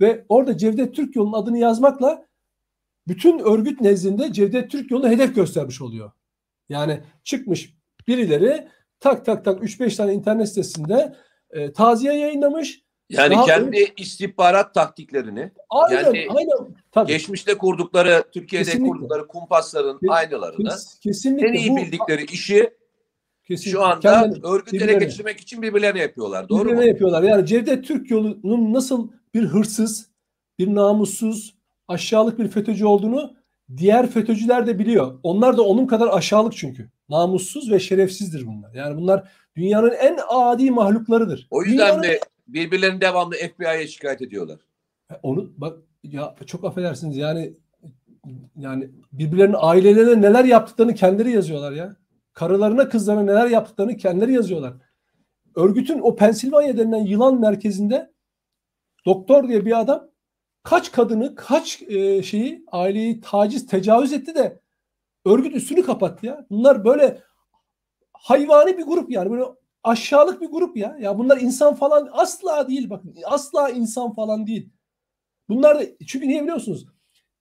ve 0.00 0.26
orada 0.28 0.56
Cevdet 0.56 0.94
Türk 0.94 1.16
yolunun 1.16 1.42
adını 1.42 1.58
yazmakla 1.58 2.26
bütün 3.08 3.38
örgüt 3.38 3.80
nezdinde 3.80 4.32
Cevdet 4.32 4.70
Türk 4.70 4.90
yolunu 4.90 5.08
hedef 5.08 5.34
göstermiş 5.34 5.82
oluyor. 5.82 6.12
Yani 6.68 7.00
çıkmış 7.24 7.74
birileri 8.08 8.68
tak 9.00 9.24
tak 9.24 9.44
tak 9.44 9.62
3-5 9.62 9.96
tane 9.96 10.14
internet 10.14 10.48
sitesinde 10.48 11.16
e, 11.50 11.72
taziye 11.72 12.14
yayınlamış 12.14 12.82
yani 13.10 13.34
Daha 13.34 13.46
kendi 13.46 13.66
öyle... 13.66 13.94
istihbarat 13.96 14.74
taktiklerini 14.74 15.50
aynen, 15.70 16.04
yani 16.04 16.26
aynen. 16.36 16.76
Tabii. 16.92 17.12
geçmişte 17.12 17.54
kurdukları 17.58 18.24
Türkiye'de 18.32 18.64
kesinlikle. 18.64 18.90
kurdukları 18.90 19.26
kumpasların 19.26 19.98
Kes, 19.98 20.10
aynılarını 20.10 20.70
kesinlikle. 21.00 21.48
en 21.48 21.52
iyi 21.52 21.76
bildikleri 21.76 22.28
Bu, 22.28 22.32
işi 22.32 22.70
kesinlikle. 23.44 23.70
şu 23.70 23.84
anda 23.84 24.00
Kendini, 24.00 24.46
örgüt 24.46 24.82
ele 24.82 24.92
geçirmek 24.92 25.40
için 25.40 25.62
birbirlerine 25.62 26.00
yapıyorlar. 26.00 26.48
Doğru 26.48 26.58
birbirlerine 26.58 26.84
mu? 26.84 26.88
yapıyorlar. 26.88 27.22
Yani 27.22 27.46
Cevdet 27.46 27.84
Türk 27.84 28.10
yolunun 28.10 28.74
nasıl 28.74 29.10
bir 29.34 29.42
hırsız, 29.42 30.10
bir 30.58 30.74
namussuz, 30.74 31.54
aşağılık 31.88 32.38
bir 32.38 32.48
FETÖ'cü 32.48 32.86
olduğunu 32.86 33.36
diğer 33.76 34.10
FETÖ'cüler 34.10 34.66
de 34.66 34.78
biliyor. 34.78 35.18
Onlar 35.22 35.56
da 35.56 35.62
onun 35.62 35.86
kadar 35.86 36.08
aşağılık 36.08 36.56
çünkü. 36.56 36.90
Namussuz 37.08 37.72
ve 37.72 37.80
şerefsizdir 37.80 38.46
bunlar. 38.46 38.74
Yani 38.74 38.96
bunlar 38.96 39.28
dünyanın 39.56 39.90
en 39.90 40.18
adi 40.28 40.70
mahluklarıdır. 40.70 41.46
O 41.50 41.62
yüzden 41.62 41.78
dünyanın... 41.78 42.02
de 42.02 42.20
birbirlerini 42.48 43.00
devamlı 43.00 43.36
FBI'ye 43.36 43.88
şikayet 43.88 44.22
ediyorlar. 44.22 44.58
Onu 45.22 45.52
bak 45.56 45.78
ya 46.02 46.34
çok 46.46 46.64
affedersiniz 46.64 47.16
yani 47.16 47.52
yani 48.56 48.90
birbirlerinin 49.12 49.56
ailelerine 49.58 50.22
neler 50.22 50.44
yaptıklarını 50.44 50.94
kendileri 50.94 51.30
yazıyorlar 51.30 51.72
ya. 51.72 51.96
Karılarına 52.32 52.88
kızlarına 52.88 53.22
neler 53.22 53.46
yaptıklarını 53.46 53.96
kendileri 53.96 54.32
yazıyorlar. 54.32 54.74
Örgütün 55.54 55.98
o 55.98 56.16
Pensilvanya 56.16 56.78
denilen 56.78 57.06
yılan 57.06 57.40
merkezinde 57.40 58.12
doktor 59.06 59.48
diye 59.48 59.66
bir 59.66 59.80
adam 59.80 60.10
kaç 60.62 60.92
kadını 60.92 61.34
kaç 61.34 61.82
e, 61.82 62.22
şeyi 62.22 62.64
aileyi 62.72 63.20
taciz 63.20 63.66
tecavüz 63.66 64.12
etti 64.12 64.34
de 64.34 64.60
örgüt 65.24 65.56
üstünü 65.56 65.82
kapattı 65.82 66.26
ya. 66.26 66.46
Bunlar 66.50 66.84
böyle 66.84 67.22
hayvani 68.12 68.78
bir 68.78 68.82
grup 68.82 69.10
yani 69.10 69.30
böyle 69.30 69.44
aşağılık 69.88 70.40
bir 70.40 70.46
grup 70.46 70.76
ya. 70.76 70.96
Ya 71.00 71.18
bunlar 71.18 71.40
insan 71.40 71.74
falan 71.74 72.08
asla 72.12 72.68
değil 72.68 72.90
bakın. 72.90 73.16
Asla 73.24 73.70
insan 73.70 74.12
falan 74.14 74.46
değil. 74.46 74.70
Bunlar 75.48 75.78
da 75.78 75.84
çünkü 76.06 76.28
niye 76.28 76.42
biliyorsunuz? 76.42 76.86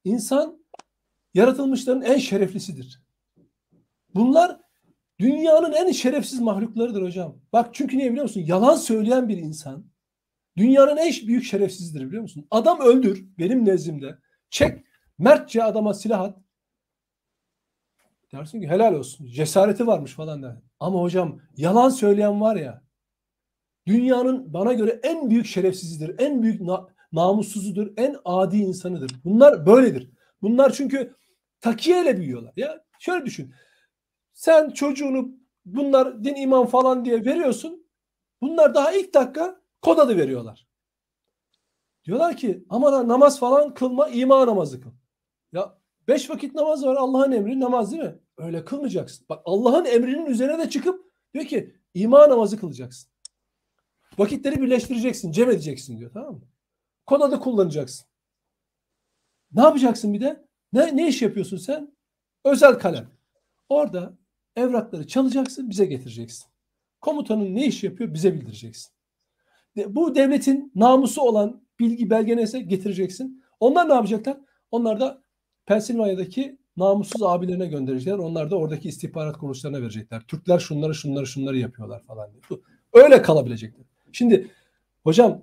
İnsan 0.03 0.65
yaratılmışların 1.33 2.01
en 2.01 2.17
şereflisidir. 2.17 3.01
Bunlar 4.15 4.59
dünyanın 5.19 5.73
en 5.73 5.91
şerefsiz 5.91 6.39
mahluklarıdır 6.39 7.01
hocam. 7.01 7.35
Bak 7.53 7.69
çünkü 7.73 7.97
niye 7.97 8.09
biliyor 8.09 8.23
musun? 8.23 8.43
Yalan 8.45 8.75
söyleyen 8.75 9.29
bir 9.29 9.37
insan 9.37 9.85
dünyanın 10.57 10.97
en 10.97 11.27
büyük 11.27 11.43
şerefsizdir 11.43 12.07
biliyor 12.07 12.21
musun? 12.21 12.47
Adam 12.51 12.79
öldür 12.79 13.25
benim 13.39 13.65
nezdimde. 13.65 14.17
Çek 14.49 14.83
mertçe 15.17 15.63
adama 15.63 15.93
silah 15.93 16.21
at. 16.21 16.37
Dersin 18.33 18.61
ki 18.61 18.67
helal 18.67 18.93
olsun. 18.93 19.27
Cesareti 19.27 19.87
varmış 19.87 20.13
falan 20.13 20.43
der. 20.43 20.55
Ama 20.79 21.01
hocam 21.01 21.41
yalan 21.57 21.89
söyleyen 21.89 22.41
var 22.41 22.55
ya 22.55 22.87
dünyanın 23.87 24.53
bana 24.53 24.73
göre 24.73 24.99
en 25.03 25.29
büyük 25.29 25.45
şerefsizidir. 25.45 26.15
En 26.19 26.43
büyük 26.43 26.61
na 26.61 26.87
namussuzudur. 27.11 27.91
En 27.97 28.17
adi 28.25 28.57
insanıdır. 28.57 29.11
Bunlar 29.25 29.65
böyledir. 29.65 30.11
Bunlar 30.41 30.73
çünkü 30.73 31.15
takiyeyle 31.61 32.17
büyüyorlar. 32.17 32.53
Ya 32.55 32.83
şöyle 32.99 33.25
düşün. 33.25 33.53
Sen 34.33 34.69
çocuğunu 34.69 35.29
bunlar 35.65 36.23
din 36.23 36.35
iman 36.35 36.65
falan 36.65 37.05
diye 37.05 37.25
veriyorsun. 37.25 37.87
Bunlar 38.41 38.75
daha 38.75 38.91
ilk 38.91 39.13
dakika 39.13 39.61
kod 39.81 39.97
adı 39.97 40.17
veriyorlar. 40.17 40.67
Diyorlar 42.05 42.37
ki 42.37 42.65
ama 42.69 43.07
namaz 43.07 43.39
falan 43.39 43.73
kılma 43.73 44.07
iman 44.07 44.47
namazı 44.47 44.81
kıl. 44.81 44.91
Ya 45.51 45.77
beş 46.07 46.29
vakit 46.29 46.55
namaz 46.55 46.85
var 46.85 46.95
Allah'ın 46.95 47.31
emri 47.31 47.59
namaz 47.59 47.91
değil 47.91 48.03
mi? 48.03 48.19
Öyle 48.37 48.65
kılmayacaksın. 48.65 49.25
Bak 49.29 49.41
Allah'ın 49.45 49.85
emrinin 49.85 50.25
üzerine 50.25 50.59
de 50.59 50.69
çıkıp 50.69 51.11
diyor 51.33 51.45
ki 51.45 51.75
iman 51.93 52.29
namazı 52.29 52.59
kılacaksın. 52.59 53.11
Vakitleri 54.17 54.61
birleştireceksin, 54.61 55.31
cem 55.31 55.49
edeceksin 55.49 55.99
diyor 55.99 56.11
tamam 56.13 56.33
mı? 56.33 56.41
Kod 57.05 57.21
adı 57.21 57.39
kullanacaksın. 57.39 58.07
Ne 59.51 59.61
yapacaksın 59.61 60.13
bir 60.13 60.21
de? 60.21 60.47
Ne, 60.73 60.97
ne 60.97 61.07
iş 61.07 61.21
yapıyorsun 61.21 61.57
sen? 61.57 61.95
Özel 62.45 62.73
kalem. 62.73 63.09
Orada 63.69 64.17
evrakları 64.55 65.07
çalacaksın, 65.07 65.69
bize 65.69 65.85
getireceksin. 65.85 66.45
Komutanın 67.01 67.55
ne 67.55 67.65
iş 67.65 67.83
yapıyor 67.83 68.13
bize 68.13 68.33
bildireceksin. 68.33 68.93
Bu 69.87 70.15
devletin 70.15 70.71
namusu 70.75 71.21
olan 71.21 71.67
bilgi 71.79 72.09
belge 72.09 72.37
neyse 72.37 72.59
getireceksin. 72.59 73.43
Onlar 73.59 73.89
ne 73.89 73.93
yapacaklar? 73.93 74.37
Onlar 74.71 74.99
da 74.99 75.23
Pensilvanya'daki 75.67 76.57
namussuz 76.77 77.23
abilerine 77.23 77.67
gönderecekler. 77.67 78.17
Onlar 78.17 78.51
da 78.51 78.55
oradaki 78.55 78.89
istihbarat 78.89 79.37
kuruluşlarına 79.37 79.81
verecekler. 79.81 80.21
Türkler 80.21 80.59
şunları 80.59 80.95
şunları 80.95 81.27
şunları 81.27 81.57
yapıyorlar 81.57 82.03
falan 82.03 82.29
diye. 82.31 82.59
Öyle 82.93 83.21
kalabilecekler. 83.21 83.85
Şimdi 84.11 84.47
hocam 85.03 85.41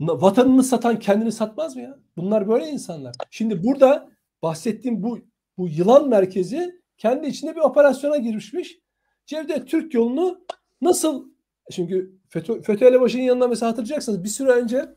vatanını 0.00 0.62
satan 0.64 0.98
kendini 0.98 1.32
satmaz 1.32 1.76
mı 1.76 1.82
ya? 1.82 1.98
Bunlar 2.16 2.48
böyle 2.48 2.68
insanlar. 2.68 3.16
Şimdi 3.30 3.64
burada 3.64 4.10
bahsettiğim 4.42 5.02
bu 5.02 5.18
bu 5.58 5.68
yılan 5.68 6.08
merkezi 6.08 6.80
kendi 6.98 7.26
içinde 7.26 7.56
bir 7.56 7.60
operasyona 7.60 8.16
girmişmiş. 8.16 8.78
Cevdet 9.26 9.68
Türk 9.68 9.94
yolunu 9.94 10.44
nasıl 10.80 11.28
çünkü 11.72 12.18
FETÖ, 12.28 12.62
FETÖ 12.62 12.86
elebaşının 12.86 13.22
yanında 13.22 13.48
mesela 13.48 13.70
hatırlayacaksınız 13.70 14.24
bir 14.24 14.28
süre 14.28 14.50
önce 14.50 14.88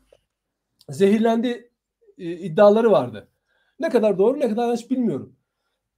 zehirlendi 0.88 1.70
e, 2.18 2.32
iddiaları 2.32 2.90
vardı. 2.90 3.29
Ne 3.80 3.88
kadar 3.88 4.18
doğru 4.18 4.40
ne 4.40 4.48
kadar 4.48 4.62
yanlış 4.62 4.90
bilmiyorum. 4.90 5.36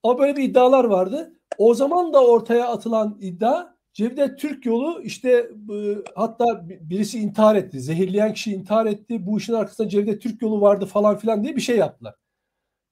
Ama 0.02 0.18
böyle 0.18 0.36
bir 0.36 0.42
iddialar 0.42 0.84
vardı. 0.84 1.32
O 1.58 1.74
zaman 1.74 2.12
da 2.12 2.26
ortaya 2.26 2.68
atılan 2.68 3.18
iddia 3.20 3.72
Cevdet 3.92 4.38
Türk 4.38 4.66
yolu 4.66 5.02
işte 5.02 5.30
e, 5.72 5.96
hatta 6.14 6.68
birisi 6.68 7.18
intihar 7.18 7.56
etti. 7.56 7.80
Zehirleyen 7.80 8.34
kişi 8.34 8.52
intihar 8.52 8.86
etti. 8.86 9.26
Bu 9.26 9.38
işin 9.38 9.52
arkasında 9.52 9.88
Cevdet 9.88 10.22
Türk 10.22 10.42
yolu 10.42 10.60
vardı 10.60 10.86
falan 10.86 11.16
filan 11.16 11.44
diye 11.44 11.56
bir 11.56 11.60
şey 11.60 11.76
yaptılar. 11.76 12.14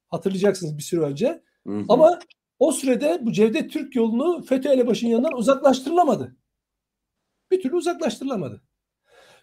Hatırlayacaksınız 0.08 0.78
bir 0.78 0.82
süre 0.82 1.00
önce. 1.00 1.42
Hı 1.66 1.72
hı. 1.72 1.84
Ama 1.88 2.18
o 2.58 2.72
sürede 2.72 3.18
bu 3.22 3.32
Cevdet 3.32 3.70
Türk 3.70 3.96
yolunu 3.96 4.42
FETÖ 4.42 4.68
elebaşının 4.68 5.10
yanından 5.10 5.36
uzaklaştırılamadı. 5.36 6.36
Bir 7.50 7.62
türlü 7.62 7.76
uzaklaştırılamadı. 7.76 8.62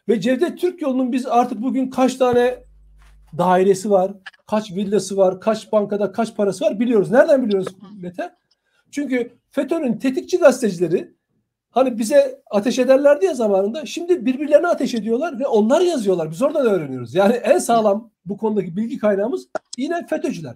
Ve 0.09 0.21
Cevdet 0.21 0.59
Türk 0.59 0.81
yolunun 0.81 1.11
biz 1.11 1.25
artık 1.25 1.61
bugün 1.61 1.89
kaç 1.89 2.15
tane 2.15 2.66
dairesi 3.38 3.89
var, 3.89 4.11
kaç 4.47 4.71
villası 4.71 5.17
var, 5.17 5.41
kaç 5.41 5.71
bankada 5.71 6.11
kaç 6.11 6.36
parası 6.36 6.65
var 6.65 6.80
biliyoruz. 6.80 7.11
Nereden 7.11 7.45
biliyoruz 7.45 7.67
Mete? 7.97 8.34
Çünkü 8.91 9.32
FETÖ'nün 9.49 9.97
tetikçi 9.97 10.38
gazetecileri 10.38 11.13
hani 11.71 11.97
bize 11.97 12.41
ateş 12.51 12.80
ederlerdi 12.80 13.25
ya 13.25 13.34
zamanında. 13.34 13.86
Şimdi 13.86 14.25
birbirlerine 14.25 14.67
ateş 14.67 14.93
ediyorlar 14.93 15.39
ve 15.39 15.47
onlar 15.47 15.82
yazıyorlar. 15.82 16.32
Biz 16.32 16.41
oradan 16.41 16.65
öğreniyoruz. 16.65 17.15
Yani 17.15 17.34
en 17.34 17.57
sağlam 17.57 18.11
bu 18.25 18.38
konudaki 18.38 18.75
bilgi 18.75 18.97
kaynağımız 18.97 19.47
yine 19.78 20.07
FETÖ'cüler. 20.07 20.55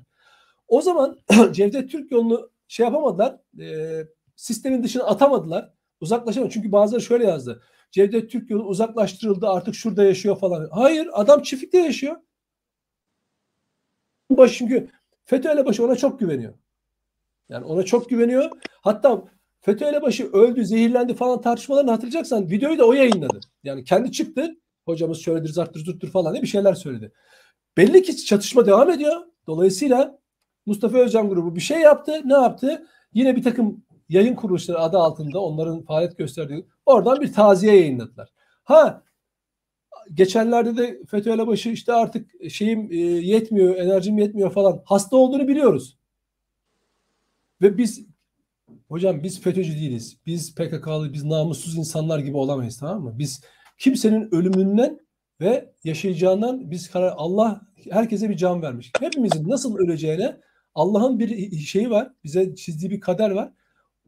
O 0.67 0.81
zaman 0.81 1.19
Cevdet 1.51 1.91
Türk 1.91 2.11
yolunu 2.11 2.49
şey 2.67 2.85
yapamadılar. 2.85 3.37
E, 3.59 3.97
sistemin 4.35 4.83
dışına 4.83 5.03
atamadılar. 5.03 5.73
Uzaklaşamadı. 6.01 6.51
Çünkü 6.53 6.71
bazıları 6.71 7.01
şöyle 7.01 7.25
yazdı. 7.25 7.61
Cevdet 7.91 8.31
Türk 8.31 8.49
yolu 8.49 8.63
uzaklaştırıldı 8.63 9.49
artık 9.49 9.75
şurada 9.75 10.03
yaşıyor 10.03 10.37
falan. 10.37 10.69
Hayır 10.71 11.09
adam 11.13 11.41
çiftlikte 11.41 11.77
yaşıyor. 11.77 12.15
Baş 14.37 14.57
çünkü 14.57 14.87
FETÖ 15.23 15.49
elebaşı 15.49 15.85
ona 15.85 15.95
çok 15.95 16.19
güveniyor. 16.19 16.53
Yani 17.49 17.65
ona 17.65 17.83
çok 17.83 18.09
güveniyor. 18.09 18.51
Hatta 18.81 19.23
FETÖ 19.61 19.85
elebaşı 19.85 20.31
öldü, 20.31 20.65
zehirlendi 20.65 21.13
falan 21.13 21.41
tartışmalarını 21.41 21.91
hatırlayacaksan 21.91 22.49
videoyu 22.49 22.79
da 22.79 22.85
o 22.85 22.93
yayınladı. 22.93 23.39
Yani 23.63 23.83
kendi 23.83 24.11
çıktı. 24.11 24.55
Hocamız 24.85 25.21
şöyledir, 25.21 25.49
zarttır, 25.49 25.85
zurttur 25.85 26.09
falan 26.09 26.33
diye 26.33 26.43
bir 26.43 26.47
şeyler 26.47 26.73
söyledi. 26.73 27.11
Belli 27.77 28.03
ki 28.03 28.25
çatışma 28.25 28.65
devam 28.65 28.89
ediyor. 28.89 29.21
Dolayısıyla 29.47 30.19
Mustafa 30.65 30.97
Özcan 30.97 31.29
grubu 31.29 31.55
bir 31.55 31.61
şey 31.61 31.79
yaptı. 31.79 32.21
Ne 32.25 32.33
yaptı? 32.33 32.87
Yine 33.13 33.35
bir 33.35 33.43
takım 33.43 33.83
yayın 34.09 34.35
kuruluşları 34.35 34.79
adı 34.79 34.97
altında 34.97 35.39
onların 35.39 35.81
faaliyet 35.81 36.17
gösterdiği 36.17 36.65
oradan 36.85 37.21
bir 37.21 37.33
taziye 37.33 37.75
yayınladılar. 37.75 38.29
Ha 38.63 39.03
geçenlerde 40.13 40.77
de 40.77 40.99
FETÖ 41.07 41.31
elebaşı 41.31 41.69
işte 41.69 41.93
artık 41.93 42.51
şeyim 42.51 42.91
e, 42.91 42.95
yetmiyor, 42.97 43.75
enerjim 43.75 44.17
yetmiyor 44.17 44.51
falan. 44.51 44.81
Hasta 44.85 45.17
olduğunu 45.17 45.47
biliyoruz. 45.47 45.97
Ve 47.61 47.77
biz 47.77 48.05
hocam 48.87 49.23
biz 49.23 49.41
FETÖ'cü 49.41 49.75
değiliz. 49.75 50.17
Biz 50.25 50.55
PKK'lı, 50.55 51.13
biz 51.13 51.23
namussuz 51.23 51.77
insanlar 51.77 52.19
gibi 52.19 52.37
olamayız 52.37 52.79
tamam 52.79 53.03
mı? 53.03 53.15
Biz 53.19 53.41
kimsenin 53.77 54.35
ölümünden 54.35 54.99
ve 55.41 55.73
yaşayacağından 55.83 56.71
biz 56.71 56.91
karar 56.91 57.13
Allah 57.17 57.61
herkese 57.89 58.29
bir 58.29 58.37
can 58.37 58.61
vermiş. 58.61 58.91
Hepimizin 58.99 59.49
nasıl 59.49 59.77
öleceğine 59.77 60.37
Allah'ın 60.75 61.19
bir 61.19 61.51
şeyi 61.51 61.89
var. 61.89 62.11
Bize 62.23 62.55
çizdiği 62.55 62.91
bir 62.91 62.99
kader 62.99 63.31
var. 63.31 63.51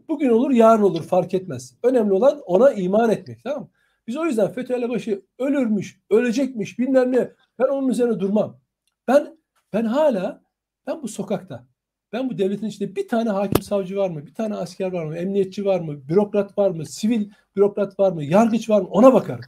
Bugün 0.07 0.29
olur 0.29 0.51
yarın 0.51 0.83
olur 0.83 1.03
fark 1.03 1.33
etmez. 1.33 1.75
Önemli 1.83 2.13
olan 2.13 2.41
ona 2.45 2.71
iman 2.73 3.09
etmek 3.09 3.43
tamam 3.43 3.61
mı? 3.61 3.69
Biz 4.07 4.17
o 4.17 4.25
yüzden 4.25 4.51
FETÖ 4.51 4.73
elebaşı 4.73 5.21
ölürmüş, 5.39 6.01
ölecekmiş 6.09 6.79
bilmem 6.79 7.11
ne. 7.11 7.31
Ben 7.59 7.67
onun 7.67 7.89
üzerine 7.89 8.19
durmam. 8.19 8.59
Ben 9.07 9.37
ben 9.73 9.85
hala 9.85 10.43
ben 10.87 11.03
bu 11.03 11.07
sokakta 11.07 11.67
ben 12.13 12.29
bu 12.29 12.37
devletin 12.37 12.67
içinde 12.67 12.95
bir 12.95 13.07
tane 13.07 13.29
hakim 13.29 13.61
savcı 13.61 13.97
var 13.97 14.09
mı? 14.09 14.25
Bir 14.25 14.33
tane 14.33 14.55
asker 14.55 14.91
var 14.91 15.05
mı? 15.05 15.17
Emniyetçi 15.17 15.65
var 15.65 15.79
mı? 15.79 16.07
Bürokrat 16.07 16.57
var 16.57 16.71
mı? 16.71 16.85
Sivil 16.85 17.29
bürokrat 17.55 17.99
var 17.99 18.11
mı? 18.11 18.23
Yargıç 18.23 18.69
var 18.69 18.81
mı? 18.81 18.87
Ona 18.87 19.13
bakarım. 19.13 19.45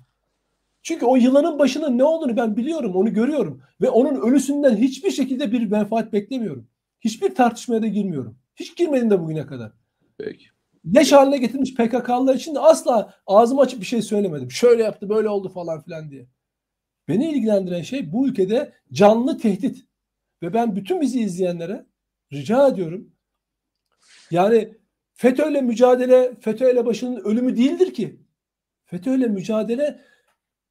Çünkü 0.84 1.06
o 1.06 1.16
yılanın 1.16 1.60
başının 1.60 1.97
ne 1.97 2.03
olduğunu 2.03 2.38
ben 2.38 2.58
biliyorum, 2.58 2.95
onu 2.95 3.14
görüyorum. 3.14 3.62
Ve 3.82 3.89
onun 3.89 4.22
ölüsünden 4.22 4.78
hiçbir 4.78 5.12
şekilde 5.12 5.51
bir 5.51 5.72
menfaat 5.72 6.14
beklemiyorum. 6.14 6.68
Hiçbir 7.01 7.36
tartışmaya 7.36 7.82
da 7.82 7.88
girmiyorum. 7.88 8.38
Hiç 8.56 8.78
girmedim 8.78 9.10
de 9.10 9.20
bugüne 9.20 9.45
kadar. 9.45 9.72
Peki. 10.18 10.55
Leş 10.95 11.11
haline 11.11 11.38
getirmiş 11.38 11.73
PKK'lılar 11.73 12.36
için 12.36 12.55
de 12.55 12.59
asla 12.59 13.13
ağzımı 13.27 13.61
açıp 13.61 13.79
bir 13.79 13.86
şey 13.86 14.01
söylemedim. 14.01 14.51
Şöyle 14.51 14.83
yaptı, 14.83 15.09
böyle 15.09 15.29
oldu 15.29 15.49
falan 15.49 15.81
filan 15.81 16.11
diye. 16.11 16.27
Beni 17.07 17.31
ilgilendiren 17.31 17.81
şey 17.81 18.13
bu 18.13 18.27
ülkede 18.27 18.73
canlı 18.91 19.38
tehdit. 19.38 19.86
Ve 20.41 20.53
ben 20.53 20.75
bütün 20.75 21.01
bizi 21.01 21.21
izleyenlere 21.21 21.86
rica 22.33 22.67
ediyorum. 22.67 23.11
Yani 24.31 24.77
FETÖ'yle 25.13 25.61
mücadele, 25.61 26.36
FETÖ 26.36 26.86
başının 26.86 27.15
ölümü 27.19 27.57
değildir 27.57 27.93
ki. 27.93 28.19
FETÖ'yle 28.86 29.27
mücadele 29.27 30.01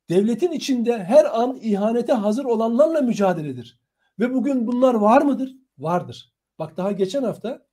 devletin 0.08 0.52
içinde 0.52 1.04
her 1.04 1.40
an 1.40 1.58
ihanete 1.62 2.12
hazır 2.12 2.44
olanlarla 2.44 3.00
mücadeledir. 3.00 3.80
Ve 4.18 4.34
bugün 4.34 4.66
bunlar 4.66 4.94
var 4.94 5.22
mıdır? 5.22 5.56
Vardır. 5.78 6.34
Bak 6.58 6.76
daha 6.76 6.92
geçen 6.92 7.22
hafta 7.22 7.66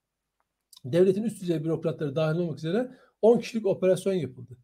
devletin 0.86 1.24
üst 1.24 1.42
düzey 1.42 1.64
bürokratları 1.64 2.16
dahil 2.16 2.40
olmak 2.40 2.58
üzere 2.58 2.92
10 3.22 3.40
kişilik 3.40 3.66
operasyon 3.66 4.14
yapıldı. 4.14 4.58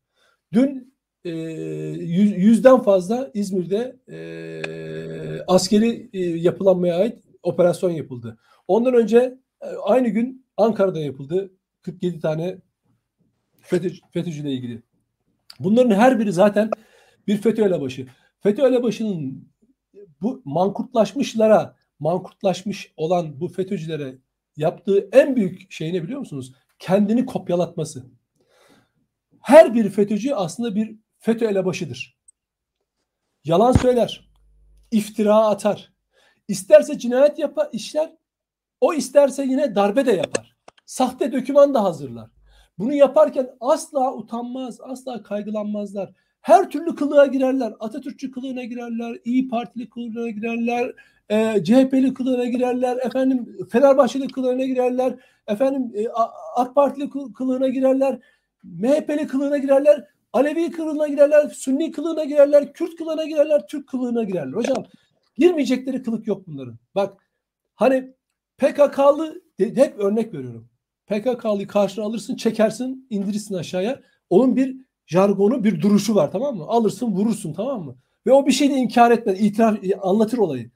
Dün 0.53 0.93
e, 1.26 1.30
yüz, 1.30 2.38
yüzden 2.38 2.82
fazla 2.82 3.32
İzmir'de 3.34 3.99
e, 4.09 4.18
askeri 5.47 6.09
e, 6.13 6.20
yapılanmaya 6.20 6.95
ait 6.97 7.24
operasyon 7.43 7.91
yapıldı. 7.91 8.38
Ondan 8.68 8.93
önce 8.93 9.38
e, 9.61 9.68
aynı 9.84 10.07
gün 10.07 10.45
Ankara'da 10.57 10.99
yapıldı. 10.99 11.51
47 11.82 12.20
tane 12.20 12.57
FETÖ, 13.61 13.89
FETÖ'cü 14.11 14.41
ile 14.41 14.51
ilgili. 14.51 14.82
Bunların 15.59 15.95
her 15.95 16.20
biri 16.20 16.34
zaten 16.34 16.70
bir 17.28 17.38
FETÖ 17.38 17.63
elebaşı. 17.63 18.07
FETÖ 18.39 18.68
elebaşının 18.68 19.47
bu 20.22 20.41
mankurtlaşmışlara, 20.45 21.76
mankurtlaşmış 21.99 22.93
olan 22.97 23.39
bu 23.39 23.47
FETÖ'cülere 23.47 24.18
yaptığı 24.58 25.10
en 25.12 25.36
büyük 25.36 25.72
şey 25.72 25.93
ne 25.93 26.03
biliyor 26.03 26.20
musunuz? 26.20 26.53
Kendini 26.80 27.26
kopyalatması. 27.26 28.05
Her 29.41 29.74
bir 29.74 29.89
FETÖ'cü 29.89 30.34
aslında 30.34 30.76
bir 30.76 30.95
FETÖ 31.20 31.45
elebaşıdır. 31.45 32.18
Yalan 33.43 33.72
söyler, 33.72 34.30
iftira 34.91 35.36
atar. 35.36 35.93
İsterse 36.47 36.97
cinayet 36.97 37.39
yapar, 37.39 37.70
işler, 37.72 38.16
o 38.82 38.93
isterse 38.93 39.43
yine 39.43 39.76
darbe 39.76 40.05
de 40.05 40.12
yapar. 40.12 40.58
Sahte 40.86 41.32
döküman 41.32 41.74
da 41.74 41.84
hazırlar. 41.84 42.30
Bunu 42.78 42.93
yaparken 42.93 43.49
asla 43.60 44.14
utanmaz, 44.14 44.82
asla 44.82 45.24
kaygılanmazlar. 45.24 46.14
Her 46.41 46.70
türlü 46.70 46.95
kılığa 46.95 47.26
girerler. 47.26 47.74
Atatürkçü 47.80 48.32
kılığına 48.32 48.64
girerler, 48.64 49.18
İyi 49.26 49.47
Partili 49.47 49.89
kılığına 49.89 50.30
girerler, 50.30 50.93
e, 51.30 51.63
CHP'li 51.63 52.13
kılığına 52.13 52.45
girerler, 52.45 52.97
efendim 52.97 53.57
Fenerbahçeli 53.71 54.28
kılığına 54.28 54.65
girerler, 54.65 55.15
efendim 55.47 55.91
e, 55.95 56.07
AK 56.55 56.75
Partili 56.75 57.09
kılığına 57.34 57.67
girerler, 57.67 58.19
MHP'li 58.63 59.28
kılığına 59.28 59.57
girerler, 59.57 60.07
Alevi 60.34 60.71
kılığına 60.71 61.07
girerler, 61.07 61.49
Sünni 61.49 61.91
kılığına 61.91 62.23
girerler, 62.23 62.73
Kürt 62.73 62.95
kılığına 62.95 63.25
girerler, 63.25 63.67
Türk 63.67 63.88
kılığına 63.88 64.23
girerler. 64.23 64.53
Hocam 64.53 64.86
girmeyecekleri 65.38 66.03
kılık 66.03 66.28
yok 66.28 66.47
bunların. 66.47 66.80
Bak 66.95 67.17
hani 67.75 68.13
PKK'lı 68.57 69.41
hep 69.57 69.99
örnek 69.99 70.34
veriyorum. 70.34 70.69
PKK'lıyı 71.07 71.67
karşına 71.67 72.05
alırsın, 72.05 72.36
çekersin, 72.36 73.07
indirirsin 73.09 73.55
aşağıya. 73.55 74.01
Onun 74.30 74.55
bir 74.55 74.78
jargonu, 75.05 75.63
bir 75.63 75.82
duruşu 75.82 76.15
var 76.15 76.32
tamam 76.32 76.57
mı? 76.57 76.63
Alırsın, 76.67 77.07
vurursun 77.07 77.53
tamam 77.53 77.84
mı? 77.84 77.95
Ve 78.25 78.32
o 78.32 78.45
bir 78.45 78.51
şeyi 78.51 78.71
inkar 78.71 79.11
etmez, 79.11 79.41
itiraf, 79.41 79.78
anlatır 80.01 80.38
olayı. 80.38 80.71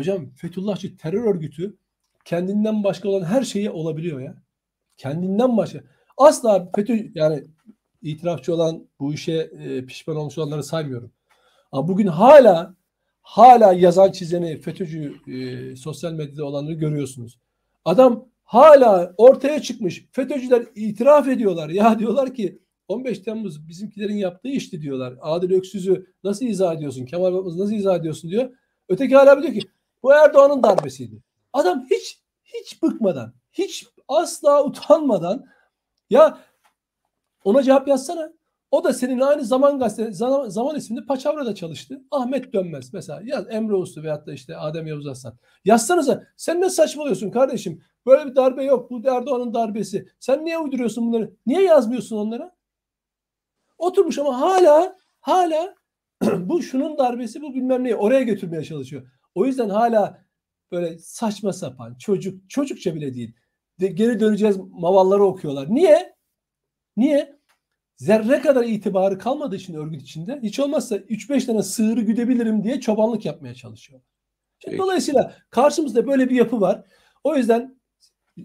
Hocam 0.00 0.30
Fethullahçı 0.36 0.96
terör 0.96 1.34
örgütü 1.34 1.76
kendinden 2.24 2.84
başka 2.84 3.08
olan 3.08 3.24
her 3.24 3.42
şeyi 3.42 3.70
olabiliyor 3.70 4.20
ya. 4.20 4.34
Kendinden 4.96 5.56
başka. 5.56 5.80
Asla 6.16 6.70
FETÖ 6.76 7.10
yani 7.14 7.44
itirafçı 8.02 8.54
olan 8.54 8.88
bu 9.00 9.14
işe 9.14 9.32
e, 9.32 9.86
pişman 9.86 10.16
olmuş 10.16 10.38
olanları 10.38 10.62
saymıyorum. 10.64 11.12
Ama 11.72 11.88
bugün 11.88 12.06
hala 12.06 12.74
hala 13.22 13.72
yazan 13.72 14.12
çizeni 14.12 14.60
FETÖ'cü 14.60 15.14
e, 15.26 15.76
sosyal 15.76 16.12
medyada 16.12 16.44
olanları 16.44 16.74
görüyorsunuz. 16.74 17.38
Adam 17.84 18.28
hala 18.44 19.14
ortaya 19.16 19.62
çıkmış. 19.62 20.08
FETÖ'cüler 20.12 20.66
itiraf 20.74 21.28
ediyorlar. 21.28 21.68
Ya 21.68 21.98
diyorlar 21.98 22.34
ki 22.34 22.58
15 22.88 23.18
Temmuz 23.18 23.68
bizimkilerin 23.68 24.16
yaptığı 24.16 24.48
işti 24.48 24.82
diyorlar. 24.82 25.14
Adil 25.20 25.50
Öksüz'ü 25.50 26.06
nasıl 26.24 26.46
izah 26.46 26.74
ediyorsun? 26.76 27.06
Kemal 27.06 27.32
Bakmaz 27.32 27.56
nasıl 27.56 27.72
izah 27.72 27.96
ediyorsun 27.96 28.30
diyor. 28.30 28.50
Öteki 28.88 29.16
hala 29.16 29.42
diyor 29.42 29.54
ki 29.54 29.60
bu 30.02 30.12
Erdoğan'ın 30.12 30.62
darbesiydi. 30.62 31.22
Adam 31.52 31.86
hiç 31.90 32.22
hiç 32.44 32.82
bıkmadan, 32.82 33.34
hiç 33.52 33.86
asla 34.08 34.64
utanmadan 34.64 35.46
ya 36.10 36.38
ona 37.44 37.62
cevap 37.62 37.88
yazsana. 37.88 38.32
O 38.70 38.84
da 38.84 38.92
senin 38.92 39.20
aynı 39.20 39.44
zaman 39.44 39.78
gazete, 39.78 40.12
zaman, 40.12 40.48
zaman 40.48 40.76
isimli 40.76 41.06
Paçavra'da 41.06 41.54
çalıştı. 41.54 42.02
Ahmet 42.10 42.52
Dönmez 42.52 42.92
mesela. 42.94 43.22
Yaz 43.24 43.46
Emre 43.50 43.74
Uslu 43.74 44.02
veyahut 44.02 44.26
da 44.26 44.32
işte 44.32 44.56
Adem 44.56 44.86
Yavuz 44.86 45.06
Aslan. 45.06 45.38
Yazsanıza 45.64 46.26
sen 46.36 46.60
ne 46.60 46.70
saçmalıyorsun 46.70 47.30
kardeşim? 47.30 47.82
Böyle 48.06 48.30
bir 48.30 48.36
darbe 48.36 48.64
yok. 48.64 48.90
Bu 48.90 49.02
Erdoğan'ın 49.08 49.54
darbesi. 49.54 50.08
Sen 50.20 50.44
niye 50.44 50.58
uyduruyorsun 50.58 51.06
bunları? 51.06 51.34
Niye 51.46 51.62
yazmıyorsun 51.62 52.16
onlara? 52.16 52.56
Oturmuş 53.78 54.18
ama 54.18 54.40
hala 54.40 54.96
hala 55.20 55.74
bu 56.38 56.62
şunun 56.62 56.98
darbesi 56.98 57.42
bu 57.42 57.54
bilmem 57.54 57.84
neyi 57.84 57.96
oraya 57.96 58.22
götürmeye 58.22 58.64
çalışıyor. 58.64 59.02
O 59.34 59.46
yüzden 59.46 59.68
hala 59.68 60.24
böyle 60.72 60.98
saçma 60.98 61.52
sapan 61.52 61.94
çocuk 61.94 62.50
çocukça 62.50 62.94
bile 62.94 63.14
değil. 63.14 63.34
De, 63.80 63.86
geri 63.86 64.20
döneceğiz 64.20 64.56
mavalları 64.70 65.24
okuyorlar. 65.24 65.74
Niye? 65.74 66.14
Niye? 66.96 67.40
Zerre 67.96 68.40
kadar 68.40 68.64
itibarı 68.64 69.18
kalmadığı 69.18 69.56
için 69.56 69.74
örgüt 69.74 70.02
içinde 70.02 70.40
hiç 70.42 70.60
olmazsa 70.60 70.96
3-5 70.96 71.46
tane 71.46 71.62
sığırı 71.62 72.00
güdebilirim 72.00 72.64
diye 72.64 72.80
çobanlık 72.80 73.24
yapmaya 73.24 73.54
çalışıyor. 73.54 74.00
Şimdi 74.58 74.78
dolayısıyla 74.78 75.34
karşımızda 75.50 76.06
böyle 76.06 76.30
bir 76.30 76.34
yapı 76.34 76.60
var. 76.60 76.86
O 77.24 77.36
yüzden 77.36 77.80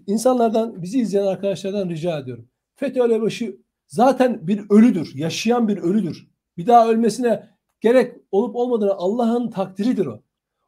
insanlardan 0.06 0.82
bizi 0.82 1.00
izleyen 1.00 1.26
arkadaşlardan 1.26 1.88
rica 1.88 2.18
ediyorum. 2.18 2.48
FETÖ 2.74 3.04
elebaşı 3.04 3.56
zaten 3.86 4.46
bir 4.48 4.70
ölüdür. 4.70 5.12
Yaşayan 5.14 5.68
bir 5.68 5.78
ölüdür. 5.78 6.28
Bir 6.56 6.66
daha 6.66 6.88
ölmesine 6.88 7.48
gerek 7.80 8.16
olup 8.30 8.56
olmadığını 8.56 8.94
Allah'ın 8.94 9.50
takdiridir 9.50 10.06
o. 10.06 10.22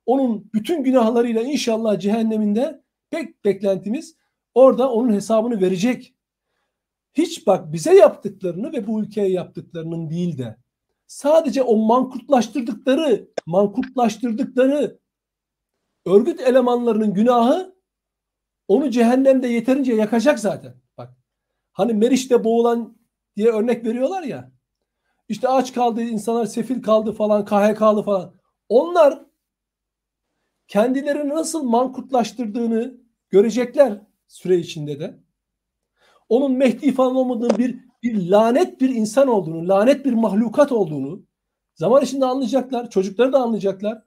Onun 0.09 0.50
bütün 0.54 0.82
günahlarıyla 0.84 1.42
inşallah 1.42 2.00
cehenneminde 2.00 2.82
pek 3.11 3.44
beklentimiz 3.44 4.16
orada 4.54 4.92
onun 4.92 5.12
hesabını 5.12 5.61
verecek. 5.61 6.14
Hiç 7.14 7.46
bak 7.46 7.72
bize 7.72 7.94
yaptıklarını 7.94 8.72
ve 8.72 8.86
bu 8.86 9.00
ülkeye 9.00 9.30
yaptıklarının 9.30 10.11
değil 10.11 10.38
de 10.38 10.56
sadece 11.06 11.62
o 11.62 11.76
mankurtlaştırdıkları, 11.76 13.28
mankurtlaştırdıkları 13.46 14.98
örgüt 16.06 16.40
elemanlarının 16.40 17.14
günahı 17.14 17.74
onu 18.68 18.90
cehennemde 18.90 19.48
yeterince 19.48 19.94
yakacak 19.94 20.38
zaten. 20.38 20.74
Bak 20.98 21.11
hani 21.72 21.94
Meriç'te 21.94 22.44
boğulan 22.44 22.98
diye 23.36 23.48
örnek 23.48 23.84
veriyorlar 23.84 24.22
ya. 24.22 24.52
İşte 25.28 25.48
aç 25.48 25.72
kaldı, 25.72 26.02
insanlar 26.02 26.46
sefil 26.46 26.82
kaldı 26.82 27.12
falan, 27.12 27.44
KHK'lı 27.44 28.02
falan. 28.02 28.34
Onlar 28.68 29.28
kendilerini 30.68 31.28
nasıl 31.28 31.62
mankurtlaştırdığını 31.62 32.94
görecekler 33.30 34.00
süre 34.26 34.58
içinde 34.58 35.00
de. 35.00 35.18
Onun 36.28 36.52
Mehdi 36.52 36.92
falan 36.92 37.16
olmadığını 37.16 37.58
bir, 37.58 37.78
bir 38.02 38.30
lanet 38.30 38.80
bir 38.80 38.88
insan 38.88 39.28
olduğunu, 39.28 39.68
lanet 39.68 40.04
bir 40.04 40.12
mahlukat 40.12 40.72
olduğunu 40.72 41.22
zaman 41.74 42.02
içinde 42.02 42.26
anlayacaklar. 42.26 42.90
Çocukları 42.90 43.32
da 43.32 43.38
anlayacaklar. 43.38 44.02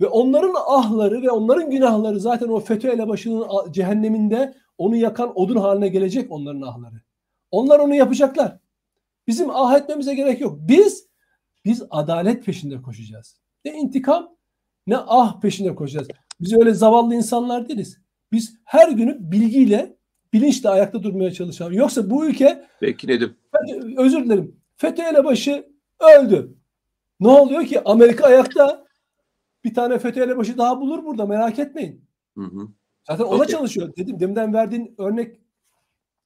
Ve 0.00 0.06
onların 0.06 0.54
ahları 0.66 1.22
ve 1.22 1.30
onların 1.30 1.70
günahları 1.70 2.20
zaten 2.20 2.48
o 2.48 2.60
FETÖ 2.60 2.88
elebaşının 2.88 3.72
cehenneminde 3.72 4.54
onu 4.78 4.96
yakan 4.96 5.38
odun 5.38 5.56
haline 5.56 5.88
gelecek 5.88 6.32
onların 6.32 6.62
ahları. 6.62 7.02
Onlar 7.50 7.78
onu 7.78 7.94
yapacaklar. 7.94 8.58
Bizim 9.26 9.50
ah 9.50 9.76
etmemize 9.76 10.14
gerek 10.14 10.40
yok. 10.40 10.58
Biz 10.60 11.08
biz 11.64 11.82
adalet 11.90 12.44
peşinde 12.44 12.82
koşacağız. 12.82 13.40
Ne 13.64 13.72
intikam 13.72 14.37
ne 14.88 14.96
ah 14.96 15.40
peşinde 15.40 15.74
koşacağız. 15.74 16.08
Biz 16.40 16.52
öyle 16.52 16.74
zavallı 16.74 17.14
insanlar 17.14 17.68
değiliz. 17.68 17.98
Biz 18.32 18.58
her 18.64 18.88
günü 18.88 19.16
bilgiyle, 19.20 19.96
bilinçle 20.32 20.68
ayakta 20.68 21.02
durmaya 21.02 21.32
çalışalım. 21.32 21.72
Yoksa 21.72 22.10
bu 22.10 22.26
ülke 22.26 22.66
Peki 22.80 23.08
Nedim. 23.08 23.36
Özür 23.96 24.24
dilerim. 24.24 24.60
FETÖ 24.76 25.02
elebaşı 25.02 25.66
öldü. 26.16 26.56
Ne 27.20 27.28
oluyor 27.28 27.64
ki? 27.64 27.84
Amerika 27.84 28.26
ayakta. 28.26 28.86
Bir 29.64 29.74
tane 29.74 29.98
FETÖ 29.98 30.22
elebaşı 30.22 30.58
daha 30.58 30.80
bulur 30.80 31.04
burada 31.04 31.26
merak 31.26 31.58
etmeyin. 31.58 32.04
Hı 32.36 32.44
hı. 32.44 32.68
Zaten 33.06 33.24
ona 33.24 33.34
okay. 33.34 33.46
çalışıyor. 33.46 33.96
Dedim 33.96 34.20
deminden 34.20 34.54
verdiğin 34.54 34.94
örnek 34.98 35.40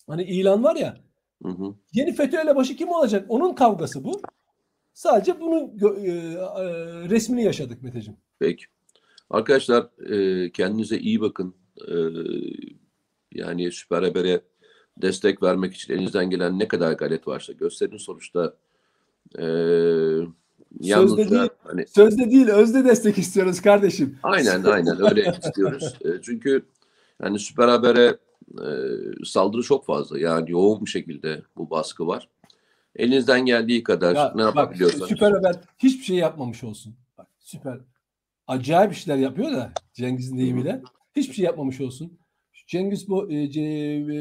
hani 0.07 0.23
ilan 0.23 0.65
var 0.65 0.77
ya. 0.77 0.97
Hı 1.43 1.49
hı. 1.49 1.75
Yeni 1.93 2.13
FETÖ 2.13 2.37
elebaşı 2.37 2.77
kim 2.77 2.89
olacak? 2.89 3.27
Onun 3.29 3.55
kavgası 3.55 4.05
bu. 4.05 4.23
Sadece 4.95 5.41
bunun 5.41 5.79
e, 6.05 6.11
e, 6.11 6.65
resmini 7.09 7.45
yaşadık 7.45 7.83
Meteciğim. 7.83 8.21
Peki. 8.43 8.65
Arkadaşlar 9.31 10.11
e, 10.11 10.51
kendinize 10.53 10.99
iyi 10.99 11.21
bakın. 11.21 11.55
E, 11.89 11.95
yani 13.33 13.73
Süper 13.73 14.03
Haber'e 14.03 14.41
destek 15.03 15.43
vermek 15.43 15.75
için 15.75 15.95
elinizden 15.95 16.31
gelen 16.31 16.59
ne 16.59 16.69
kadar 16.69 16.93
gayret 16.93 17.29
varsa 17.29 17.53
gösterin. 17.53 17.97
Sonuçta 17.97 18.55
e, 19.39 19.45
sözde 20.83 21.31
değil, 21.31 21.51
hani, 21.59 21.87
sözde 21.87 22.31
değil, 22.31 22.49
özde 22.49 22.85
destek 22.85 23.19
istiyoruz 23.19 23.61
kardeşim. 23.61 24.19
Aynen, 24.23 24.65
aynen 24.65 25.11
öyle 25.11 25.35
istiyoruz. 25.45 25.95
E, 26.05 26.09
çünkü 26.23 26.63
yani 27.23 27.39
Süper 27.39 27.69
Haber'e 27.69 28.17
e, 28.53 28.69
saldırı 29.25 29.63
çok 29.63 29.87
fazla. 29.87 30.19
Yani 30.19 30.51
yoğun 30.51 30.85
bir 30.85 30.91
şekilde 30.91 31.43
bu 31.57 31.71
baskı 31.71 32.07
var. 32.07 32.29
Elinizden 32.97 33.47
geldiği 33.47 33.83
kadar 33.83 34.15
ya, 34.15 34.33
ne 34.37 34.43
yapabiliyorsanız. 34.43 35.09
Süper 35.09 35.33
Haber 35.33 35.57
hiçbir 35.79 36.05
şey 36.05 36.17
yapmamış 36.17 36.65
olsun. 36.65 36.95
Bak, 37.19 37.27
süper. 37.41 37.79
Acayip 38.47 38.93
işler 38.93 39.17
yapıyor 39.17 39.53
da 39.53 39.73
Cengiz'in 39.93 40.39
deyimiyle. 40.39 40.83
Hiçbir 41.17 41.35
şey 41.35 41.45
yapmamış 41.45 41.81
olsun. 41.81 42.19
Cengiz 42.67 43.09
bu 43.09 43.33
e, 43.33 43.51
ce, 43.51 43.61
e, 43.61 44.19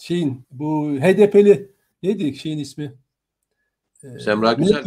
şeyin 0.00 0.46
bu 0.50 0.92
HDP'li 1.00 1.72
neydi 2.02 2.36
şeyin 2.36 2.58
ismi? 2.58 2.94
E, 4.04 4.18
Semra 4.18 4.52
Güzel. 4.52 4.84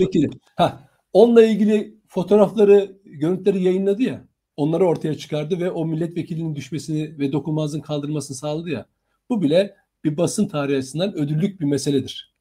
Ha, 0.55 0.89
onunla 1.13 1.43
ilgili 1.45 1.97
fotoğrafları, 2.07 2.99
görüntüleri 3.05 3.63
yayınladı 3.63 4.03
ya. 4.03 4.27
Onları 4.57 4.85
ortaya 4.85 5.17
çıkardı 5.17 5.59
ve 5.59 5.71
o 5.71 5.85
milletvekilinin 5.85 6.55
düşmesini 6.55 7.19
ve 7.19 7.31
dokunmazlığın 7.31 7.81
kaldırmasını 7.81 8.37
sağladı 8.37 8.69
ya. 8.69 8.85
Bu 9.29 9.41
bile 9.41 9.75
bir 10.03 10.17
basın 10.17 10.47
tarihi 10.47 10.77
açısından 10.77 11.15
ödüllük 11.15 11.61
bir 11.61 11.65
meseledir. 11.65 12.35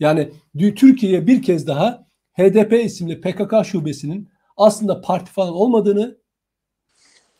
Yani 0.00 0.30
Türkiye'ye 0.54 1.26
bir 1.26 1.42
kez 1.42 1.66
daha 1.66 2.07
HDP 2.38 2.84
isimli 2.84 3.20
PKK 3.20 3.66
şubesinin 3.66 4.28
aslında 4.56 5.00
parti 5.00 5.32
falan 5.32 5.54
olmadığını, 5.54 6.18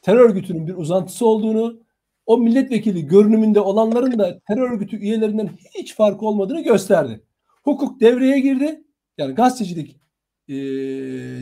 terör 0.03 0.31
örgütünün 0.31 0.67
bir 0.67 0.75
uzantısı 0.75 1.27
olduğunu, 1.27 1.81
o 2.27 2.39
milletvekili 2.39 3.07
görünümünde 3.07 3.61
olanların 3.61 4.19
da 4.19 4.41
terör 4.49 4.71
örgütü 4.71 4.97
üyelerinden 4.97 5.51
hiç 5.75 5.95
farkı 5.95 6.27
olmadığını 6.27 6.61
gösterdi. 6.61 7.21
Hukuk 7.65 8.01
devreye 8.01 8.41
girdi. 8.41 8.85
Yani 9.19 9.35
gazetecilik 9.35 10.01
e, 10.49 10.57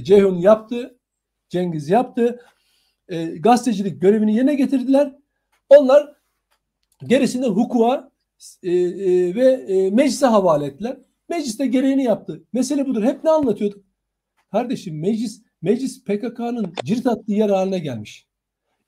Ceyhun 0.05 0.37
yaptı, 0.37 0.99
Cengiz 1.49 1.89
yaptı. 1.89 2.41
E, 3.09 3.25
gazetecilik 3.25 4.03
görevini 4.03 4.37
yerine 4.37 4.55
getirdiler. 4.55 5.17
Onlar 5.69 6.13
gerisini 7.07 7.47
hukuka 7.47 8.11
e, 8.63 8.73
e, 8.73 9.35
ve 9.35 9.45
e, 9.53 9.91
meclise 9.91 10.27
havale 10.27 10.67
ettiler. 10.67 10.97
Meclis 11.29 11.59
de 11.59 11.67
gereğini 11.67 12.05
yaptı. 12.05 12.43
Mesele 12.53 12.87
budur. 12.87 13.03
Hep 13.03 13.25
ne 13.25 13.31
anlatıyorduk? 13.31 13.85
Kardeşim 14.53 15.01
meclis 15.01 15.43
meclis 15.63 16.05
PKK'nın 16.05 16.73
cirit 16.85 17.07
attığı 17.07 17.33
yer 17.33 17.49
haline 17.49 17.79
gelmiş. 17.79 18.27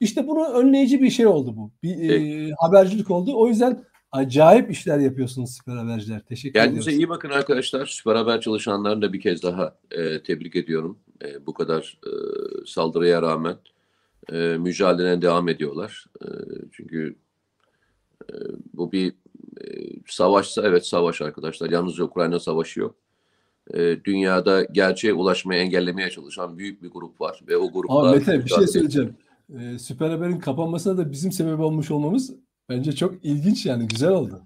İşte 0.00 0.26
bunu 0.26 0.48
önleyici 0.48 1.02
bir 1.02 1.10
şey 1.10 1.26
oldu 1.26 1.56
bu. 1.56 1.72
Bir 1.82 2.10
e, 2.10 2.50
habercilik 2.58 3.10
oldu. 3.10 3.32
O 3.36 3.48
yüzden 3.48 3.84
acayip 4.12 4.70
işler 4.70 4.98
yapıyorsunuz 4.98 5.56
süper 5.56 5.76
haberciler. 5.76 6.20
Teşekkür 6.20 6.58
ederim. 6.58 6.66
Kendinize 6.70 6.92
iyi 6.92 7.08
bakın 7.08 7.30
arkadaşlar. 7.30 7.86
Süper 7.86 8.14
haber 8.14 8.40
çalışanlarını 8.40 9.02
da 9.02 9.12
bir 9.12 9.20
kez 9.20 9.42
daha 9.42 9.78
e, 9.90 10.22
tebrik 10.22 10.56
ediyorum. 10.56 10.98
E, 11.24 11.46
bu 11.46 11.54
kadar 11.54 12.00
e, 12.06 12.10
saldırıya 12.66 13.22
rağmen 13.22 13.56
e, 14.32 14.36
mücadelene 14.36 15.22
devam 15.22 15.48
ediyorlar. 15.48 16.06
E, 16.22 16.26
çünkü 16.72 17.16
e, 18.22 18.34
bu 18.74 18.92
bir 18.92 19.14
savaşsa 20.06 20.62
evet 20.64 20.86
savaş 20.86 21.20
arkadaşlar. 21.22 21.70
Yalnızca 21.70 22.04
Ukrayna 22.04 22.40
savaşı 22.40 22.80
yok. 22.80 22.94
E, 23.74 24.04
dünyada 24.04 24.64
gerçeğe 24.64 25.12
ulaşmaya 25.12 25.60
engellemeye 25.60 26.10
çalışan 26.10 26.58
büyük 26.58 26.82
bir 26.82 26.90
grup 26.90 27.20
var 27.20 27.40
ve 27.48 27.56
o 27.56 27.72
gruplar... 27.72 28.02
Ama 28.02 28.12
Mete 28.12 28.44
bir 28.44 28.50
şey 28.50 28.66
söyleyeceğim. 28.66 29.16
E, 29.60 29.78
Süper 29.78 30.10
Haber'in 30.10 30.38
kapanmasına 30.38 30.98
da 30.98 31.12
bizim 31.12 31.32
sebep 31.32 31.60
olmuş 31.60 31.90
olmamız 31.90 32.34
bence 32.68 32.92
çok 32.92 33.24
ilginç 33.24 33.66
yani 33.66 33.88
güzel 33.88 34.10
oldu. 34.10 34.42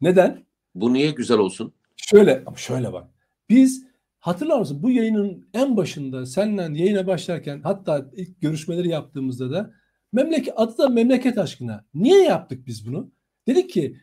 Neden? 0.00 0.46
Bu 0.74 0.92
niye 0.92 1.10
güzel 1.10 1.38
olsun? 1.38 1.72
Şöyle 1.96 2.44
şöyle 2.56 2.92
bak. 2.92 3.08
Biz 3.48 3.86
hatırlar 4.18 4.58
mısın 4.58 4.82
bu 4.82 4.90
yayının 4.90 5.48
en 5.54 5.76
başında 5.76 6.26
seninle 6.26 6.82
yayına 6.82 7.06
başlarken 7.06 7.60
hatta 7.62 8.10
ilk 8.12 8.40
görüşmeleri 8.40 8.88
yaptığımızda 8.88 9.50
da 9.50 9.74
memleket 10.12 10.54
adı 10.56 10.78
da 10.78 10.88
memleket 10.88 11.38
aşkına. 11.38 11.84
Niye 11.94 12.22
yaptık 12.22 12.66
biz 12.66 12.86
bunu? 12.86 13.10
Dedik 13.46 13.70
ki 13.70 13.96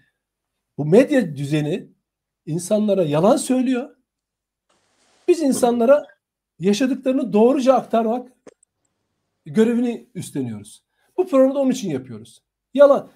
bu 0.77 0.85
medya 0.85 1.35
düzeni 1.35 1.89
insanlara 2.45 3.03
yalan 3.03 3.37
söylüyor. 3.37 3.95
Biz 5.27 5.41
insanlara 5.41 6.07
yaşadıklarını 6.59 7.33
doğruca 7.33 7.73
aktarmak 7.73 8.31
görevini 9.45 10.09
üstleniyoruz. 10.15 10.83
Bu 11.17 11.27
programı 11.27 11.55
da 11.55 11.59
onun 11.59 11.71
için 11.71 11.89
yapıyoruz. 11.89 12.43
Yalan. 12.73 13.09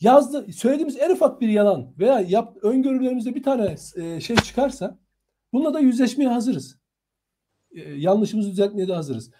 Yazdı, 0.00 0.52
söylediğimiz 0.52 0.96
en 0.96 1.10
ufak 1.10 1.40
bir 1.40 1.48
yalan 1.48 1.94
veya 1.98 2.20
yap, 2.20 2.56
öngörülerimizde 2.62 3.34
bir 3.34 3.42
tane 3.42 3.76
e, 3.96 4.20
şey 4.20 4.36
çıkarsa 4.36 4.98
bununla 5.52 5.74
da 5.74 5.80
yüzleşmeye 5.80 6.30
hazırız. 6.30 6.78
E, 7.70 7.80
yanlışımızı 7.80 8.50
düzeltmeye 8.50 8.88
de 8.88 8.94
hazırız. 8.94 9.30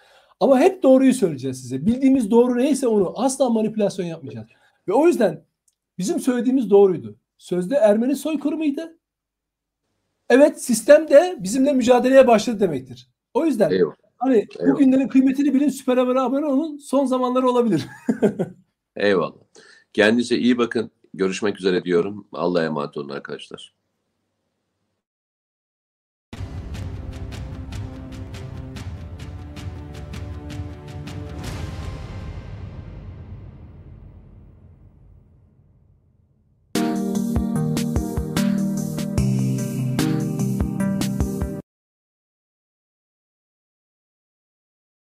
Ama 0.40 0.60
hep 0.60 0.82
doğruyu 0.82 1.14
söyleyeceğiz 1.14 1.60
size. 1.60 1.86
Bildiğimiz 1.86 2.30
doğru 2.30 2.58
neyse 2.58 2.88
onu 2.88 3.12
asla 3.16 3.50
manipülasyon 3.50 4.06
yapmayacağız. 4.06 4.48
Ve 4.88 4.92
o 4.92 5.06
yüzden 5.06 5.44
bizim 5.98 6.20
söylediğimiz 6.20 6.70
doğruydu. 6.70 7.18
Sözde 7.38 7.74
Ermeni 7.74 8.16
soykırımıydı. 8.16 8.98
Evet 10.28 10.64
sistem 10.64 11.08
de 11.08 11.36
bizimle 11.38 11.72
mücadeleye 11.72 12.26
başladı 12.26 12.60
demektir. 12.60 13.08
O 13.34 13.46
yüzden 13.46 13.70
Eyvallah. 13.70 13.94
hani 14.18 14.46
Eyvallah. 14.58 14.74
bu 14.74 14.78
günlerin 14.78 15.08
kıymetini 15.08 15.54
bilin 15.54 15.68
süper 15.68 15.96
habere 15.96 16.20
abone 16.20 16.46
olun 16.46 16.76
son 16.76 17.06
zamanları 17.06 17.48
olabilir. 17.48 17.86
Eyvallah. 18.96 19.42
Kendinize 19.92 20.36
iyi 20.36 20.58
bakın. 20.58 20.90
Görüşmek 21.14 21.58
üzere 21.58 21.84
diyorum. 21.84 22.28
Allah'a 22.32 22.64
emanet 22.64 22.96
olun 22.96 23.08
arkadaşlar. 23.08 23.74